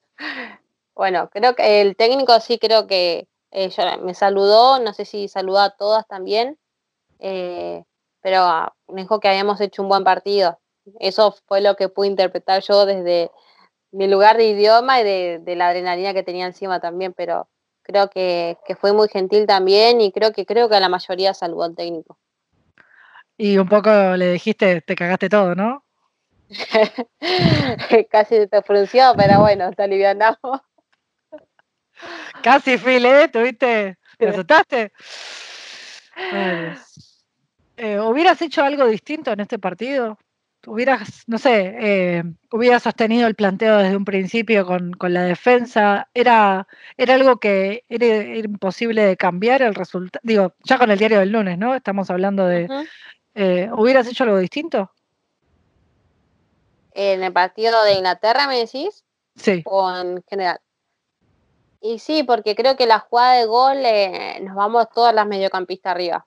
bueno, 0.95 1.27
creo 1.31 1.55
que 1.55 1.81
el 1.81 1.95
técnico 1.95 2.39
sí 2.39 2.59
creo 2.59 2.85
que 2.85 3.27
eh, 3.49 3.71
me 4.03 4.13
saludó, 4.13 4.77
no 4.77 4.93
sé 4.93 5.05
si 5.05 5.27
saludó 5.27 5.61
a 5.61 5.71
todas 5.71 6.05
también, 6.07 6.59
eh, 7.17 7.83
pero 8.21 8.41
ah, 8.41 8.75
me 8.87 9.01
dijo 9.01 9.19
que 9.19 9.27
habíamos 9.27 9.59
hecho 9.59 9.81
un 9.81 9.89
buen 9.89 10.03
partido. 10.03 10.59
Eso 10.99 11.35
fue 11.47 11.61
lo 11.61 11.75
que 11.75 11.89
pude 11.89 12.09
interpretar 12.09 12.61
yo 12.61 12.85
desde 12.85 13.31
mi 13.91 14.07
lugar 14.07 14.37
de 14.37 14.49
idioma 14.49 15.01
y 15.01 15.03
de, 15.03 15.55
la 15.55 15.69
adrenalina 15.69 16.13
que 16.13 16.21
tenía 16.21 16.45
encima 16.45 16.79
también, 16.79 17.11
pero 17.13 17.47
creo 17.86 18.09
que, 18.09 18.57
fue 18.79 18.91
muy 18.93 19.07
gentil 19.07 19.45
también 19.45 20.01
y 20.01 20.11
creo 20.11 20.33
que 20.33 20.45
creo 20.45 20.67
que 20.67 20.75
a 20.75 20.79
la 20.79 20.89
mayoría 20.89 21.33
saludó 21.33 21.63
al 21.63 21.75
técnico. 21.75 22.17
Y 23.38 23.57
un 23.57 23.67
poco 23.67 23.89
le 23.89 24.33
dijiste, 24.33 24.81
te 24.81 24.95
cagaste 24.95 25.29
todo, 25.29 25.55
¿no? 25.55 25.83
Casi 28.09 28.47
te 28.47 28.61
frunció, 28.61 29.13
pero 29.15 29.39
bueno, 29.41 29.71
te 29.73 29.83
alivianamos. 29.83 30.61
Casi, 32.41 32.77
Phil, 32.77 33.05
¿eh? 33.05 33.27
¿Tuviste? 33.29 33.97
¿Te 34.17 34.27
asustaste? 34.27 34.91
Eh, 37.77 37.99
¿Hubieras 37.99 38.41
hecho 38.41 38.63
algo 38.63 38.86
distinto 38.86 39.31
en 39.31 39.41
este 39.41 39.59
partido? 39.59 40.17
¿Hubieras, 40.68 41.24
no 41.28 41.38
sé, 41.38 41.76
eh, 41.80 42.24
hubieras 42.51 42.84
sostenido 42.84 43.28
el 43.28 43.36
planteo 43.36 43.78
desde 43.78 43.95
un 43.95 44.05
principio 44.05 44.66
con, 44.66 44.95
la 44.99 45.24
defensa? 45.24 46.09
¿Era, 46.13 46.68
¿Era 46.97 47.16
algo 47.16 47.38
que 47.38 47.84
era, 47.88 48.38
imposible 48.38 49.05
de 49.05 49.18
cambiar 49.18 49.61
el 49.61 49.76
resultado? 49.76 50.22
Digo, 50.24 50.53
ya 50.63 50.78
con 50.78 50.91
el 50.91 50.97
diario 50.97 51.20
del 51.20 51.32
lunes, 51.32 51.57
¿no? 51.57 51.76
Estamos 51.76 52.09
hablando 52.09 52.45
de... 52.47 52.68
Eh, 53.36 53.70
¿Hubieras 53.76 54.07
hecho 54.07 54.24
algo 54.24 54.38
distinto? 54.38 54.91
¿En 56.93 57.24
el 57.24 57.34
partido 57.34 57.84
de 57.84 57.93
Inglaterra 57.93 58.47
me 58.47 58.57
decís? 58.57 59.03
Sí. 59.36 59.61
¿O 59.66 59.93
en 59.93 60.24
general? 60.30 60.59
Y 61.82 61.99
sí, 61.99 62.24
porque 62.24 62.55
creo 62.55 62.78
que 62.78 62.88
la 62.88 62.99
jugada 62.99 63.34
de 63.34 63.45
gol 63.45 63.78
nos 64.41 64.55
vamos 64.55 64.88
todas 64.89 65.13
las 65.13 65.28
mediocampistas 65.28 65.91
arriba. 65.91 66.26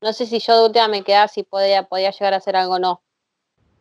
No 0.00 0.12
sé 0.12 0.26
si 0.26 0.38
yo 0.38 0.58
de 0.58 0.66
última 0.66 0.86
me 0.86 1.02
quedaba 1.02 1.28
si 1.28 1.42
podía, 1.42 1.84
podía 1.84 2.10
llegar 2.10 2.34
a 2.34 2.36
hacer 2.36 2.56
algo 2.56 2.74
o 2.74 2.78
no. 2.78 3.03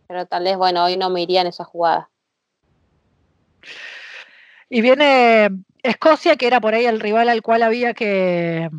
Pero 0.08 0.26
tal 0.26 0.44
vez, 0.44 0.58
bueno, 0.58 0.84
hoy 0.84 0.98
no 0.98 1.10
me 1.10 1.22
iría 1.22 1.42
en 1.42 1.48
esa 1.48 1.64
jugada. 1.64 2.10
Y 4.70 4.82
viene 4.82 5.50
Escocia, 5.84 6.36
que 6.36 6.48
era 6.48 6.60
por 6.60 6.74
ahí 6.74 6.86
el 6.86 7.00
rival 7.00 7.30
al 7.30 7.42
cual 7.42 7.64
había 7.64 7.94
que, 7.94 8.70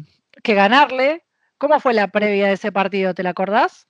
ganarle. 0.43 1.25
¿Cómo 1.59 1.79
fue 1.81 1.95
la 1.95 2.09
previa 2.09 2.49
de 2.49 2.55
ese 2.55 2.73
partido? 2.73 3.15
¿Te 3.15 3.23
la 3.23 3.31
acordás? 3.31 3.87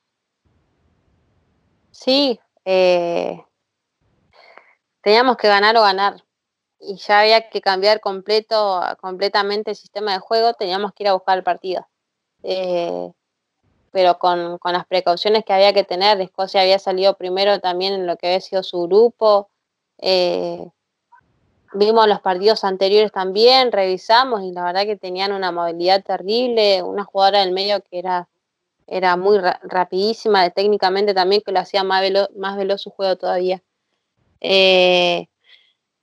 Sí, 1.91 2.39
eh, 2.65 3.43
teníamos 5.01 5.37
que 5.37 5.49
ganar 5.49 5.77
o 5.77 5.83
ganar. 5.83 6.25
Y 6.79 6.97
ya 6.97 7.21
había 7.21 7.49
que 7.49 7.61
cambiar 7.61 8.01
completo, 8.01 8.83
completamente 9.01 9.71
el 9.71 9.77
sistema 9.77 10.13
de 10.13 10.19
juego, 10.19 10.53
teníamos 10.55 10.93
que 10.93 11.05
ir 11.05 11.09
a 11.09 11.15
buscar 11.15 11.39
el 11.39 11.45
partido. 11.45 11.89
Eh, 12.43 13.11
pero 13.95 14.19
con, 14.19 14.59
las 14.61 14.87
precauciones 14.87 15.45
que 15.45 15.53
había 15.53 15.73
que 15.73 15.85
tener. 15.85 16.21
Escocia 16.21 16.63
había 16.63 16.81
salido 16.81 17.17
primero 17.17 17.61
también 17.61 17.93
en 17.93 18.09
lo 18.09 18.17
que 18.17 18.27
había 18.27 18.41
sido 18.41 18.65
su 18.65 18.83
grupo. 18.89 19.51
Eh, 19.99 20.69
vimos 21.75 22.09
los 22.09 22.21
partidos 22.21 22.65
anteriores 22.65 23.13
también, 23.13 23.71
revisamos 23.71 24.43
y 24.43 24.51
la 24.51 24.65
verdad 24.65 24.85
que 24.85 24.97
tenían 24.97 25.31
una 25.31 25.53
movilidad 25.53 26.03
terrible, 26.03 26.83
una 26.83 27.05
jugadora 27.05 27.39
del 27.45 27.53
medio 27.53 27.81
que 27.83 28.01
era, 28.01 28.29
era 28.89 29.17
muy 29.17 29.39
rapidísima, 29.39 30.51
técnicamente 30.51 31.15
también 31.15 31.43
que 31.47 31.53
lo 31.53 31.61
hacía 31.61 31.85
más, 31.85 32.03
más 32.37 32.57
veloz 32.57 32.83
su 32.83 32.91
juego 32.91 33.15
todavía. 33.15 33.63
Eh, 34.41 35.29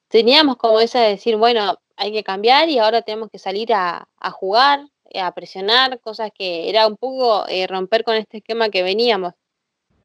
teníamos 0.07 0.55
como 0.55 0.79
esa 0.79 1.01
de 1.01 1.09
decir, 1.09 1.35
bueno, 1.35 1.77
hay 1.97 2.13
que 2.13 2.23
cambiar 2.23 2.69
y 2.69 2.79
ahora 2.79 3.01
tenemos 3.01 3.29
que 3.29 3.37
salir 3.37 3.73
a, 3.73 4.07
a 4.17 4.31
jugar, 4.31 4.87
a 5.15 5.31
presionar, 5.33 5.99
cosas 5.99 6.31
que 6.33 6.69
era 6.69 6.87
un 6.87 6.97
poco 6.97 7.47
eh, 7.47 7.67
romper 7.67 8.03
con 8.03 8.15
este 8.15 8.37
esquema 8.37 8.69
que 8.69 8.83
veníamos. 8.83 9.33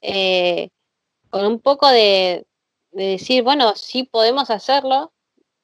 Eh, 0.03 0.71
con 1.31 1.47
un 1.47 1.61
poco 1.61 1.89
de, 1.89 2.47
decir, 2.93 3.43
bueno, 3.43 3.75
sí 3.77 4.05
podemos 4.05 4.51
hacerlo. 4.51 5.13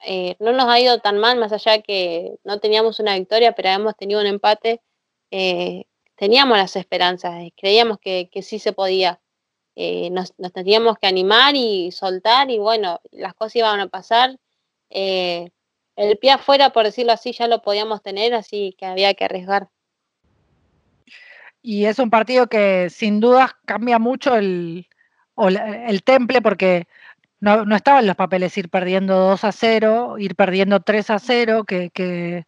Eh, 0.05 0.36
no 0.40 0.53
nos 0.53 0.66
ha 0.68 0.80
ido 0.80 0.99
tan 1.01 1.18
mal, 1.18 1.38
más 1.38 1.53
allá 1.53 1.80
que 1.82 2.36
no 2.45 2.59
teníamos 2.61 3.01
una 3.01 3.14
victoria, 3.16 3.53
pero 3.53 3.70
hemos 3.70 3.97
tenido 3.97 4.20
un 4.20 4.26
empate. 4.26 4.82
teníamos 6.16 6.59
las 6.59 6.76
esperanzas, 6.76 7.34
creíamos 7.57 7.99
que, 7.99 8.28
sí 8.43 8.59
se 8.59 8.72
podía. 8.72 9.20
Nos, 9.76 10.34
teníamos 10.53 10.99
que 10.99 11.07
animar 11.07 11.57
y 11.57 11.93
soltar 11.93 12.51
y 12.51 12.59
bueno, 12.59 13.01
las 13.11 13.34
cosas 13.34 13.57
iban 13.57 13.80
a 13.80 13.88
pasar 13.88 14.38
el 15.97 16.18
pie 16.18 16.32
afuera, 16.32 16.70
por 16.70 16.84
decirlo 16.84 17.12
así, 17.12 17.32
ya 17.32 17.47
lo 17.47 17.62
podíamos 17.62 18.03
tener, 18.03 18.34
así 18.34 18.74
que 18.78 18.86
había 18.86 19.14
que 19.14 19.24
arriesgar. 19.24 19.68
Y 21.61 21.84
es 21.84 21.99
un 21.99 22.11
partido 22.11 22.49
que 22.49 22.90
sin 22.90 23.20
dudas 23.20 23.53
cambia 23.66 23.99
mucho 23.99 24.36
el, 24.36 24.88
el 25.36 26.03
temple 26.03 26.43
porque 26.43 26.88
no, 27.40 27.64
no, 27.64 27.76
estaban 27.76 28.07
los 28.07 28.16
papeles 28.16 28.57
ir 28.59 28.68
perdiendo 28.68 29.16
2 29.16 29.45
a 29.45 29.53
0, 29.53 30.16
ir 30.18 30.34
perdiendo 30.36 30.80
3 30.80 31.11
a 31.11 31.18
0, 31.18 31.64
que, 31.64 31.90
que, 31.90 32.47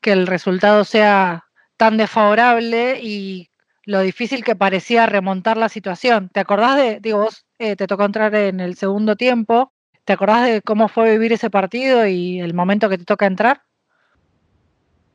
que 0.00 0.12
el 0.12 0.26
resultado 0.26 0.84
sea 0.84 1.46
tan 1.76 1.96
desfavorable 1.96 3.00
y 3.02 3.50
lo 3.84 4.00
difícil 4.00 4.44
que 4.44 4.56
parecía 4.56 5.06
remontar 5.06 5.56
la 5.56 5.68
situación. 5.68 6.28
¿Te 6.28 6.40
acordás 6.40 6.76
de, 6.76 7.00
digo, 7.00 7.18
vos 7.18 7.46
eh, 7.58 7.76
te 7.76 7.86
tocó 7.86 8.04
entrar 8.04 8.34
en 8.34 8.60
el 8.60 8.76
segundo 8.76 9.16
tiempo 9.16 9.71
¿Te 10.04 10.12
acordás 10.14 10.46
de 10.46 10.62
cómo 10.62 10.88
fue 10.88 11.12
vivir 11.12 11.32
ese 11.32 11.50
partido 11.50 12.06
y 12.06 12.40
el 12.40 12.54
momento 12.54 12.88
que 12.88 12.98
te 12.98 13.04
toca 13.04 13.26
entrar? 13.26 13.62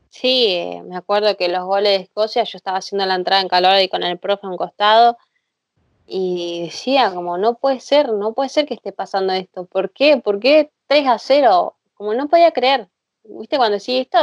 Sí, 0.10 0.80
me 0.86 0.98
acuerdo 0.98 1.36
que 1.38 1.48
los 1.50 1.66
goles 1.66 1.98
de 1.98 2.04
Escocia, 2.06 2.44
yo 2.44 2.58
estaba 2.58 2.78
haciendo 2.80 3.06
la 3.06 3.16
entrada 3.16 3.42
en 3.42 3.50
calor 3.50 3.80
y 3.82 3.90
con 3.90 4.04
el 4.04 4.18
profe 4.18 4.48
a 4.48 4.50
un 4.50 4.58
costado. 4.58 5.18
y 6.08 6.64
decía 6.66 7.14
como, 7.14 7.38
no 7.38 7.56
puede 7.58 7.80
ser, 7.82 8.10
no 8.14 8.34
puede 8.34 8.50
ser 8.50 8.66
que 8.66 8.76
esté 8.76 8.92
pasando 8.94 9.34
esto. 9.34 9.66
¿Por 9.66 9.92
qué? 9.92 10.18
¿Por 10.18 10.40
qué 10.40 10.72
3 10.88 11.08
a 11.08 11.20
0? 11.20 11.76
Como 11.96 12.14
no 12.14 12.30
podía 12.30 12.52
creer. 12.52 12.90
¿Viste? 13.24 13.58
Cuando 13.58 13.76
decía 13.76 14.02
esto 14.02 14.18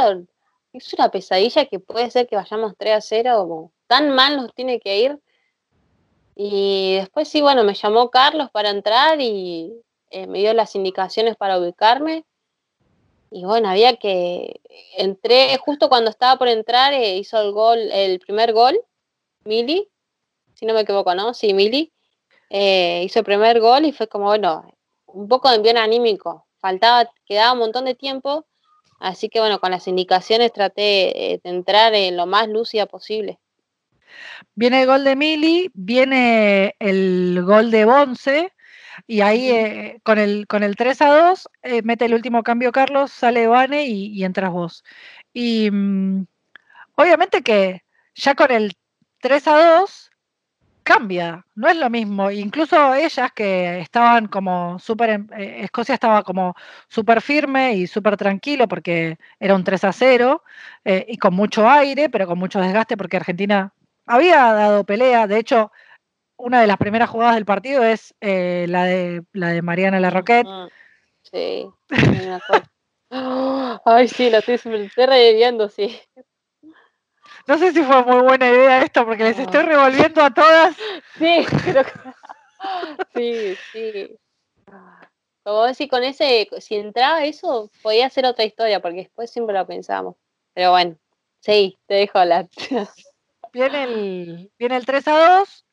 es 0.73 0.93
una 0.93 1.09
pesadilla 1.09 1.65
que 1.65 1.79
puede 1.79 2.09
ser 2.11 2.27
que 2.27 2.35
vayamos 2.35 2.73
3 2.77 2.97
a 2.97 3.01
0, 3.01 3.37
como 3.47 3.71
tan 3.87 4.09
mal 4.15 4.37
nos 4.37 4.53
tiene 4.55 4.79
que 4.79 4.99
ir. 4.99 5.19
Y 6.35 6.95
después 6.97 7.29
sí, 7.29 7.41
bueno, 7.41 7.63
me 7.63 7.75
llamó 7.75 8.09
Carlos 8.09 8.49
para 8.51 8.69
entrar 8.71 9.21
y 9.21 9.73
eh, 10.15 10.27
me 10.27 10.39
dio 10.39 10.53
las 10.53 10.75
indicaciones 10.75 11.35
para 11.35 11.59
ubicarme. 11.59 12.23
Y 13.31 13.43
bueno, 13.43 13.67
había 13.67 13.97
que. 13.97 14.61
Entré 14.97 15.57
justo 15.57 15.89
cuando 15.89 16.09
estaba 16.09 16.37
por 16.37 16.47
entrar, 16.47 16.93
eh, 16.93 17.17
hizo 17.17 17.37
el 17.41 17.51
gol, 17.51 17.77
el 17.91 18.19
primer 18.19 18.53
gol, 18.53 18.79
Mili, 19.43 19.89
si 20.53 20.65
no 20.65 20.73
me 20.73 20.81
equivoco, 20.81 21.13
¿no? 21.15 21.33
Sí, 21.33 21.53
Mili. 21.53 21.91
Eh, 22.49 23.01
hizo 23.03 23.19
el 23.19 23.25
primer 23.25 23.59
gol 23.59 23.83
y 23.83 23.91
fue 23.91 24.07
como, 24.07 24.27
bueno, 24.27 24.65
un 25.07 25.27
poco 25.27 25.49
de 25.49 25.57
envío 25.57 25.77
anímico. 25.77 26.47
Faltaba, 26.59 27.11
quedaba 27.25 27.51
un 27.51 27.59
montón 27.59 27.83
de 27.83 27.95
tiempo. 27.95 28.45
Así 29.01 29.27
que 29.27 29.41
bueno, 29.41 29.59
con 29.59 29.71
las 29.71 29.85
indicaciones 29.89 30.53
traté 30.53 31.41
de 31.43 31.49
entrar 31.49 31.93
en 31.93 32.15
lo 32.15 32.25
más 32.25 32.47
lúcida 32.47 32.85
posible. 32.85 33.37
Viene 34.53 34.83
el 34.83 34.87
gol 34.87 35.03
de 35.03 35.17
Mili, 35.17 35.71
viene 35.73 36.73
el 36.79 37.43
gol 37.43 37.69
de 37.69 37.83
Bonce, 37.83 38.54
y 39.07 39.21
ahí 39.21 39.49
eh, 39.51 39.99
con, 40.03 40.17
el, 40.17 40.47
con 40.47 40.63
el 40.63 40.75
3 40.75 41.01
a 41.01 41.29
2 41.29 41.49
eh, 41.63 41.81
mete 41.83 42.05
el 42.05 42.13
último 42.13 42.43
cambio 42.43 42.71
Carlos, 42.71 43.11
sale 43.11 43.47
Vane 43.47 43.85
y, 43.87 44.23
entras 44.23 44.51
vos. 44.51 44.83
Y 45.33 45.69
mm, 45.71 46.25
obviamente 46.95 47.41
que 47.43 47.83
ya 48.15 48.35
con 48.35 48.51
el 48.51 48.73
3 49.21 49.47
a 49.47 49.77
2 49.79 50.11
cambia, 50.83 51.45
no 51.55 51.67
es 51.67 51.77
lo 51.77 51.89
mismo. 51.89 52.31
Incluso 52.31 52.93
ellas 52.93 53.31
que 53.33 53.79
estaban 53.79 54.27
como 54.27 54.79
súper, 54.79 55.25
eh, 55.37 55.63
Escocia 55.63 55.95
estaba 55.95 56.23
como 56.23 56.55
súper 56.87 57.21
firme 57.21 57.75
y 57.75 57.87
súper 57.87 58.17
tranquilo 58.17 58.67
porque 58.67 59.17
era 59.39 59.55
un 59.55 59.63
3 59.63 59.83
a 59.85 59.93
0 59.93 60.43
y 60.85 61.17
con 61.17 61.33
mucho 61.35 61.69
aire, 61.69 62.09
pero 62.09 62.27
con 62.27 62.37
mucho 62.39 62.59
desgaste 62.61 62.97
porque 62.97 63.17
Argentina 63.17 63.73
había 64.05 64.53
dado 64.53 64.83
pelea. 64.85 65.27
De 65.27 65.39
hecho, 65.39 65.71
una 66.37 66.61
de 66.61 66.67
las 66.67 66.77
primeras 66.77 67.09
jugadas 67.09 67.35
del 67.35 67.45
partido 67.45 67.83
es 67.83 68.13
eh, 68.21 68.65
la, 68.69 68.85
de, 68.85 69.23
la 69.33 69.49
de 69.49 69.61
Mariana 69.61 69.99
Larroquette. 69.99 70.47
Sí, 71.23 71.67
Ay, 73.85 74.07
sí, 74.07 74.29
lo 74.29 74.39
estoy, 74.39 74.55
estoy 74.55 75.05
reviviendo, 75.05 75.69
sí. 75.69 75.99
No 77.47 77.57
sé 77.57 77.71
si 77.71 77.83
fue 77.83 78.03
muy 78.03 78.21
buena 78.23 78.49
idea 78.49 78.81
esto, 78.83 79.05
porque 79.05 79.23
les 79.23 79.37
estoy 79.37 79.63
revolviendo 79.63 80.21
a 80.21 80.33
todas. 80.33 80.75
Sí, 81.17 81.45
creo 81.63 81.83
que... 81.83 81.91
sí, 83.15 83.57
sí. 83.71 84.17
Como 85.43 85.63
decir, 85.65 85.89
con 85.89 86.03
ese, 86.03 86.49
si 86.59 86.75
entraba 86.75 87.23
eso, 87.23 87.69
podía 87.83 88.09
ser 88.09 88.25
otra 88.25 88.45
historia, 88.45 88.81
porque 88.81 88.97
después 88.97 89.29
siempre 89.29 89.55
lo 89.55 89.67
pensamos. 89.67 90.15
Pero 90.55 90.71
bueno, 90.71 90.97
sí, 91.39 91.77
te 91.85 91.95
dejo 91.95 92.25
la. 92.25 92.47
Viene 93.53 93.83
el, 93.83 94.51
viene 94.57 94.77
el 94.77 94.85
3 94.85 95.07
a 95.07 95.37
2, 95.37 95.64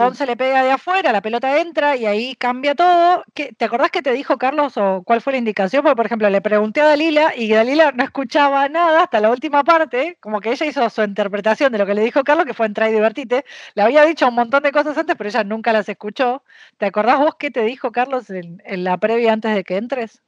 Ponce 0.00 0.24
le 0.24 0.34
pega 0.34 0.64
de 0.64 0.70
afuera, 0.70 1.12
la 1.12 1.20
pelota 1.20 1.60
entra 1.60 1.94
y 1.94 2.06
ahí 2.06 2.34
cambia 2.34 2.74
todo. 2.74 3.22
¿Te 3.34 3.64
acordás 3.66 3.90
que 3.90 4.00
te 4.00 4.12
dijo 4.12 4.38
Carlos 4.38 4.78
o 4.78 5.02
cuál 5.04 5.20
fue 5.20 5.34
la 5.34 5.38
indicación? 5.38 5.82
Porque, 5.82 5.96
por 5.96 6.06
ejemplo, 6.06 6.30
le 6.30 6.40
pregunté 6.40 6.80
a 6.80 6.86
Dalila 6.86 7.34
y 7.36 7.52
Dalila 7.52 7.92
no 7.92 8.02
escuchaba 8.02 8.66
nada 8.70 9.02
hasta 9.02 9.20
la 9.20 9.30
última 9.30 9.62
parte, 9.62 10.16
como 10.20 10.40
que 10.40 10.52
ella 10.52 10.64
hizo 10.64 10.88
su 10.88 11.02
interpretación 11.02 11.70
de 11.70 11.76
lo 11.76 11.84
que 11.84 11.92
le 11.92 12.00
dijo 12.00 12.24
Carlos, 12.24 12.46
que 12.46 12.54
fue 12.54 12.64
entrar 12.64 12.88
y 12.88 12.94
divertite. 12.94 13.44
Le 13.74 13.82
había 13.82 14.02
dicho 14.06 14.26
un 14.26 14.36
montón 14.36 14.62
de 14.62 14.72
cosas 14.72 14.96
antes, 14.96 15.16
pero 15.16 15.28
ella 15.28 15.44
nunca 15.44 15.70
las 15.70 15.86
escuchó. 15.86 16.44
¿Te 16.78 16.86
acordás 16.86 17.18
vos 17.18 17.34
qué 17.38 17.50
te 17.50 17.62
dijo 17.64 17.92
Carlos 17.92 18.30
en, 18.30 18.62
en 18.64 18.84
la 18.84 18.96
previa 18.96 19.34
antes 19.34 19.54
de 19.54 19.64
que 19.64 19.76
entres? 19.76 20.22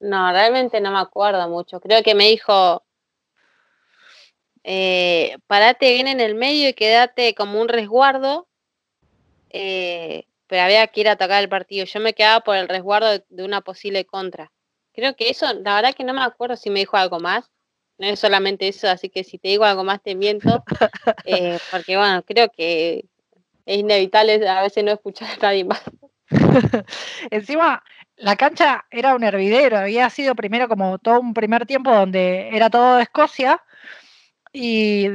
No, 0.00 0.32
realmente 0.32 0.80
no 0.80 0.90
me 0.90 1.00
acuerdo 1.00 1.46
mucho. 1.50 1.80
Creo 1.80 2.02
que 2.02 2.14
me 2.14 2.28
dijo, 2.28 2.82
eh, 4.64 5.36
parate 5.46 5.92
bien 5.92 6.08
en 6.08 6.20
el 6.20 6.34
medio 6.34 6.68
y 6.68 6.74
quédate 6.74 7.34
como 7.34 7.60
un 7.60 7.68
resguardo, 7.68 8.48
eh, 9.50 10.26
pero 10.46 10.62
había 10.62 10.86
que 10.86 11.00
ir 11.00 11.08
a 11.08 11.12
atacar 11.12 11.42
el 11.42 11.48
partido. 11.48 11.84
Yo 11.84 12.00
me 12.00 12.14
quedaba 12.14 12.40
por 12.40 12.56
el 12.56 12.68
resguardo 12.68 13.18
de, 13.28 13.44
una 13.44 13.60
posible 13.60 14.04
contra. 14.04 14.52
Creo 14.92 15.16
que 15.16 15.30
eso, 15.30 15.46
la 15.52 15.76
verdad 15.76 15.94
que 15.94 16.04
no 16.04 16.14
me 16.14 16.22
acuerdo 16.22 16.56
si 16.56 16.70
me 16.70 16.80
dijo 16.80 16.96
algo 16.96 17.18
más. 17.20 17.50
No 17.98 18.06
es 18.06 18.18
solamente 18.18 18.68
eso, 18.68 18.88
así 18.88 19.08
que 19.08 19.24
si 19.24 19.38
te 19.38 19.48
digo 19.48 19.64
algo 19.64 19.84
más 19.84 20.02
te 20.02 20.14
miento. 20.14 20.64
Eh, 21.24 21.58
porque 21.70 21.96
bueno, 21.96 22.22
creo 22.22 22.48
que 22.50 23.04
es 23.66 23.78
inevitable 23.78 24.46
a 24.48 24.62
veces 24.62 24.84
no 24.84 24.92
escuchar 24.92 25.28
a 25.30 25.42
nadie 25.42 25.64
más. 25.64 25.82
Encima, 27.30 27.82
la 28.16 28.36
cancha 28.36 28.84
era 28.90 29.14
un 29.14 29.24
hervidero, 29.24 29.78
había 29.78 30.08
sido 30.10 30.34
primero 30.34 30.68
como 30.68 30.98
todo 30.98 31.20
un 31.20 31.34
primer 31.34 31.66
tiempo 31.66 31.92
donde 31.92 32.48
era 32.54 32.70
todo 32.70 33.00
Escocia, 33.00 33.62
y 34.52 35.08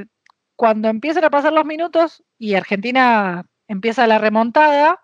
cuando 0.56 0.90
empiezan 0.90 1.24
a 1.24 1.30
pasar 1.30 1.54
los 1.54 1.66
minutos 1.66 2.24
y 2.38 2.56
Argentina 2.56 3.46
empieza 3.68 4.08
la 4.08 4.18
remontada, 4.18 5.00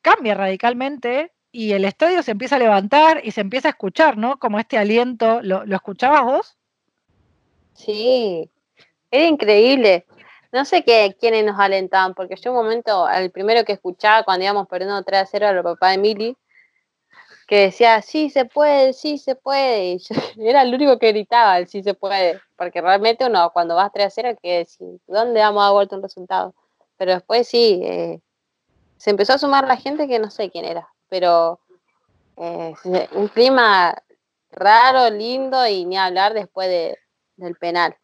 cambia 0.00 0.34
radicalmente 0.34 1.32
y 1.50 1.72
el 1.72 1.84
estadio 1.84 2.22
se 2.22 2.30
empieza 2.30 2.56
a 2.56 2.60
levantar 2.60 3.20
y 3.24 3.32
se 3.32 3.40
empieza 3.40 3.68
a 3.68 3.72
escuchar, 3.72 4.16
¿no? 4.16 4.38
Como 4.38 4.58
este 4.58 4.78
aliento. 4.78 5.42
¿Lo, 5.42 5.64
escuchabas 5.64 6.24
vos? 6.24 6.56
Sí, 7.74 8.50
era 9.10 9.26
increíble. 9.26 10.06
No 10.52 10.64
sé 10.64 10.84
qué, 10.84 11.16
quiénes 11.18 11.44
nos 11.44 11.58
alentaban, 11.58 12.14
porque 12.14 12.36
yo 12.36 12.52
un 12.52 12.58
momento, 12.58 13.08
el 13.08 13.30
primero 13.30 13.64
que 13.64 13.72
escuchaba 13.72 14.22
cuando 14.22 14.44
íbamos 14.44 14.68
perdiendo 14.68 15.02
3 15.02 15.22
a 15.22 15.26
0 15.26 15.46
era 15.48 15.58
el 15.58 15.64
papá 15.64 15.90
de 15.90 15.98
Mili, 15.98 16.36
que 17.52 17.64
decía, 17.64 18.00
sí 18.00 18.30
se 18.30 18.46
puede, 18.46 18.94
sí 18.94 19.18
se 19.18 19.34
puede. 19.34 19.84
Y 19.84 19.98
yo, 19.98 20.14
era 20.38 20.62
el 20.62 20.74
único 20.74 20.98
que 20.98 21.12
gritaba, 21.12 21.58
el 21.58 21.68
sí 21.68 21.82
se 21.82 21.92
puede. 21.92 22.40
Porque 22.56 22.80
realmente 22.80 23.26
uno, 23.26 23.50
cuando 23.52 23.74
vas 23.74 23.92
3 23.92 24.06
a 24.06 24.10
0, 24.10 24.38
que 24.42 24.58
decir, 24.60 24.88
¿dónde 25.06 25.40
vamos 25.40 25.60
a 25.60 25.64
dar 25.64 25.74
vuelta 25.74 25.96
un 25.96 26.02
resultado? 26.02 26.54
Pero 26.96 27.12
después 27.12 27.46
sí, 27.46 27.82
eh, 27.84 28.20
se 28.96 29.10
empezó 29.10 29.34
a 29.34 29.38
sumar 29.38 29.68
la 29.68 29.76
gente 29.76 30.08
que 30.08 30.18
no 30.18 30.30
sé 30.30 30.48
quién 30.48 30.64
era. 30.64 30.88
Pero 31.10 31.60
eh, 32.38 32.72
un 33.12 33.28
clima 33.28 34.02
raro, 34.50 35.10
lindo 35.10 35.66
y 35.66 35.84
ni 35.84 35.98
hablar 35.98 36.32
después 36.32 36.68
de, 36.68 36.96
del 37.36 37.56
penal. 37.56 37.94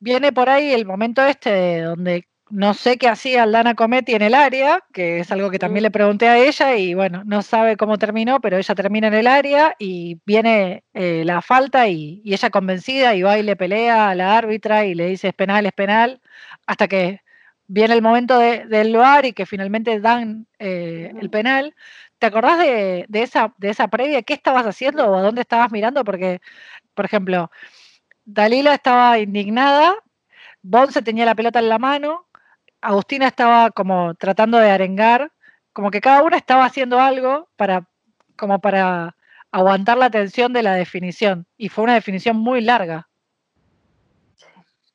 Viene 0.00 0.32
por 0.32 0.50
ahí 0.50 0.72
el 0.72 0.84
momento 0.84 1.24
este 1.24 1.82
donde 1.82 2.26
no 2.52 2.74
sé 2.74 2.98
qué 2.98 3.08
hacía 3.08 3.44
Aldana 3.44 3.74
Cometti 3.74 4.12
en 4.14 4.20
el 4.20 4.34
área, 4.34 4.84
que 4.92 5.20
es 5.20 5.32
algo 5.32 5.50
que 5.50 5.58
también 5.58 5.84
le 5.84 5.90
pregunté 5.90 6.28
a 6.28 6.36
ella 6.36 6.76
y 6.76 6.92
bueno, 6.92 7.22
no 7.24 7.40
sabe 7.40 7.78
cómo 7.78 7.96
terminó, 7.96 8.40
pero 8.42 8.58
ella 8.58 8.74
termina 8.74 9.08
en 9.08 9.14
el 9.14 9.26
área 9.26 9.74
y 9.78 10.20
viene 10.26 10.84
eh, 10.92 11.22
la 11.24 11.40
falta 11.40 11.88
y, 11.88 12.20
ella 12.26 12.50
convencida 12.50 13.14
y 13.14 13.22
va 13.22 13.38
y 13.38 13.42
le 13.42 13.56
pelea 13.56 14.10
a 14.10 14.14
la 14.14 14.36
árbitra 14.36 14.84
y 14.84 14.94
le 14.94 15.06
dice 15.06 15.28
es 15.28 15.34
penal, 15.34 15.64
es 15.64 15.72
penal, 15.72 16.20
hasta 16.66 16.88
que 16.88 17.22
viene 17.68 17.94
el 17.94 18.02
momento 18.02 18.38
del 18.38 18.92
lugar 18.92 19.24
y 19.24 19.32
que 19.32 19.46
finalmente 19.46 19.98
dan 20.00 20.46
eh, 20.58 21.10
el 21.20 21.30
penal. 21.30 21.74
¿Te 22.18 22.26
acordás 22.26 22.58
de, 22.58 23.06
esa, 23.14 23.54
de 23.56 23.70
esa 23.70 23.88
previa? 23.88 24.22
¿Qué 24.22 24.34
estabas 24.34 24.66
haciendo 24.66 25.06
o 25.06 25.16
a 25.16 25.22
dónde 25.22 25.40
estabas 25.40 25.72
mirando? 25.72 26.04
Porque, 26.04 26.40
por 26.94 27.06
ejemplo, 27.06 27.50
Dalila 28.26 28.74
estaba 28.74 29.18
indignada, 29.18 29.94
Bonse 30.62 31.02
tenía 31.02 31.24
la 31.26 31.34
pelota 31.34 31.58
en 31.58 31.68
la 31.68 31.78
mano, 31.78 32.26
Agustina 32.82 33.28
estaba 33.28 33.70
como 33.70 34.14
tratando 34.16 34.58
de 34.58 34.70
arengar, 34.70 35.32
como 35.72 35.90
que 35.90 36.00
cada 36.00 36.22
una 36.22 36.36
estaba 36.36 36.64
haciendo 36.64 37.00
algo 37.00 37.48
para, 37.56 37.88
como 38.36 38.60
para 38.60 39.16
aguantar 39.52 39.98
la 39.98 40.10
tensión 40.10 40.52
de 40.52 40.62
la 40.62 40.74
definición. 40.74 41.46
Y 41.56 41.68
fue 41.68 41.84
una 41.84 41.94
definición 41.94 42.36
muy 42.36 42.60
larga. 42.60 43.08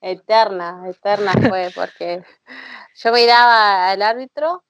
Eterna, 0.01 0.83
eterna 0.88 1.31
fue, 1.47 1.71
porque 1.75 2.23
yo 2.95 3.11
miraba 3.13 3.89
al 3.89 4.01
árbitro 4.01 4.63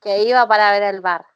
que 0.00 0.22
iba 0.22 0.46
para 0.46 0.70
ver 0.70 0.84
el 0.84 1.00
bar. 1.00 1.26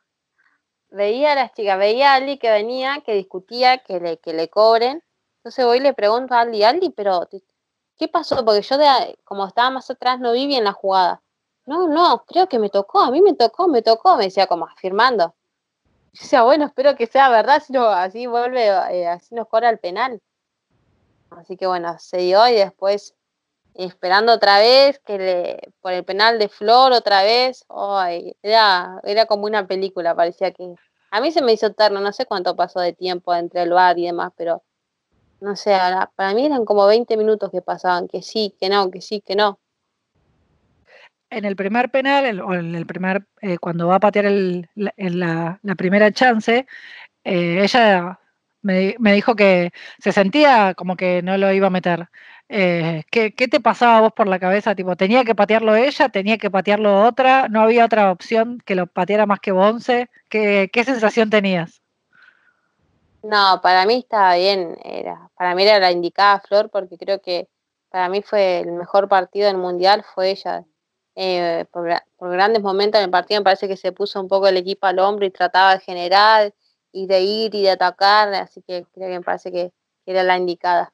Veía 0.91 1.33
a 1.33 1.35
las 1.35 1.53
chicas, 1.53 1.79
veía 1.79 2.13
a 2.13 2.15
Ali 2.15 2.39
que 2.39 2.51
venía, 2.51 3.03
que 3.05 3.15
discutía, 3.15 3.79
que 3.79 3.99
le, 3.99 4.19
que 4.19 4.33
le 4.33 4.49
cobren. 4.49 5.03
Entonces 5.39 5.65
voy 5.65 5.79
y 5.79 5.81
le 5.81 5.95
pregunto 5.95 6.35
a 6.35 6.41
Ali, 6.41 6.63
Ali, 6.63 6.91
pero 6.91 7.29
¿qué 7.99 8.09
pasó? 8.09 8.45
Porque 8.45 8.63
yo, 8.63 8.79
de, 8.79 9.19
como 9.25 9.47
estaba 9.47 9.71
más 9.71 9.91
atrás, 9.91 10.21
no 10.21 10.33
vi 10.33 10.47
bien 10.47 10.65
la 10.65 10.73
jugada. 10.73 11.23
No, 11.67 11.89
no, 11.89 12.25
creo 12.27 12.49
que 12.49 12.59
me 12.59 12.71
tocó, 12.71 13.01
a 13.01 13.11
mí 13.11 13.21
me 13.21 13.35
tocó, 13.35 13.69
me 13.69 13.83
tocó, 13.83 14.17
me 14.17 14.25
decía 14.25 14.47
como 14.47 14.67
afirmando. 14.67 15.35
Yo 16.15 16.23
decía, 16.23 16.43
bueno, 16.43 16.67
espero 16.67 16.97
que 16.97 17.07
sea 17.07 17.29
verdad, 17.29 17.63
si 17.65 17.73
no, 17.73 17.87
así 17.89 18.27
vuelve, 18.27 18.69
eh, 18.69 19.07
así 19.09 19.35
nos 19.35 19.49
cobra 19.49 19.69
el 19.71 19.79
penal. 19.79 20.23
Así 21.31 21.57
que 21.57 21.67
bueno, 21.67 21.99
se 21.99 22.19
dio 22.19 22.47
y 22.49 22.55
después 22.55 23.15
esperando 23.75 24.33
otra 24.33 24.59
vez 24.59 24.99
que 25.01 25.19
le, 25.19 25.73
por 25.81 25.93
el 25.93 26.05
penal 26.05 26.39
de 26.39 26.49
Flor 26.49 26.93
otra 26.93 27.23
vez, 27.23 27.65
era, 28.43 29.01
era 29.05 29.27
como 29.27 29.45
una 29.45 29.67
película, 29.67 30.15
parecía 30.17 30.53
que 30.53 30.75
a 31.11 31.21
mí 31.21 31.33
se 31.33 31.43
me 31.43 31.53
hizo 31.53 31.67
eterno, 31.67 32.01
no 32.01 32.13
sé 32.13 32.27
cuánto 32.27 32.57
pasó 32.57 32.81
de 32.81 32.93
tiempo 32.93 33.35
entre 33.35 33.63
el 33.63 33.71
bar 33.71 33.99
y 33.99 34.07
demás, 34.07 34.33
pero 34.37 34.63
no 35.41 35.57
sé, 35.57 35.77
para 36.17 36.35
mí 36.35 36.47
eran 36.47 36.65
como 36.65 36.87
20 36.87 37.17
minutos 37.17 37.51
que 37.51 37.63
pasaban, 37.63 38.09
que 38.09 38.23
sí, 38.23 38.55
que 38.61 38.69
no, 38.69 38.91
que 38.91 39.01
sí, 39.01 39.21
que 39.21 39.37
no. 39.37 39.59
en 41.31 41.45
el 41.45 41.57
primer 41.57 41.91
penal, 41.91 42.41
o 42.41 42.55
en 42.55 42.75
el 42.75 42.87
primer, 42.87 43.27
eh, 43.43 43.59
cuando 43.59 43.89
va 43.89 43.97
a 43.97 44.01
patear 44.01 44.27
el, 44.27 44.69
la, 44.75 45.61
la, 45.63 45.75
primera 45.77 46.11
chance, 46.13 46.67
eh, 47.25 47.63
ella 47.63 48.19
me, 48.63 48.97
me, 48.99 49.13
dijo 49.15 49.37
que 49.37 49.71
se 49.99 50.13
sentía 50.13 50.75
como 50.75 50.97
que 50.97 51.23
no 51.23 51.37
lo 51.39 51.53
iba 51.53 51.69
a 51.69 51.71
meter. 51.71 52.09
Eh, 52.49 53.05
¿qué, 53.11 53.35
¿qué, 53.35 53.49
te 53.49 53.61
pasaba 53.61 54.01
vos 54.01 54.13
por 54.15 54.27
la 54.27 54.39
cabeza? 54.39 54.75
Tipo, 54.75 54.97
¿tenía 54.97 55.25
que 55.25 55.35
patearlo 55.35 55.77
ella? 55.77 56.09
¿Tenía 56.09 56.39
que 56.39 56.51
patearlo 56.51 57.05
otra? 57.05 57.49
¿No 57.49 57.61
había 57.61 57.85
otra 57.85 58.11
opción 58.11 58.59
que 58.65 58.75
lo 58.75 58.87
pateara 58.87 59.27
más 59.27 59.41
que 59.41 59.53
Bonce? 59.53 60.09
¿Qué, 60.31 60.71
qué 60.73 60.85
sensación 60.85 61.31
tenías? 61.31 61.83
No, 63.23 63.61
para 63.63 63.85
mí 63.87 63.95
estaba 63.95 64.37
bien. 64.37 64.77
Era, 64.85 65.31
para 65.37 65.55
mí 65.55 65.63
era 65.63 65.79
la 65.79 65.91
indicada 65.91 66.41
Flor 66.41 66.71
porque 66.71 66.97
creo 66.97 67.21
que 67.21 67.49
para 67.91 68.09
mí 68.09 68.23
fue 68.23 68.61
el 68.61 68.73
mejor 68.73 69.09
partido 69.09 69.47
del 69.47 69.57
Mundial, 69.57 70.05
fue 70.15 70.31
ella. 70.31 70.65
Eh, 71.17 71.65
por, 71.73 71.89
por, 72.17 72.31
grandes 72.31 72.63
momentos 72.63 73.01
en 73.01 73.07
el 73.07 73.11
partido 73.11 73.41
me 73.41 73.45
parece 73.45 73.67
que 73.67 73.77
se 73.77 73.91
puso 73.91 74.21
un 74.21 74.29
poco 74.29 74.47
el 74.47 74.57
equipo 74.57 74.87
al 74.87 75.01
hombro 75.01 75.27
y 75.27 75.31
trataba 75.31 75.75
de 75.75 75.81
generar 75.81 76.55
y 76.93 77.09
de 77.09 77.21
ir 77.23 77.55
y 77.57 77.63
de 77.63 77.71
atacar, 77.71 78.33
así 78.35 78.63
que 78.63 78.87
creo 78.95 79.09
que 79.09 79.19
me 79.19 79.23
parece 79.23 79.51
que 79.51 79.73
era 80.07 80.23
la 80.23 80.37
indicada. 80.37 80.93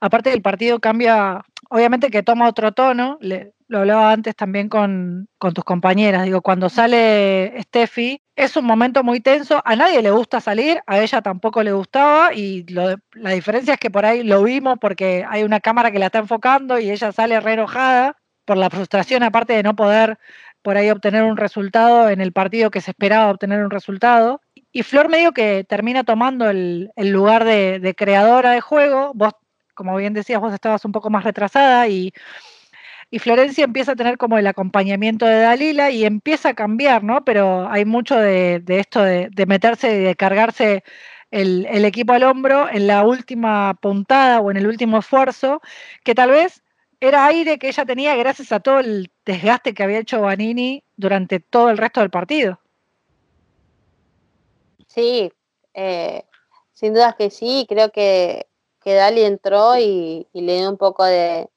Aparte 0.00 0.30
del 0.30 0.42
partido 0.42 0.78
cambia, 0.78 1.44
obviamente 1.74 2.08
que 2.08 2.22
toma 2.22 2.48
otro 2.48 2.70
tono, 2.70 3.18
le, 3.20 3.52
lo 3.66 3.80
hablaba 3.80 4.12
antes 4.12 4.36
también 4.36 4.68
con, 4.68 5.26
con, 5.38 5.54
tus 5.54 5.64
compañeras, 5.64 6.22
digo, 6.22 6.40
cuando 6.40 6.68
sale 6.68 7.52
Steffi, 7.62 8.20
es 8.36 8.56
un 8.56 8.64
momento 8.64 9.02
muy 9.02 9.18
tenso, 9.18 9.60
a 9.64 9.74
nadie 9.74 10.00
le 10.00 10.12
gusta 10.12 10.40
salir, 10.40 10.80
a 10.86 11.00
ella 11.00 11.20
tampoco 11.20 11.64
le 11.64 11.72
gustaba 11.72 12.32
y 12.32 12.64
lo, 12.72 12.94
la 13.14 13.30
diferencia 13.30 13.74
es 13.74 13.80
que 13.80 13.90
por 13.90 14.06
ahí 14.06 14.22
lo 14.22 14.44
vimos 14.44 14.78
porque 14.80 15.26
hay 15.28 15.42
una 15.42 15.58
cámara 15.58 15.90
que 15.90 15.98
la 15.98 16.06
está 16.06 16.20
enfocando 16.20 16.78
y 16.78 16.92
ella 16.92 17.10
sale 17.10 17.40
re 17.40 17.54
enojada 17.54 18.18
por 18.44 18.56
la 18.56 18.70
frustración 18.70 19.24
aparte 19.24 19.54
de 19.54 19.64
no 19.64 19.74
poder 19.74 20.16
por 20.62 20.76
ahí 20.76 20.90
obtener 20.90 21.24
un 21.24 21.36
resultado 21.36 22.08
en 22.08 22.20
el 22.20 22.32
partido 22.32 22.70
que 22.70 22.80
se 22.80 22.92
esperaba 22.92 23.30
obtener 23.30 23.64
un 23.64 23.70
resultado. 23.70 24.40
Y 24.72 24.82
Flor 24.82 25.08
medio 25.08 25.32
que 25.32 25.64
termina 25.64 26.04
tomando 26.04 26.48
el, 26.48 26.90
el 26.96 27.10
lugar 27.10 27.44
de, 27.44 27.80
de, 27.80 27.94
creadora 27.94 28.52
de 28.52 28.60
juego, 28.60 29.12
vos 29.14 29.32
como 29.74 29.96
bien 29.96 30.14
decías, 30.14 30.40
vos 30.40 30.52
estabas 30.52 30.84
un 30.84 30.92
poco 30.92 31.10
más 31.10 31.24
retrasada 31.24 31.88
y, 31.88 32.12
Florencia 33.20 33.64
empieza 33.64 33.92
a 33.92 33.96
tener 33.96 34.18
como 34.18 34.38
el 34.38 34.46
acompañamiento 34.48 35.24
de 35.24 35.38
Dalila 35.38 35.88
y 35.88 36.04
empieza 36.04 36.48
a 36.48 36.54
cambiar, 36.54 37.04
¿no? 37.04 37.24
Pero 37.24 37.68
hay 37.70 37.84
mucho 37.84 38.16
de, 38.16 38.60
esto 38.66 39.04
de, 39.04 39.30
meterse 39.46 39.94
y 39.94 40.02
de 40.02 40.16
cargarse 40.16 40.82
el, 41.30 41.84
equipo 41.84 42.12
al 42.12 42.24
hombro 42.24 42.68
en 42.68 42.88
la 42.88 43.04
última 43.04 43.74
puntada 43.80 44.40
o 44.40 44.50
en 44.50 44.56
el 44.56 44.66
último 44.66 44.98
esfuerzo, 44.98 45.62
que 46.02 46.16
tal 46.16 46.30
vez 46.30 46.64
era 46.98 47.26
aire 47.26 47.58
que 47.58 47.68
ella 47.68 47.84
tenía 47.84 48.16
gracias 48.16 48.50
a 48.50 48.58
todo 48.58 48.80
el 48.80 49.10
desgaste 49.24 49.74
que 49.74 49.84
había 49.84 50.00
hecho 50.00 50.22
Vanini 50.22 50.82
durante 50.96 51.38
todo 51.38 51.70
el 51.70 51.78
resto 51.78 52.00
del 52.00 52.10
partido. 52.10 52.58
Sí, 54.88 55.32
eh, 55.74 56.24
sin 56.72 56.94
duda 56.94 57.14
que 57.18 57.30
sí, 57.30 57.66
creo 57.68 57.90
que 57.90 58.46
que 58.84 58.94
Dali 58.94 59.22
entró 59.22 59.78
y, 59.78 60.28
le 60.34 60.58
dio 60.58 60.68
un 60.68 60.76
poco 60.76 61.04
de 61.04 61.48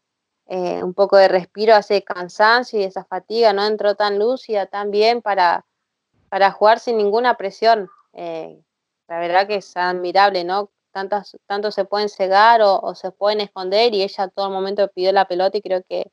eh, 0.48 0.82
un 0.82 0.94
poco 0.94 1.18
de 1.18 1.28
respiro 1.28 1.76
a 1.76 1.80
ese 1.80 2.02
cansancio 2.02 2.80
y 2.80 2.84
esa 2.84 3.04
fatiga, 3.04 3.52
no 3.52 3.66
entró 3.66 3.96
tan 3.96 4.18
lúcida, 4.18 4.66
tan 4.66 4.92
bien 4.92 5.22
para, 5.22 5.66
para 6.30 6.52
jugar 6.52 6.80
sin 6.80 6.96
ninguna 6.96 7.36
presión. 7.36 7.90
Eh, 8.14 8.58
la 9.10 9.20
verdad 9.20 9.46
que 9.46 9.56
es 9.56 9.76
admirable, 9.76 10.46
¿no? 10.46 10.72
Tantas, 10.92 11.38
tanto 11.48 11.70
se 11.72 11.84
pueden 11.84 12.08
cegar 12.08 12.62
o, 12.64 12.96
se 12.96 13.12
pueden 13.12 13.42
esconder 13.42 13.94
y 13.94 14.04
ella 14.04 14.30
todo 14.30 14.48
el 14.48 14.54
momento 14.54 14.88
pidió 14.88 15.12
la 15.12 15.28
pelota 15.28 15.58
y 15.58 15.62
creo 15.62 15.84
que, 15.84 16.10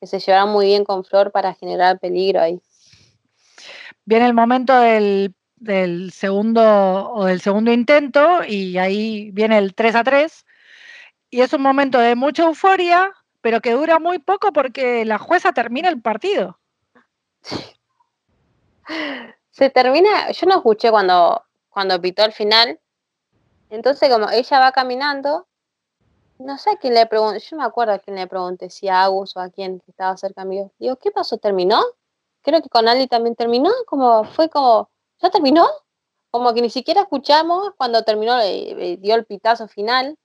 que 0.00 0.06
se 0.08 0.18
llevará 0.18 0.46
muy 0.46 0.66
bien 0.66 0.84
con 0.84 1.04
Flor 1.04 1.30
para 1.30 1.54
generar 1.54 2.00
peligro 2.00 2.40
ahí. 2.40 2.60
Viene 4.04 4.26
el 4.26 4.34
momento 4.34 4.78
del, 4.80 5.32
del 5.54 6.10
segundo 6.10 7.12
o 7.12 7.24
del 7.24 7.40
segundo 7.40 7.72
intento 7.72 8.42
y 8.44 8.78
ahí 8.78 9.30
viene 9.30 9.58
el 9.58 9.76
3 9.76 9.94
a 9.94 10.02
3 10.02 10.44
y 11.30 11.40
es 11.40 11.52
un 11.52 11.62
momento 11.62 11.98
de 11.98 12.14
mucha 12.14 12.44
euforia, 12.44 13.12
pero 13.40 13.60
que 13.60 13.72
dura 13.72 13.98
muy 13.98 14.18
poco 14.18 14.52
porque 14.52 15.04
la 15.04 15.18
jueza 15.18 15.52
termina 15.52 15.88
el 15.88 16.00
partido. 16.00 16.58
Se 19.50 19.70
termina, 19.70 20.30
yo 20.30 20.46
no 20.46 20.56
escuché 20.56 20.90
cuando, 20.90 21.42
cuando 21.70 22.00
pitó 22.00 22.24
el 22.24 22.32
final, 22.32 22.78
entonces 23.70 24.08
como 24.10 24.30
ella 24.30 24.60
va 24.60 24.72
caminando, 24.72 25.46
no 26.38 26.58
sé 26.58 26.70
a 26.70 26.76
quién 26.76 26.94
le 26.94 27.06
pregunté, 27.06 27.40
yo 27.40 27.56
me 27.56 27.64
acuerdo 27.64 27.94
a 27.94 27.98
quién 27.98 28.16
le 28.16 28.26
pregunté, 28.26 28.68
si 28.70 28.88
a 28.88 29.04
Agus 29.04 29.36
o 29.36 29.40
a 29.40 29.48
quién 29.48 29.80
que 29.80 29.90
estaba 29.90 30.16
cerca 30.16 30.44
mío. 30.44 30.70
Digo, 30.78 30.96
¿qué 30.96 31.10
pasó? 31.10 31.38
¿Terminó? 31.38 31.82
Creo 32.42 32.62
que 32.62 32.68
con 32.68 32.88
Ali 32.88 33.06
también 33.06 33.34
terminó, 33.34 33.70
como 33.86 34.24
fue 34.24 34.50
como, 34.50 34.90
¿ya 35.20 35.30
terminó? 35.30 35.66
Como 36.30 36.52
que 36.52 36.60
ni 36.60 36.70
siquiera 36.70 37.02
escuchamos 37.02 37.72
cuando 37.76 38.02
terminó, 38.02 38.38
eh, 38.40 38.98
dio 39.00 39.14
el 39.14 39.24
pitazo 39.24 39.66
final. 39.68 40.18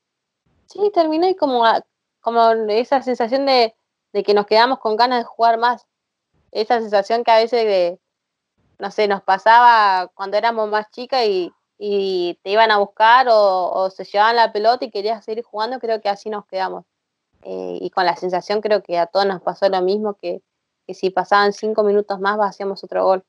Sí, 0.71 0.89
terminó 0.93 1.27
y 1.27 1.35
como, 1.35 1.65
como 2.21 2.51
esa 2.69 3.01
sensación 3.01 3.45
de, 3.45 3.75
de, 4.13 4.23
que 4.23 4.33
nos 4.33 4.45
quedamos 4.45 4.79
con 4.79 4.95
ganas 4.95 5.19
de 5.19 5.25
jugar 5.25 5.57
más. 5.57 5.85
Esa 6.51 6.79
sensación 6.79 7.25
que 7.25 7.31
a 7.31 7.37
veces, 7.37 7.65
de, 7.65 7.99
no 8.79 8.89
sé, 8.89 9.09
nos 9.09 9.21
pasaba 9.21 10.07
cuando 10.13 10.37
éramos 10.37 10.69
más 10.69 10.89
chicas 10.91 11.25
y, 11.25 11.51
y 11.77 12.39
te 12.41 12.51
iban 12.51 12.71
a 12.71 12.77
buscar 12.77 13.27
o, 13.27 13.69
o, 13.69 13.89
se 13.89 14.05
llevaban 14.05 14.37
la 14.37 14.53
pelota 14.53 14.85
y 14.85 14.91
querías 14.91 15.25
seguir 15.25 15.43
jugando, 15.43 15.79
creo 15.79 15.99
que 15.99 16.07
así 16.07 16.29
nos 16.29 16.45
quedamos. 16.45 16.85
Eh, 17.43 17.79
y 17.81 17.89
con 17.89 18.05
la 18.05 18.15
sensación 18.15 18.61
creo 18.61 18.81
que 18.81 18.97
a 18.97 19.07
todos 19.07 19.25
nos 19.25 19.41
pasó 19.41 19.67
lo 19.67 19.81
mismo, 19.81 20.13
que, 20.13 20.41
que 20.87 20.93
si 20.93 21.09
pasaban 21.09 21.51
cinco 21.51 21.83
minutos 21.83 22.19
más 22.21 22.39
hacíamos 22.39 22.81
otro 22.83 23.03
gol. 23.03 23.25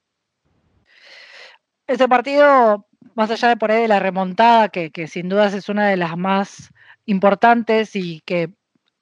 Ese 1.88 2.06
partido, 2.06 2.86
más 3.14 3.30
allá 3.32 3.48
de 3.48 3.56
por 3.56 3.72
ahí 3.72 3.82
de 3.82 3.88
la 3.88 3.98
remontada, 3.98 4.68
que, 4.68 4.92
que 4.92 5.08
sin 5.08 5.28
dudas 5.28 5.54
es 5.54 5.68
una 5.68 5.88
de 5.88 5.96
las 5.96 6.16
más 6.16 6.70
importantes 7.06 7.96
y 7.96 8.20
que 8.24 8.50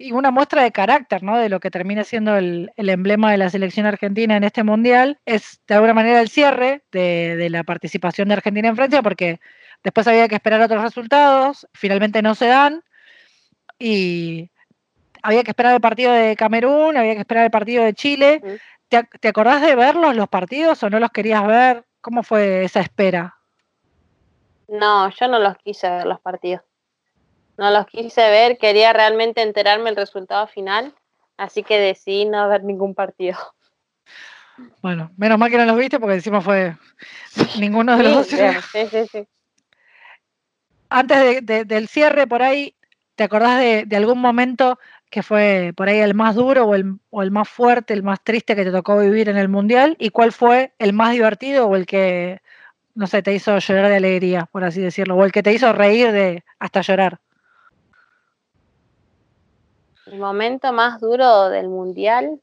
y 0.00 0.12
una 0.12 0.30
muestra 0.30 0.62
de 0.62 0.72
carácter, 0.72 1.22
¿no? 1.22 1.36
De 1.36 1.50
lo 1.50 1.60
que 1.60 1.70
termina 1.70 2.04
siendo 2.04 2.34
el, 2.36 2.72
el, 2.76 2.88
emblema 2.88 3.30
de 3.30 3.36
la 3.36 3.50
selección 3.50 3.84
argentina 3.84 4.34
en 4.34 4.44
este 4.44 4.64
mundial, 4.64 5.20
es 5.26 5.60
de 5.68 5.74
alguna 5.74 5.92
manera 5.92 6.22
el 6.22 6.30
cierre 6.30 6.82
de, 6.90 7.36
de, 7.36 7.50
la 7.50 7.64
participación 7.64 8.28
de 8.28 8.34
Argentina 8.34 8.68
en 8.68 8.76
Francia, 8.76 9.02
porque 9.02 9.40
después 9.84 10.06
había 10.08 10.26
que 10.26 10.36
esperar 10.36 10.62
otros 10.62 10.82
resultados, 10.82 11.68
finalmente 11.74 12.22
no 12.22 12.34
se 12.34 12.46
dan, 12.46 12.82
y 13.78 14.50
había 15.22 15.44
que 15.44 15.50
esperar 15.50 15.74
el 15.74 15.82
partido 15.82 16.12
de 16.12 16.34
Camerún, 16.34 16.96
había 16.96 17.12
que 17.12 17.20
esperar 17.20 17.44
el 17.44 17.50
partido 17.50 17.84
de 17.84 17.92
Chile. 17.92 18.40
¿Te, 18.88 19.04
¿Te 19.20 19.28
acordás 19.28 19.60
de 19.60 19.74
verlos 19.76 20.16
los 20.16 20.30
partidos 20.30 20.82
o 20.82 20.88
no 20.88 20.98
los 20.98 21.10
querías 21.10 21.46
ver? 21.46 21.84
¿Cómo 22.00 22.22
fue 22.22 22.64
esa 22.64 22.80
espera? 22.80 23.36
No, 24.66 25.10
yo 25.10 25.28
no 25.28 25.38
los 25.38 25.58
quise 25.58 25.90
ver 25.90 26.06
los 26.06 26.20
partidos 26.20 26.62
no 27.60 27.70
los 27.70 27.86
quise 27.86 28.22
ver, 28.30 28.56
quería 28.56 28.94
realmente 28.94 29.42
enterarme 29.42 29.90
el 29.90 29.96
resultado 29.96 30.46
final, 30.46 30.94
así 31.36 31.62
que 31.62 31.78
decidí 31.78 32.24
no 32.24 32.48
ver 32.48 32.64
ningún 32.64 32.94
partido. 32.94 33.36
Bueno, 34.80 35.10
menos 35.18 35.38
mal 35.38 35.50
que 35.50 35.58
no 35.58 35.66
los 35.66 35.76
viste 35.76 36.00
porque 36.00 36.14
encima 36.14 36.40
fue 36.40 36.74
ninguno 37.58 37.98
de 37.98 38.02
los 38.04 38.26
sí, 38.26 38.36
dos. 38.38 38.64
Sí, 38.72 38.86
sí, 38.90 39.06
sí. 39.12 39.28
Antes 40.88 41.18
de, 41.18 41.40
de, 41.42 41.64
del 41.66 41.88
cierre, 41.88 42.26
por 42.26 42.42
ahí, 42.42 42.74
¿te 43.14 43.24
acordás 43.24 43.60
de, 43.60 43.84
de, 43.84 43.96
algún 43.96 44.20
momento 44.20 44.78
que 45.10 45.22
fue 45.22 45.74
por 45.76 45.90
ahí 45.90 45.98
el 45.98 46.14
más 46.14 46.36
duro 46.36 46.64
o 46.64 46.74
el, 46.74 46.94
o 47.10 47.22
el 47.22 47.30
más 47.30 47.48
fuerte, 47.48 47.92
el 47.92 48.02
más 48.02 48.24
triste 48.24 48.56
que 48.56 48.64
te 48.64 48.72
tocó 48.72 48.98
vivir 48.98 49.28
en 49.28 49.36
el 49.36 49.50
Mundial? 49.50 49.96
¿Y 49.98 50.10
cuál 50.10 50.32
fue 50.32 50.72
el 50.78 50.94
más 50.94 51.12
divertido 51.12 51.66
o 51.66 51.76
el 51.76 51.84
que, 51.84 52.40
no 52.94 53.06
sé, 53.06 53.22
te 53.22 53.34
hizo 53.34 53.58
llorar 53.58 53.90
de 53.90 53.96
alegría, 53.96 54.48
por 54.50 54.64
así 54.64 54.80
decirlo, 54.80 55.14
o 55.14 55.24
el 55.26 55.32
que 55.32 55.42
te 55.42 55.52
hizo 55.52 55.74
reír 55.74 56.10
de 56.10 56.42
hasta 56.58 56.80
llorar? 56.80 57.20
El 60.10 60.18
momento 60.18 60.72
más 60.72 61.00
duro 61.00 61.48
del 61.50 61.68
mundial. 61.68 62.40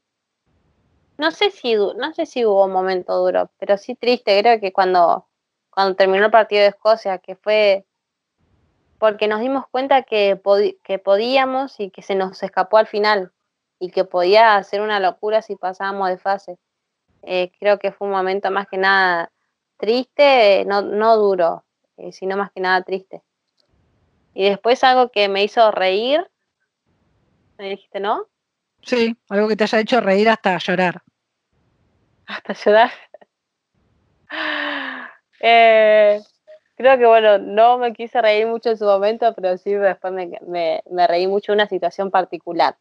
No 1.18 1.30
sé 1.30 1.50
si 1.50 1.74
no 1.74 2.14
sé 2.14 2.26
si 2.26 2.46
hubo 2.46 2.64
un 2.64 2.72
momento 2.72 3.16
duro, 3.16 3.50
pero 3.58 3.76
sí 3.76 3.94
triste, 3.94 4.40
creo 4.40 4.60
que 4.60 4.72
cuando, 4.72 5.26
cuando 5.70 5.94
terminó 5.96 6.24
el 6.24 6.30
partido 6.30 6.62
de 6.62 6.68
Escocia, 6.68 7.18
que 7.18 7.36
fue 7.36 7.84
porque 8.98 9.28
nos 9.28 9.40
dimos 9.40 9.66
cuenta 9.70 10.02
que, 10.02 10.40
que 10.82 10.98
podíamos 10.98 11.78
y 11.78 11.90
que 11.90 12.02
se 12.02 12.14
nos 12.14 12.42
escapó 12.42 12.78
al 12.78 12.86
final 12.86 13.32
y 13.78 13.90
que 13.90 14.04
podía 14.04 14.60
ser 14.64 14.80
una 14.80 14.98
locura 14.98 15.42
si 15.42 15.54
pasábamos 15.54 16.08
de 16.08 16.18
fase. 16.18 16.58
Eh, 17.22 17.52
creo 17.60 17.78
que 17.78 17.92
fue 17.92 18.08
un 18.08 18.14
momento 18.14 18.50
más 18.50 18.66
que 18.66 18.78
nada 18.78 19.30
triste, 19.76 20.64
no, 20.66 20.82
no 20.82 21.16
duro, 21.16 21.64
eh, 21.96 22.12
sino 22.12 22.36
más 22.36 22.50
que 22.50 22.60
nada 22.60 22.82
triste. 22.82 23.22
Y 24.34 24.48
después 24.48 24.82
algo 24.82 25.10
que 25.10 25.28
me 25.28 25.44
hizo 25.44 25.70
reír 25.70 26.28
me 27.58 27.70
dijiste, 27.70 28.00
¿no? 28.00 28.26
Sí, 28.82 29.16
algo 29.28 29.48
que 29.48 29.56
te 29.56 29.64
haya 29.64 29.80
hecho 29.80 30.00
reír 30.00 30.28
hasta 30.28 30.58
llorar. 30.58 31.02
Hasta 32.26 32.52
llorar. 32.52 32.90
eh, 35.40 36.20
creo 36.76 36.98
que, 36.98 37.06
bueno, 37.06 37.38
no 37.38 37.78
me 37.78 37.92
quise 37.92 38.22
reír 38.22 38.46
mucho 38.46 38.70
en 38.70 38.78
su 38.78 38.84
momento, 38.84 39.34
pero 39.34 39.58
sí 39.58 39.74
después 39.74 40.12
me, 40.12 40.38
me, 40.46 40.82
me 40.90 41.06
reí 41.06 41.26
mucho 41.26 41.52
en 41.52 41.56
una 41.56 41.68
situación 41.68 42.10
particular. 42.10 42.76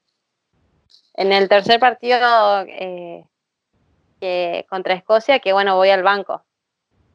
En 1.16 1.34
el 1.34 1.50
tercer 1.50 1.80
partido, 1.80 2.18
eh, 2.68 3.26
contra 4.70 4.94
Escocia 4.94 5.40
que 5.40 5.54
bueno, 5.54 5.76
voy 5.76 5.90
al 5.90 6.04
banco. 6.04 6.44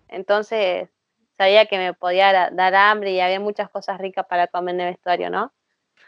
Entonces 0.09 0.89
sabía 1.37 1.67
que 1.67 1.79
me 1.79 1.95
podía 1.95 2.51
dar 2.51 2.75
hambre 2.75 3.13
y 3.13 3.21
había 3.21 3.41
muchas 3.41 3.71
cosas 3.71 3.99
ricas 3.99 4.27
para 4.27 4.49
comer 4.49 4.75
en 4.75 4.81
el 4.83 4.91
vestuario, 4.93 5.31
¿no? 5.31 5.53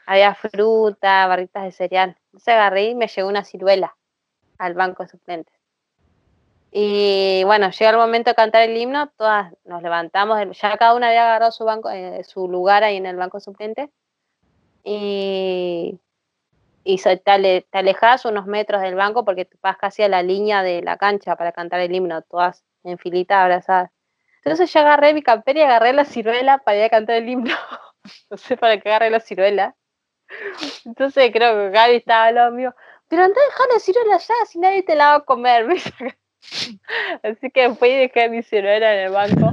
Había 0.06 0.34
fruta, 0.34 1.26
barritas 1.26 1.64
de 1.64 1.72
cereal. 1.72 2.16
Entonces 2.26 2.48
agarré 2.48 2.90
y 2.90 2.94
me 2.94 3.08
llegó 3.08 3.28
una 3.28 3.44
ciruela 3.44 3.96
al 4.58 4.74
banco 4.74 5.02
de 5.02 5.08
suplentes. 5.08 5.54
Y 6.76 7.44
bueno, 7.44 7.70
llega 7.70 7.90
el 7.90 7.96
momento 7.96 8.30
de 8.30 8.34
cantar 8.34 8.62
el 8.62 8.76
himno, 8.76 9.08
todas 9.16 9.54
nos 9.64 9.80
levantamos, 9.80 10.40
ya 10.60 10.76
cada 10.76 10.94
una 10.94 11.06
había 11.06 11.22
agarrado 11.22 11.52
su, 11.52 11.64
banco, 11.64 11.88
eh, 11.88 12.24
su 12.24 12.48
lugar 12.48 12.82
ahí 12.82 12.96
en 12.96 13.06
el 13.06 13.14
banco 13.14 13.38
suplente. 13.38 13.90
Y, 14.82 16.00
y 16.82 16.96
te, 16.98 17.64
alejas 17.72 18.24
unos 18.24 18.46
metros 18.46 18.82
del 18.82 18.96
banco 18.96 19.24
porque 19.24 19.48
vas 19.62 19.76
casi 19.76 20.02
a 20.02 20.08
la 20.08 20.22
línea 20.24 20.64
de 20.64 20.82
la 20.82 20.96
cancha 20.96 21.36
para 21.36 21.52
cantar 21.52 21.78
el 21.78 21.94
himno, 21.94 22.22
todas 22.22 22.64
en 22.82 22.98
filita 22.98 23.42
abrazadas. 23.42 23.90
Entonces 24.44 24.72
yo 24.72 24.80
agarré 24.80 25.14
mi 25.14 25.22
campera 25.22 25.60
y 25.60 25.62
agarré 25.62 25.92
la 25.92 26.04
ciruela 26.04 26.58
para 26.58 26.78
ir 26.78 26.84
a 26.84 26.90
cantar 26.90 27.16
el 27.16 27.28
himno. 27.28 27.54
no 28.30 28.36
sé 28.36 28.56
para 28.56 28.80
qué 28.80 28.88
agarré 28.90 29.10
la 29.10 29.20
ciruela. 29.20 29.76
Entonces 30.84 31.30
creo 31.32 31.54
que 31.54 31.70
Gaby 31.70 31.96
estaba 31.96 32.26
hablando 32.26 32.56
mío, 32.56 32.74
pero 33.08 33.24
anda 33.24 33.40
a 33.40 33.46
dejar 33.46 33.66
la 33.72 33.80
ciruela 33.80 34.14
allá, 34.16 34.34
si 34.46 34.58
nadie 34.58 34.82
te 34.82 34.94
la 34.94 35.06
va 35.08 35.14
a 35.16 35.20
comer. 35.20 35.66
Así 37.22 37.50
que 37.50 37.74
fui 37.74 37.90
y 37.90 37.96
dejé 37.96 38.28
mi 38.28 38.42
ciruela 38.42 38.94
en 38.94 39.00
el 39.06 39.12
banco. 39.12 39.50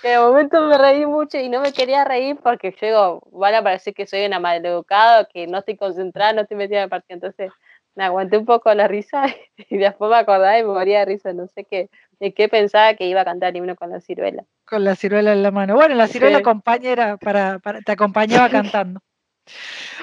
Que 0.00 0.08
de 0.08 0.18
momento 0.18 0.60
me 0.66 0.76
reí 0.76 1.06
mucho 1.06 1.38
y 1.38 1.48
no 1.48 1.60
me 1.60 1.72
quería 1.72 2.04
reír 2.04 2.36
porque 2.42 2.74
yo 2.80 2.86
digo, 2.86 3.28
van 3.32 3.54
a 3.54 3.62
parecer 3.62 3.94
que 3.94 4.06
soy 4.06 4.24
una 4.24 4.40
maleducada, 4.40 5.24
que 5.26 5.46
no 5.46 5.58
estoy 5.58 5.76
concentrada, 5.76 6.32
no 6.32 6.42
estoy 6.42 6.56
metida 6.56 6.78
en 6.78 6.84
el 6.84 6.90
partido. 6.90 7.14
Entonces 7.14 7.52
me 7.94 8.04
aguanté 8.04 8.38
un 8.38 8.46
poco 8.46 8.72
la 8.74 8.88
risa 8.88 9.26
y 9.56 9.78
después 9.78 10.10
me 10.10 10.16
acordaba 10.16 10.58
y 10.58 10.62
me 10.62 10.68
moría 10.68 11.00
de 11.00 11.04
risa. 11.06 11.32
No 11.32 11.46
sé 11.46 11.64
qué, 11.64 11.90
de 12.18 12.34
qué 12.34 12.48
pensaba 12.48 12.94
que 12.94 13.06
iba 13.06 13.20
a 13.20 13.24
cantar 13.24 13.50
el 13.50 13.56
himno 13.56 13.76
con 13.76 13.90
la 13.90 14.00
ciruela. 14.00 14.44
Con 14.64 14.84
la 14.84 14.96
ciruela 14.96 15.32
en 15.32 15.42
la 15.42 15.50
mano. 15.50 15.74
Bueno, 15.74 15.94
la 15.94 16.08
ciruela 16.08 16.42
compañera 16.42 17.16
para, 17.16 17.60
te 17.84 17.92
acompañaba 17.92 18.48
cantando. 18.48 19.00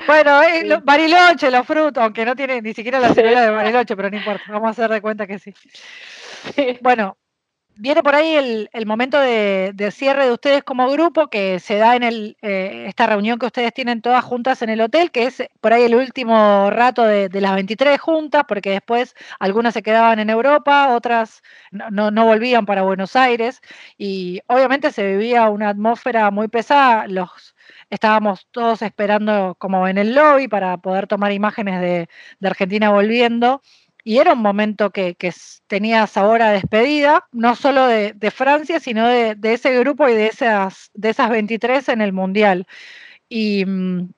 Bueno, 0.05 0.41
eh, 0.43 0.79
Bariloche, 0.83 1.51
los 1.51 1.65
frutos, 1.65 2.03
aunque 2.03 2.25
no 2.25 2.35
tiene 2.35 2.61
ni 2.61 2.73
siquiera 2.73 2.99
la 2.99 3.13
ciruela 3.13 3.41
de 3.41 3.49
Bariloche, 3.49 3.95
pero 3.95 4.09
no 4.09 4.17
importa, 4.17 4.43
vamos 4.49 4.67
a 4.67 4.71
hacer 4.71 4.89
de 4.89 5.01
cuenta 5.01 5.27
que 5.27 5.39
sí. 5.39 5.53
Bueno, 6.81 7.17
viene 7.79 8.03
por 8.03 8.13
ahí 8.13 8.35
el, 8.73 8.85
momento 8.85 9.19
de, 9.19 9.73
cierre 9.91 10.25
de 10.25 10.33
ustedes 10.33 10.63
como 10.63 10.89
grupo, 10.89 11.27
que 11.27 11.59
se 11.59 11.77
da 11.77 11.95
en 11.95 12.03
el, 12.03 12.37
eh, 12.41 12.85
esta 12.87 13.07
reunión 13.07 13.39
que 13.39 13.45
ustedes 13.45 13.73
tienen 13.73 14.01
todas 14.01 14.23
juntas 14.23 14.61
en 14.61 14.69
el 14.69 14.81
hotel, 14.81 15.11
que 15.11 15.23
es 15.23 15.43
por 15.61 15.71
ahí 15.71 15.83
el 15.83 15.95
último 15.95 16.69
rato 16.71 17.03
de, 17.03 17.29
las 17.39 17.55
23 17.55 17.99
juntas, 17.99 18.43
porque 18.47 18.71
después 18.71 19.15
algunas 19.39 19.73
se 19.73 19.81
quedaban 19.81 20.19
en 20.19 20.29
Europa, 20.29 20.89
otras 20.93 21.41
no, 21.71 22.11
no, 22.11 22.25
volvían 22.25 22.65
para 22.65 22.81
Buenos 22.81 23.15
Aires, 23.15 23.61
y 23.97 24.41
obviamente 24.47 24.91
se 24.91 25.05
vivía 25.05 25.49
una 25.49 25.69
atmósfera 25.69 26.31
muy 26.31 26.49
pesada. 26.49 27.07
Los, 27.07 27.55
estábamos 27.89 28.47
todos 28.51 28.81
esperando 28.81 29.55
como 29.59 29.87
en 29.87 29.97
el 29.97 30.15
lobby 30.15 30.47
para 30.47 30.77
poder 30.77 31.07
tomar 31.07 31.31
imágenes 31.31 31.81
de, 31.81 32.09
Argentina 32.47 32.91
volviendo 32.91 33.61
y 34.03 34.19
era 34.19 34.33
un 34.33 34.41
momento 34.41 34.91
que, 34.91 35.15
tenía 35.67 36.07
sabor 36.07 36.41
a 36.41 36.51
despedida, 36.51 37.27
no 37.31 37.55
solo 37.55 37.85
de, 37.87 38.31
Francia, 38.31 38.79
sino 38.79 39.07
de, 39.07 39.37
ese 39.43 39.77
grupo 39.79 40.07
y 40.07 40.13
de 40.13 40.27
esas, 40.27 40.89
de 40.93 41.09
esas 41.09 41.29
23 41.29 41.89
en 41.89 42.01
el 42.01 42.13
Mundial. 42.13 42.65
Y 43.27 43.65
mm, 43.65 44.09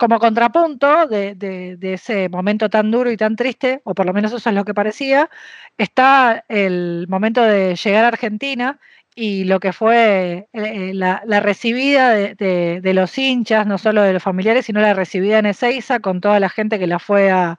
como 0.00 0.18
contrapunto 0.18 1.06
de, 1.08 1.76
ese 1.82 2.30
momento 2.30 2.70
tan 2.70 2.90
duro 2.90 3.10
y 3.10 3.18
tan 3.18 3.36
triste, 3.36 3.82
o 3.84 3.94
por 3.94 4.06
lo 4.06 4.14
menos 4.14 4.32
eso 4.32 4.48
es 4.48 4.54
lo 4.54 4.64
que 4.64 4.72
parecía, 4.72 5.28
está 5.76 6.44
el 6.48 7.06
momento 7.08 7.42
de 7.42 7.76
llegar 7.76 8.04
a 8.04 8.08
Argentina 8.08 8.80
y 9.20 9.44
lo 9.44 9.60
que 9.60 9.74
fue 9.74 10.48
eh, 10.54 10.94
la, 10.94 11.22
la, 11.26 11.40
recibida 11.40 12.14
de, 12.14 12.92
los 12.94 13.18
hinchas, 13.18 13.66
no 13.66 13.76
solo 13.76 14.00
de 14.00 14.14
los 14.14 14.22
familiares, 14.22 14.64
sino 14.64 14.80
la 14.80 14.94
recibida 14.94 15.38
en 15.38 15.44
Ezeiza 15.44 16.00
con 16.00 16.22
toda 16.22 16.40
la 16.40 16.48
gente 16.48 16.78
que 16.78 16.86
la 16.86 16.98
fue 16.98 17.30
a, 17.30 17.58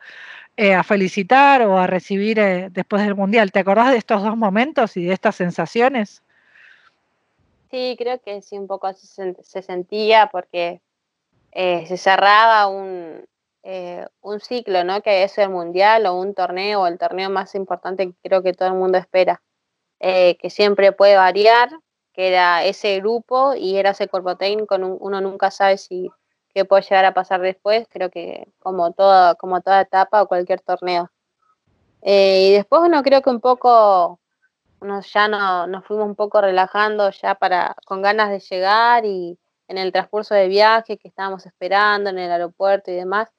eh, 0.58 0.74
a 0.74 0.82
felicitar 0.82 1.62
o 1.62 1.78
a 1.78 1.86
recibir 1.86 2.40
eh, 2.40 2.70
después 2.72 3.04
del 3.04 3.14
Mundial. 3.14 3.52
¿Te 3.52 3.60
acordás 3.60 3.92
de 3.92 4.00
estos 4.00 4.24
dos 4.24 4.36
momentos 4.36 4.98
y 4.98 5.06
de 5.06 5.14
estas 5.14 5.36
sensaciones? 5.36 6.24
Sí, 7.70 7.96
creo 7.96 8.20
que 8.20 8.42
sí, 8.42 8.58
un 8.58 8.66
poco 8.66 8.88
así 8.88 9.06
se, 9.06 9.62
sentía 9.62 10.32
porque 10.32 10.82
eh, 11.52 11.86
se 11.86 11.98
cerraba 11.98 12.66
un, 12.66 13.24
un 14.22 14.40
ciclo, 14.40 14.84
¿no? 14.84 15.04
Que 15.04 15.26
es 15.26 15.38
el 15.38 15.50
Mundial 15.50 16.08
o 16.08 16.16
un 16.16 16.34
torneo, 16.34 16.88
el 16.88 16.98
torneo 16.98 17.30
más 17.30 17.54
importante 17.54 18.08
que 18.08 18.16
creo 18.24 18.42
que 18.42 18.54
todo 18.54 18.70
el 18.70 18.74
mundo 18.74 18.98
espera, 18.98 19.44
que 20.02 20.50
siempre 20.50 20.92
puede 20.92 21.16
variar, 21.16 21.70
que 22.14 22.30
era 22.30 22.66
ese 22.66 23.00
grupo 23.00 23.54
y 23.56 23.78
era 23.78 23.92
ese 23.92 24.08
cuerpo 24.08 24.36
técnico, 24.36 24.76
uno 24.76 25.22
nunca 25.22 25.52
sabe 25.52 25.78
si 25.78 26.10
que 26.54 26.66
puede 26.66 26.84
llegar 26.84 27.06
a 27.06 27.14
pasar 27.14 27.42
después, 27.42 27.88
creo 27.90 28.10
que 28.10 28.48
como 28.60 28.92
toda, 28.92 29.36
como 29.36 29.62
toda 29.62 29.82
etapa 29.82 30.22
o 30.22 30.28
cualquier 30.28 30.62
torneo. 30.62 31.10
Eh, 32.02 32.48
y 32.50 32.54
después, 32.54 32.82
bueno, 32.82 33.02
creo 33.04 33.22
que 33.22 33.30
un 33.30 33.40
poco 33.40 34.20
ya 35.14 35.28
no, 35.28 35.68
nos 35.68 35.86
fuimos 35.86 36.08
un 36.08 36.16
poco 36.16 36.42
relajando 36.42 37.10
ya 37.12 37.36
para, 37.36 37.76
con 37.86 38.02
ganas 38.02 38.30
de 38.30 38.40
llegar 38.40 39.06
y 39.06 39.38
en 39.68 39.78
el 39.78 39.92
transcurso 39.92 40.34
de 40.34 40.48
viaje 40.48 40.98
que 40.98 41.08
estábamos 41.08 41.46
esperando 41.46 42.10
en 42.10 42.18
el 42.18 42.32
aeropuerto 42.32 42.92
y 42.92 42.96
demás. 42.96 43.30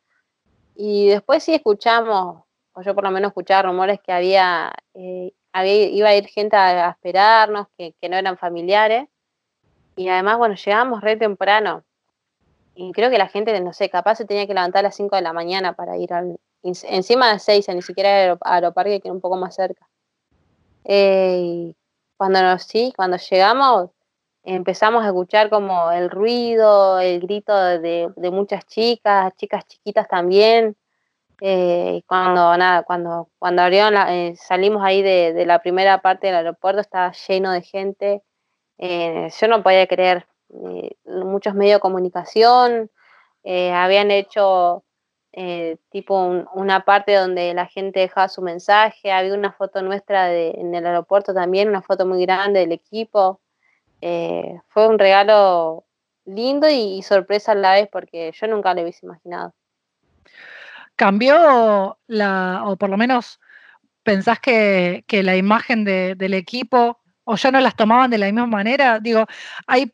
Y 0.74 1.08
después 1.08 1.42
sí 1.42 1.52
escuchamos, 1.52 2.44
o 2.72 2.82
yo 2.82 2.94
por 2.94 3.04
lo 3.04 3.10
menos 3.10 3.30
escuchaba 3.30 3.62
rumores 3.62 4.00
que 4.00 4.12
había, 4.12 4.72
eh, 4.94 5.32
había 5.52 5.88
iba 5.88 6.08
a 6.08 6.16
ir 6.16 6.26
gente 6.26 6.56
a, 6.56 6.90
esperarnos, 6.90 7.66
que, 7.76 7.94
que, 8.00 8.08
no 8.08 8.16
eran 8.16 8.38
familiares. 8.38 9.08
Y 9.96 10.08
además, 10.08 10.38
bueno, 10.38 10.54
llegamos 10.54 11.00
re 11.02 11.16
temprano 11.16 11.84
y 12.74 12.92
creo 12.92 13.10
que 13.10 13.18
la 13.18 13.28
gente, 13.28 13.58
no 13.60 13.72
sé, 13.72 13.90
capaz 13.90 14.16
se 14.16 14.24
tenía 14.24 14.46
que 14.46 14.54
levantar 14.54 14.80
a 14.80 14.88
las 14.88 14.96
5 14.96 15.16
de 15.16 15.22
la 15.22 15.32
mañana 15.32 15.74
para 15.74 15.96
ir 15.98 16.12
al, 16.12 16.38
encima 16.62 17.32
de 17.32 17.38
6, 17.38 17.68
ni 17.68 17.82
siquiera 17.82 18.32
al 18.32 18.38
aeroparque, 18.42 19.00
que 19.00 19.08
era 19.08 19.14
un 19.14 19.20
poco 19.20 19.36
más 19.36 19.54
cerca. 19.54 19.88
Eh, 20.84 21.74
cuando 22.16 22.58
sí, 22.58 22.92
cuando 22.96 23.18
llegamos, 23.18 23.90
empezamos 24.42 25.04
a 25.04 25.08
escuchar 25.08 25.50
como 25.50 25.90
el 25.92 26.10
ruido, 26.10 26.98
el 26.98 27.20
grito 27.20 27.54
de, 27.54 28.10
muchas 28.16 28.64
chicas, 28.66 29.32
chicas 29.36 29.66
chiquitas 29.66 30.08
también. 30.08 30.76
Eh, 31.44 32.02
cuando 32.06 32.56
nada, 32.56 32.84
cuando, 32.84 33.28
cuando 33.38 33.62
abrieron 33.62 33.94
eh, 34.08 34.34
salimos 34.36 34.82
ahí 34.84 35.02
de, 35.02 35.44
la 35.44 35.60
primera 35.60 36.00
parte 36.00 36.28
del 36.28 36.36
aeropuerto, 36.36 36.80
estaba 36.80 37.12
lleno 37.28 37.52
de 37.52 37.62
gente. 37.62 38.22
yo 38.78 39.48
no 39.48 39.62
podía 39.62 39.86
creer 39.86 40.26
eh, 40.52 40.96
muchos 41.06 41.54
medios 41.54 41.76
de 41.76 41.80
comunicación, 41.80 42.90
eh, 43.44 43.72
habían 43.72 44.10
hecho 44.10 44.84
eh, 45.32 45.78
tipo 45.90 46.14
una 46.54 46.84
parte 46.84 47.14
donde 47.14 47.54
la 47.54 47.66
gente 47.66 48.00
dejaba 48.00 48.28
su 48.28 48.42
mensaje, 48.42 49.12
había 49.12 49.34
una 49.34 49.52
foto 49.52 49.82
nuestra 49.82 50.26
de, 50.26 50.50
en 50.58 50.74
el 50.74 50.86
aeropuerto 50.86 51.32
también, 51.34 51.68
una 51.68 51.82
foto 51.82 52.06
muy 52.06 52.22
grande 52.26 52.60
del 52.60 52.72
equipo. 52.72 53.40
fue 54.68 54.88
un 54.88 54.98
regalo 54.98 55.84
lindo 56.24 56.68
y, 56.68 57.02
sorpresa 57.02 57.52
a 57.52 57.54
la 57.54 57.74
vez 57.74 57.88
porque 57.90 58.32
yo 58.32 58.46
nunca 58.48 58.74
lo 58.74 58.82
hubiese 58.82 59.06
imaginado. 59.06 59.54
¿Cambió 61.02 61.98
la, 62.06 62.62
o 62.64 62.76
por 62.76 62.88
lo 62.88 62.96
menos 62.96 63.40
pensás 64.04 64.38
que, 64.38 65.04
la 65.10 65.34
imagen 65.34 65.82
del 65.82 66.32
equipo 66.32 67.00
o 67.24 67.34
ya 67.34 67.50
no 67.50 67.58
las 67.58 67.74
tomaban 67.74 68.08
de 68.08 68.18
la 68.18 68.26
misma 68.26 68.46
manera? 68.46 69.00
Digo, 69.00 69.26
hay 69.66 69.92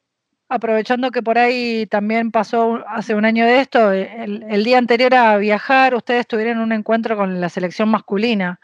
aprovechando 0.51 1.11
que 1.11 1.23
por 1.23 1.39
ahí 1.39 1.87
también 1.87 2.31
pasó 2.31 2.85
hace 2.87 3.15
un 3.15 3.25
año 3.25 3.47
de 3.47 3.61
esto, 3.61 3.91
eh, 3.91 4.23
el, 4.23 4.65
día 4.65 4.77
anterior 4.77 5.15
a 5.15 5.39
viajar, 5.39 5.95
ustedes 5.95 6.27
tuvieron 6.27 6.59
un 6.59 6.73
encuentro 6.73 7.17
con 7.17 7.41
la 7.41 7.49
selección 7.49 7.89
masculina 7.89 8.61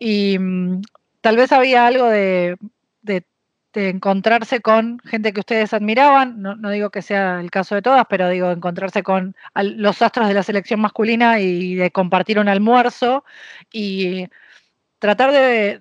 y 0.00 0.36
mm, 0.36 0.82
tal 1.20 1.36
vez 1.36 1.52
había 1.52 1.86
algo 1.86 2.06
de, 2.08 2.56
encontrarse 3.74 4.60
con 4.60 4.98
gente 5.00 5.32
que 5.32 5.40
ustedes 5.40 5.72
admiraban, 5.72 6.40
no, 6.42 6.56
no, 6.56 6.70
digo 6.70 6.90
que 6.90 7.02
sea 7.02 7.40
el 7.40 7.50
caso 7.50 7.74
de 7.74 7.82
todas, 7.82 8.06
pero 8.08 8.28
digo 8.28 8.50
encontrarse 8.50 9.02
con 9.02 9.36
los 9.54 10.02
astros 10.02 10.28
de 10.28 10.34
la 10.34 10.42
selección 10.42 10.80
masculina 10.80 11.40
y 11.40 11.74
de 11.74 11.90
compartir 11.90 12.38
un 12.38 12.48
almuerzo 12.48 13.24
y 13.72 14.26
tratar 14.98 15.32
de, 15.32 15.80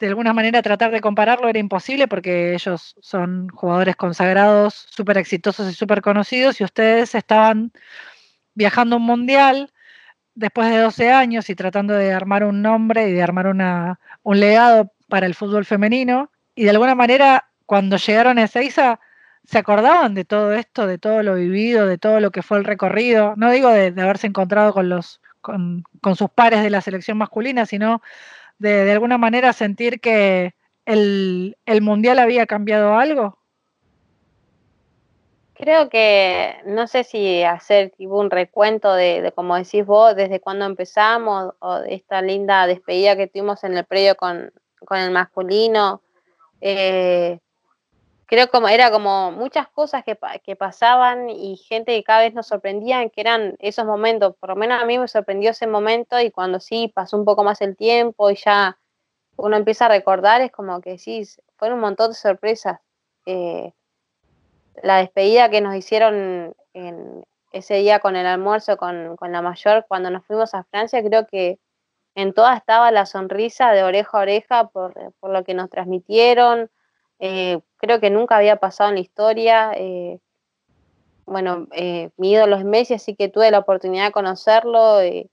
de 0.00 0.06
alguna 0.06 0.32
manera 0.32 0.62
tratar 0.62 0.90
de 0.90 1.00
compararlo 1.00 1.48
era 1.48 1.58
imposible 1.58 2.08
porque 2.08 2.54
ellos 2.54 2.94
son 3.00 3.48
jugadores 3.48 3.96
consagrados, 3.96 4.86
súper 4.90 5.18
exitosos 5.18 5.70
y 5.70 5.74
súper 5.74 6.02
conocidos 6.02 6.60
y 6.60 6.64
ustedes 6.64 7.14
estaban 7.14 7.72
viajando 8.54 8.96
un 8.96 9.02
mundial 9.02 9.72
después 10.34 10.70
de 10.70 10.78
12 10.78 11.10
años 11.10 11.50
y 11.50 11.54
tratando 11.54 11.94
de 11.94 12.12
armar 12.12 12.44
un 12.44 12.62
nombre 12.62 13.08
y 13.08 13.12
de 13.12 13.22
armar 13.22 13.46
una, 13.46 13.98
un 14.22 14.40
legado 14.40 14.92
para 15.08 15.26
el 15.26 15.34
fútbol 15.34 15.64
femenino 15.64 16.30
y 16.56 16.64
de 16.64 16.70
alguna 16.70 16.96
manera 16.96 17.48
cuando 17.66 17.96
llegaron 17.96 18.38
a 18.38 18.44
Ezeiza 18.44 18.98
se 19.44 19.58
acordaban 19.58 20.14
de 20.14 20.24
todo 20.24 20.52
esto, 20.52 20.88
de 20.88 20.98
todo 20.98 21.22
lo 21.22 21.36
vivido, 21.36 21.86
de 21.86 21.98
todo 21.98 22.18
lo 22.18 22.32
que 22.32 22.42
fue 22.42 22.58
el 22.58 22.64
recorrido, 22.64 23.34
no 23.36 23.52
digo 23.52 23.70
de, 23.70 23.94
haberse 24.02 24.26
encontrado 24.26 24.72
con 24.72 24.88
los 24.88 25.20
con, 25.40 25.84
con 26.00 26.16
sus 26.16 26.28
pares 26.28 26.64
de 26.64 26.70
la 26.70 26.80
selección 26.80 27.18
masculina, 27.18 27.66
sino 27.66 28.02
de, 28.58 28.90
alguna 28.90 29.18
manera 29.18 29.52
sentir 29.52 30.00
que 30.00 30.54
el, 30.84 31.56
el 31.66 31.82
mundial 31.82 32.18
había 32.18 32.46
cambiado 32.46 32.96
algo? 32.98 33.38
Creo 35.54 35.88
que 35.88 36.56
no 36.66 36.86
sé 36.86 37.02
si 37.02 37.42
hacer 37.42 37.90
tipo 37.96 38.18
un 38.18 38.30
recuento 38.30 38.92
de, 38.92 39.32
como 39.34 39.56
decís 39.56 39.86
vos, 39.86 40.14
desde 40.14 40.38
cuando 40.38 40.66
empezamos 40.66 41.54
o 41.60 41.80
de 41.80 41.94
esta 41.94 42.20
linda 42.20 42.66
despedida 42.66 43.16
que 43.16 43.26
tuvimos 43.26 43.64
en 43.64 43.76
el 43.76 43.84
predio 43.84 44.16
con, 44.16 44.52
el 44.90 45.10
masculino. 45.10 46.02
Eh, 46.68 47.38
creo 48.26 48.48
como 48.50 48.68
era 48.68 48.90
como 48.90 49.30
muchas 49.30 49.68
cosas 49.68 50.02
que, 50.02 50.18
que, 50.42 50.56
pasaban 50.56 51.30
y 51.30 51.56
gente 51.56 51.94
que 51.94 52.02
cada 52.02 52.22
vez 52.22 52.34
nos 52.34 52.48
sorprendían, 52.48 53.08
que 53.08 53.20
eran 53.20 53.54
esos 53.60 53.86
momentos. 53.86 54.34
Por 54.40 54.50
lo 54.50 54.56
menos 54.56 54.82
a 54.82 54.84
mí 54.84 54.98
me 54.98 55.06
sorprendió 55.06 55.50
ese 55.50 55.68
momento 55.68 56.18
y 56.20 56.32
cuando 56.32 56.58
sí 56.58 56.90
pasó 56.92 57.16
un 57.16 57.24
poco 57.24 57.44
más 57.44 57.60
el 57.60 57.76
tiempo 57.76 58.30
y 58.30 58.34
ya 58.34 58.78
uno 59.36 59.56
empieza 59.56 59.86
a 59.86 59.90
recordar, 59.90 60.40
es 60.40 60.50
como 60.50 60.80
que 60.80 60.98
sí, 60.98 61.22
fueron 61.56 61.76
un 61.76 61.82
montón 61.82 62.08
de 62.10 62.14
sorpresas. 62.14 62.80
Eh, 63.26 63.72
la 64.82 64.98
despedida 64.98 65.48
que 65.50 65.60
nos 65.60 65.76
hicieron 65.76 66.56
ese 67.52 67.74
día 67.74 68.00
con 68.00 68.16
el 68.16 68.26
almuerzo 68.26 68.76
con, 68.76 69.16
la 69.20 69.40
mayor 69.40 69.86
cuando 69.86 70.10
nos 70.10 70.24
fuimos 70.26 70.52
a 70.52 70.64
Francia, 70.64 71.00
creo 71.04 71.28
que 71.28 71.60
en 72.16 72.32
toda 72.32 72.56
estaba 72.56 72.90
la 72.90 73.06
sonrisa 73.06 73.70
de 73.70 73.84
oreja 73.84 74.18
a 74.18 74.22
oreja 74.22 74.68
por, 74.68 74.94
lo 75.22 75.44
que 75.44 75.54
nos 75.54 75.70
transmitieron. 75.70 76.68
Eh, 77.20 77.60
creo 77.76 78.00
que 78.00 78.10
nunca 78.10 78.36
había 78.36 78.56
pasado 78.56 78.90
en 78.90 78.96
la 78.96 79.00
historia. 79.02 79.72
Eh, 79.76 80.18
bueno, 81.26 81.68
eh, 81.72 82.10
mi 82.16 82.32
ídolo 82.32 82.56
es 82.56 82.64
Messi, 82.64 82.94
así 82.94 83.14
que 83.14 83.28
tuve 83.28 83.52
la 83.52 83.60
oportunidad 83.60 84.06
de 84.06 84.12
conocerlo. 84.12 85.04
Y 85.04 85.30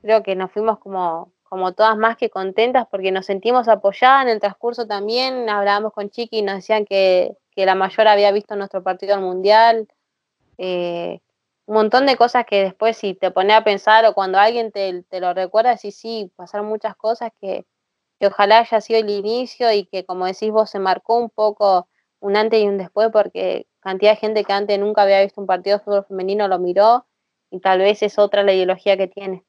creo 0.00 0.22
que 0.22 0.34
nos 0.34 0.50
fuimos 0.50 0.78
como, 0.78 1.30
como 1.42 1.72
todas 1.72 1.98
más 1.98 2.16
que 2.16 2.30
contentas 2.30 2.86
porque 2.90 3.12
nos 3.12 3.26
sentimos 3.26 3.68
apoyadas 3.68 4.22
en 4.22 4.30
el 4.30 4.40
transcurso 4.40 4.86
también. 4.86 5.50
Hablábamos 5.50 5.92
con 5.92 6.08
Chiqui 6.08 6.38
y 6.38 6.42
nos 6.42 6.56
decían 6.56 6.86
que 6.86 7.36
que 7.54 7.66
la 7.66 7.74
mayor 7.74 8.08
había 8.08 8.32
visto 8.32 8.56
nuestro 8.56 8.82
partido 8.82 9.14
al 9.14 9.20
mundial. 9.20 9.88
Eh, 10.58 11.20
un 11.66 11.74
montón 11.74 12.06
de 12.06 12.16
cosas 12.16 12.44
que 12.46 12.62
después 12.62 12.96
si 12.96 13.14
te 13.14 13.30
pones 13.30 13.56
a 13.56 13.64
pensar 13.64 14.04
o 14.04 14.14
cuando 14.14 14.38
alguien 14.38 14.72
te, 14.72 15.04
lo 15.20 15.34
recuerda, 15.34 15.76
sí, 15.76 15.92
sí, 15.92 16.32
pasaron 16.36 16.66
muchas 16.66 16.96
cosas 16.96 17.30
que, 17.40 17.66
ojalá 18.24 18.60
haya 18.60 18.80
sido 18.80 19.00
el 19.00 19.10
inicio 19.10 19.72
y 19.72 19.84
que 19.86 20.04
como 20.04 20.26
decís 20.26 20.52
vos 20.52 20.70
se 20.70 20.78
marcó 20.78 21.18
un 21.18 21.28
poco 21.28 21.88
un 22.20 22.36
antes 22.36 22.62
y 22.62 22.68
un 22.68 22.78
después 22.78 23.08
porque 23.12 23.66
cantidad 23.80 24.12
de 24.12 24.16
gente 24.16 24.44
que 24.44 24.52
antes 24.52 24.78
nunca 24.78 25.02
había 25.02 25.22
visto 25.22 25.40
un 25.40 25.48
partido 25.48 25.78
de 25.78 25.84
fútbol 25.84 26.04
femenino 26.04 26.46
lo 26.46 26.60
miró 26.60 27.04
y 27.50 27.58
tal 27.58 27.80
vez 27.80 28.00
es 28.04 28.20
otra 28.20 28.44
la 28.44 28.52
ideología 28.52 28.96
que 28.96 29.08
tiene. 29.08 29.44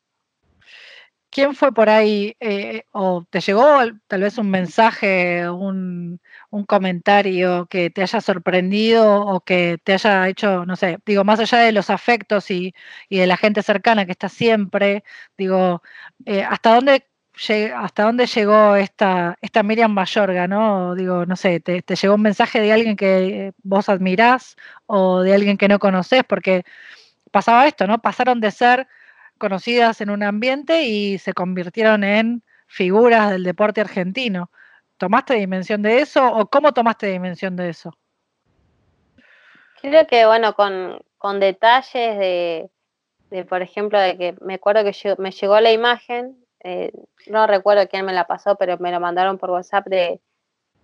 ¿Quién 1.30 1.54
fue 1.54 1.72
por 1.72 1.90
ahí 1.90 2.36
eh, 2.40 2.84
o 2.92 3.26
te 3.30 3.42
llegó 3.42 3.64
tal 4.08 4.22
vez 4.22 4.40
un 4.40 4.50
mensaje, 4.50 5.48
un, 5.50 6.20
un, 6.54 6.66
comentario 6.66 7.68
que 7.68 7.90
te 7.90 8.02
haya 8.02 8.22
sorprendido 8.22 9.22
o 9.26 9.42
que 9.42 9.80
te 9.84 9.94
haya 9.94 10.28
hecho, 10.30 10.66
no 10.66 10.76
sé, 10.76 11.00
digo, 11.06 11.24
más 11.24 11.40
allá 11.40 11.60
de 11.60 11.72
los 11.72 11.90
afectos 11.90 12.52
y, 12.52 12.74
de 13.10 13.28
la 13.28 13.38
gente 13.38 13.64
cercana 13.64 14.06
que 14.06 14.12
está 14.12 14.30
siempre, 14.30 15.04
digo, 15.38 15.82
eh, 16.26 16.44
¿hasta 16.44 16.76
dónde 16.76 17.08
hasta 17.76 18.04
dónde 18.04 18.28
llegó 18.28 18.76
esta, 18.76 19.38
esta 19.42 19.64
Miriam 19.64 19.92
Mayorga, 19.92 20.48
¿no? 20.48 20.96
Digo, 20.96 21.26
no 21.26 21.36
sé, 21.36 21.60
te, 21.60 21.82
te, 21.82 21.96
llegó 21.96 22.16
un 22.16 22.22
mensaje 22.22 22.60
de 22.62 22.72
alguien 22.72 22.96
que 22.96 23.54
vos 23.64 23.90
admirás 23.90 24.56
o 24.86 25.22
de 25.22 25.34
alguien 25.34 25.58
que 25.58 25.68
no 25.68 25.80
conoces, 25.80 26.24
porque 26.24 26.64
pasaba 27.32 27.68
esto, 27.68 27.88
¿no? 27.88 28.00
Pasaron 28.02 28.40
de 28.42 28.52
ser 28.52 28.88
conocidas 29.40 30.02
en 30.02 30.10
un 30.12 30.24
ambiente 30.24 30.84
y 30.86 31.18
se 31.20 31.34
convirtieron 31.34 32.04
en 32.04 32.44
figuras 32.68 33.32
del 33.32 33.44
deporte 33.44 33.82
argentino. 33.82 34.52
¿Tomaste 35.04 35.34
dimensión 35.34 35.82
de 35.82 36.00
eso 36.00 36.26
o 36.26 36.46
cómo 36.46 36.72
tomaste 36.72 37.08
dimensión 37.08 37.58
de 37.58 37.68
eso? 37.68 37.92
Creo 39.82 40.08
que, 40.08 40.26
bueno, 40.26 40.54
con, 40.54 41.40
detalles 41.42 42.18
de, 43.30 43.44
por 43.50 43.62
ejemplo, 43.62 44.00
de 44.00 44.18
que 44.18 44.36
me 44.40 44.54
acuerdo 44.54 44.86
que 44.86 45.16
me 45.18 45.32
llegó 45.32 45.60
la 45.60 45.74
imagen, 45.74 46.38
eh, 46.64 46.94
no 47.28 47.48
recuerdo 47.48 47.86
quién 47.90 48.06
me 48.06 48.14
la 48.14 48.28
pasó, 48.28 48.56
pero 48.56 48.78
me 48.78 48.94
lo 48.94 49.02
mandaron 49.02 49.38
por 49.38 49.50
WhatsApp 49.50 49.88
de, 49.88 50.22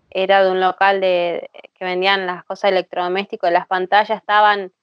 era 0.09 0.43
de 0.43 0.51
un 0.51 0.59
local 0.59 0.99
de 0.99 1.49
que 1.73 1.85
vendían 1.85 2.27
las 2.27 2.43
cosas 2.43 2.71
electrodomésticos, 2.71 3.49
las 3.53 3.67
pantallas 3.67 4.19
estaban 4.19 4.73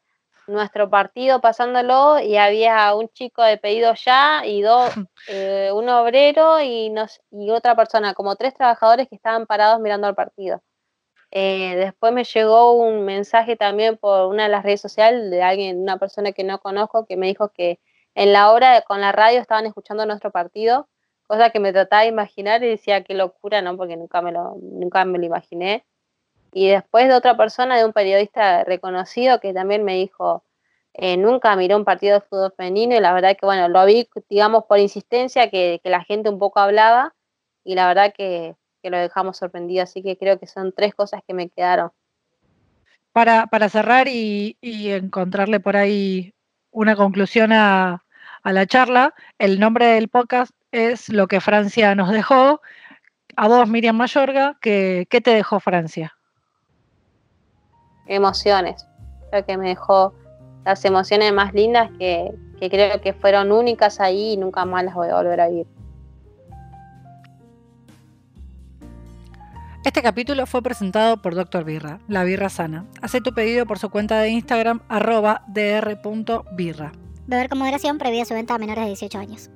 nuestro 0.46 0.90
partido 0.90 1.40
pasándolo 1.40 2.18
y 2.20 2.36
había 2.36 2.94
un 2.94 3.08
chico 3.08 3.42
de 3.42 3.58
pedido 3.58 3.94
ya 3.94 4.42
y 4.44 4.62
dos, 4.62 4.90
eh, 5.28 5.70
un 5.72 5.88
obrero 5.88 6.60
y, 6.60 6.90
nos, 6.90 7.20
y 7.30 7.50
otra 7.50 7.74
persona, 7.76 8.14
como 8.14 8.36
tres 8.36 8.54
trabajadores 8.54 9.08
que 9.08 9.16
estaban 9.16 9.46
parados 9.46 9.80
mirando 9.80 10.08
el 10.08 10.14
partido. 10.14 10.62
Eh, 11.30 11.76
después 11.76 12.12
me 12.12 12.24
llegó 12.24 12.72
un 12.74 13.04
mensaje 13.04 13.56
también 13.56 13.96
por 13.96 14.28
una 14.28 14.44
de 14.44 14.48
las 14.48 14.64
redes 14.64 14.80
sociales 14.80 15.30
de 15.30 15.42
alguien, 15.42 15.80
una 15.82 15.98
persona 15.98 16.32
que 16.32 16.44
no 16.44 16.60
conozco, 16.60 17.06
que 17.06 17.16
me 17.16 17.26
dijo 17.26 17.50
que 17.50 17.80
en 18.14 18.32
la 18.32 18.52
hora 18.52 18.80
con 18.82 19.00
la 19.00 19.12
radio 19.12 19.40
estaban 19.40 19.66
escuchando 19.66 20.06
nuestro 20.06 20.30
partido, 20.30 20.88
cosa 21.26 21.50
que 21.50 21.60
me 21.60 21.72
trataba 21.72 22.02
de 22.02 22.08
imaginar 22.08 22.62
y 22.62 22.68
decía 22.68 23.02
qué 23.04 23.14
locura, 23.14 23.60
¿no? 23.62 23.76
Porque 23.76 23.96
nunca 23.96 24.22
me 24.22 24.32
lo, 24.32 24.56
nunca 24.62 25.04
me 25.04 25.18
lo 25.18 25.26
imaginé. 25.26 25.84
Y 26.56 26.68
después 26.68 27.06
de 27.06 27.12
otra 27.12 27.36
persona, 27.36 27.76
de 27.76 27.84
un 27.84 27.92
periodista 27.92 28.64
reconocido 28.64 29.40
que 29.40 29.52
también 29.52 29.84
me 29.84 29.96
dijo, 29.96 30.42
eh, 30.94 31.18
nunca 31.18 31.54
miré 31.54 31.76
un 31.76 31.84
partido 31.84 32.14
de 32.14 32.22
fútbol 32.22 32.54
femenino 32.56 32.96
y 32.96 33.00
la 33.00 33.12
verdad 33.12 33.36
que, 33.38 33.44
bueno, 33.44 33.68
lo 33.68 33.84
vi, 33.84 34.08
digamos, 34.30 34.64
por 34.64 34.78
insistencia, 34.78 35.50
que, 35.50 35.82
la 35.84 36.02
gente 36.02 36.30
un 36.30 36.38
poco 36.38 36.58
hablaba 36.58 37.14
y 37.62 37.74
la 37.74 37.86
verdad 37.86 38.14
que, 38.16 38.56
lo 38.82 38.96
dejamos 38.96 39.36
sorprendido. 39.36 39.82
Así 39.82 40.02
que 40.02 40.16
creo 40.16 40.38
que 40.38 40.46
son 40.46 40.72
tres 40.72 40.94
cosas 40.94 41.20
que 41.28 41.34
me 41.34 41.50
quedaron. 41.50 41.90
Para, 43.12 43.68
cerrar 43.68 44.08
y, 44.08 44.56
encontrarle 44.62 45.60
por 45.60 45.76
ahí 45.76 46.32
una 46.70 46.96
conclusión 46.96 47.52
a, 47.52 48.02
la 48.44 48.64
charla, 48.64 49.12
el 49.38 49.60
nombre 49.60 49.88
del 49.88 50.08
podcast 50.08 50.52
es 50.72 51.10
Lo 51.10 51.28
que 51.28 51.42
Francia 51.42 51.94
nos 51.94 52.10
dejó. 52.10 52.62
A 53.36 53.46
vos, 53.46 53.68
Miriam 53.68 53.96
Mayorga, 53.96 54.56
¿qué, 54.62 55.06
qué 55.10 55.20
te 55.20 55.32
dejó 55.32 55.60
Francia? 55.60 56.16
Emociones. 58.06 58.86
Creo 59.30 59.44
que 59.44 59.56
me 59.56 59.68
dejó 59.68 60.14
las 60.64 60.84
emociones 60.84 61.32
más 61.32 61.54
lindas 61.54 61.90
que, 61.98 62.34
creo 62.58 63.00
que 63.00 63.12
fueron 63.12 63.52
únicas 63.52 64.00
ahí 64.00 64.32
y 64.32 64.36
nunca 64.36 64.64
más 64.64 64.84
las 64.84 64.94
voy 64.94 65.08
a 65.08 65.16
volver 65.16 65.40
a 65.40 65.48
vivir. 65.48 65.66
Este 69.84 70.02
capítulo 70.02 70.46
fue 70.46 70.62
presentado 70.62 71.22
por 71.22 71.36
Dr. 71.36 71.62
Birra, 71.62 72.00
la 72.08 72.24
birra 72.24 72.48
sana. 72.48 72.86
Hace 73.02 73.20
tu 73.20 73.32
pedido 73.32 73.66
por 73.66 73.78
su 73.78 73.88
cuenta 73.88 74.20
de 74.20 74.30
Instagram 74.30 74.80
arroba 74.88 75.44
dr.birra. 75.46 76.90
Beber 77.28 77.48
con 77.48 77.58
moderación 77.58 77.98
previa 77.98 78.24
su 78.24 78.34
venta 78.34 78.54
a 78.54 78.58
menores 78.58 78.82
de 78.82 78.88
18 78.88 79.18
años. 79.18 79.50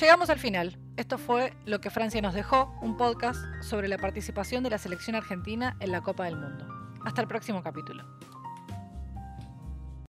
Llegamos 0.00 0.30
al 0.30 0.38
final. 0.38 0.78
Esto 0.96 1.16
fue 1.16 1.54
Lo 1.64 1.80
que 1.80 1.88
Francia 1.88 2.20
nos 2.20 2.34
dejó, 2.34 2.76
un 2.82 2.98
podcast 2.98 3.42
sobre 3.62 3.88
la 3.88 3.96
participación 3.96 4.62
de 4.62 4.68
la 4.68 4.76
selección 4.76 5.16
argentina 5.16 5.74
en 5.80 5.90
la 5.90 6.02
Copa 6.02 6.26
del 6.26 6.36
Mundo. 6.36 6.68
Hasta 7.02 7.22
el 7.22 7.28
próximo 7.28 7.62
capítulo. 7.62 8.04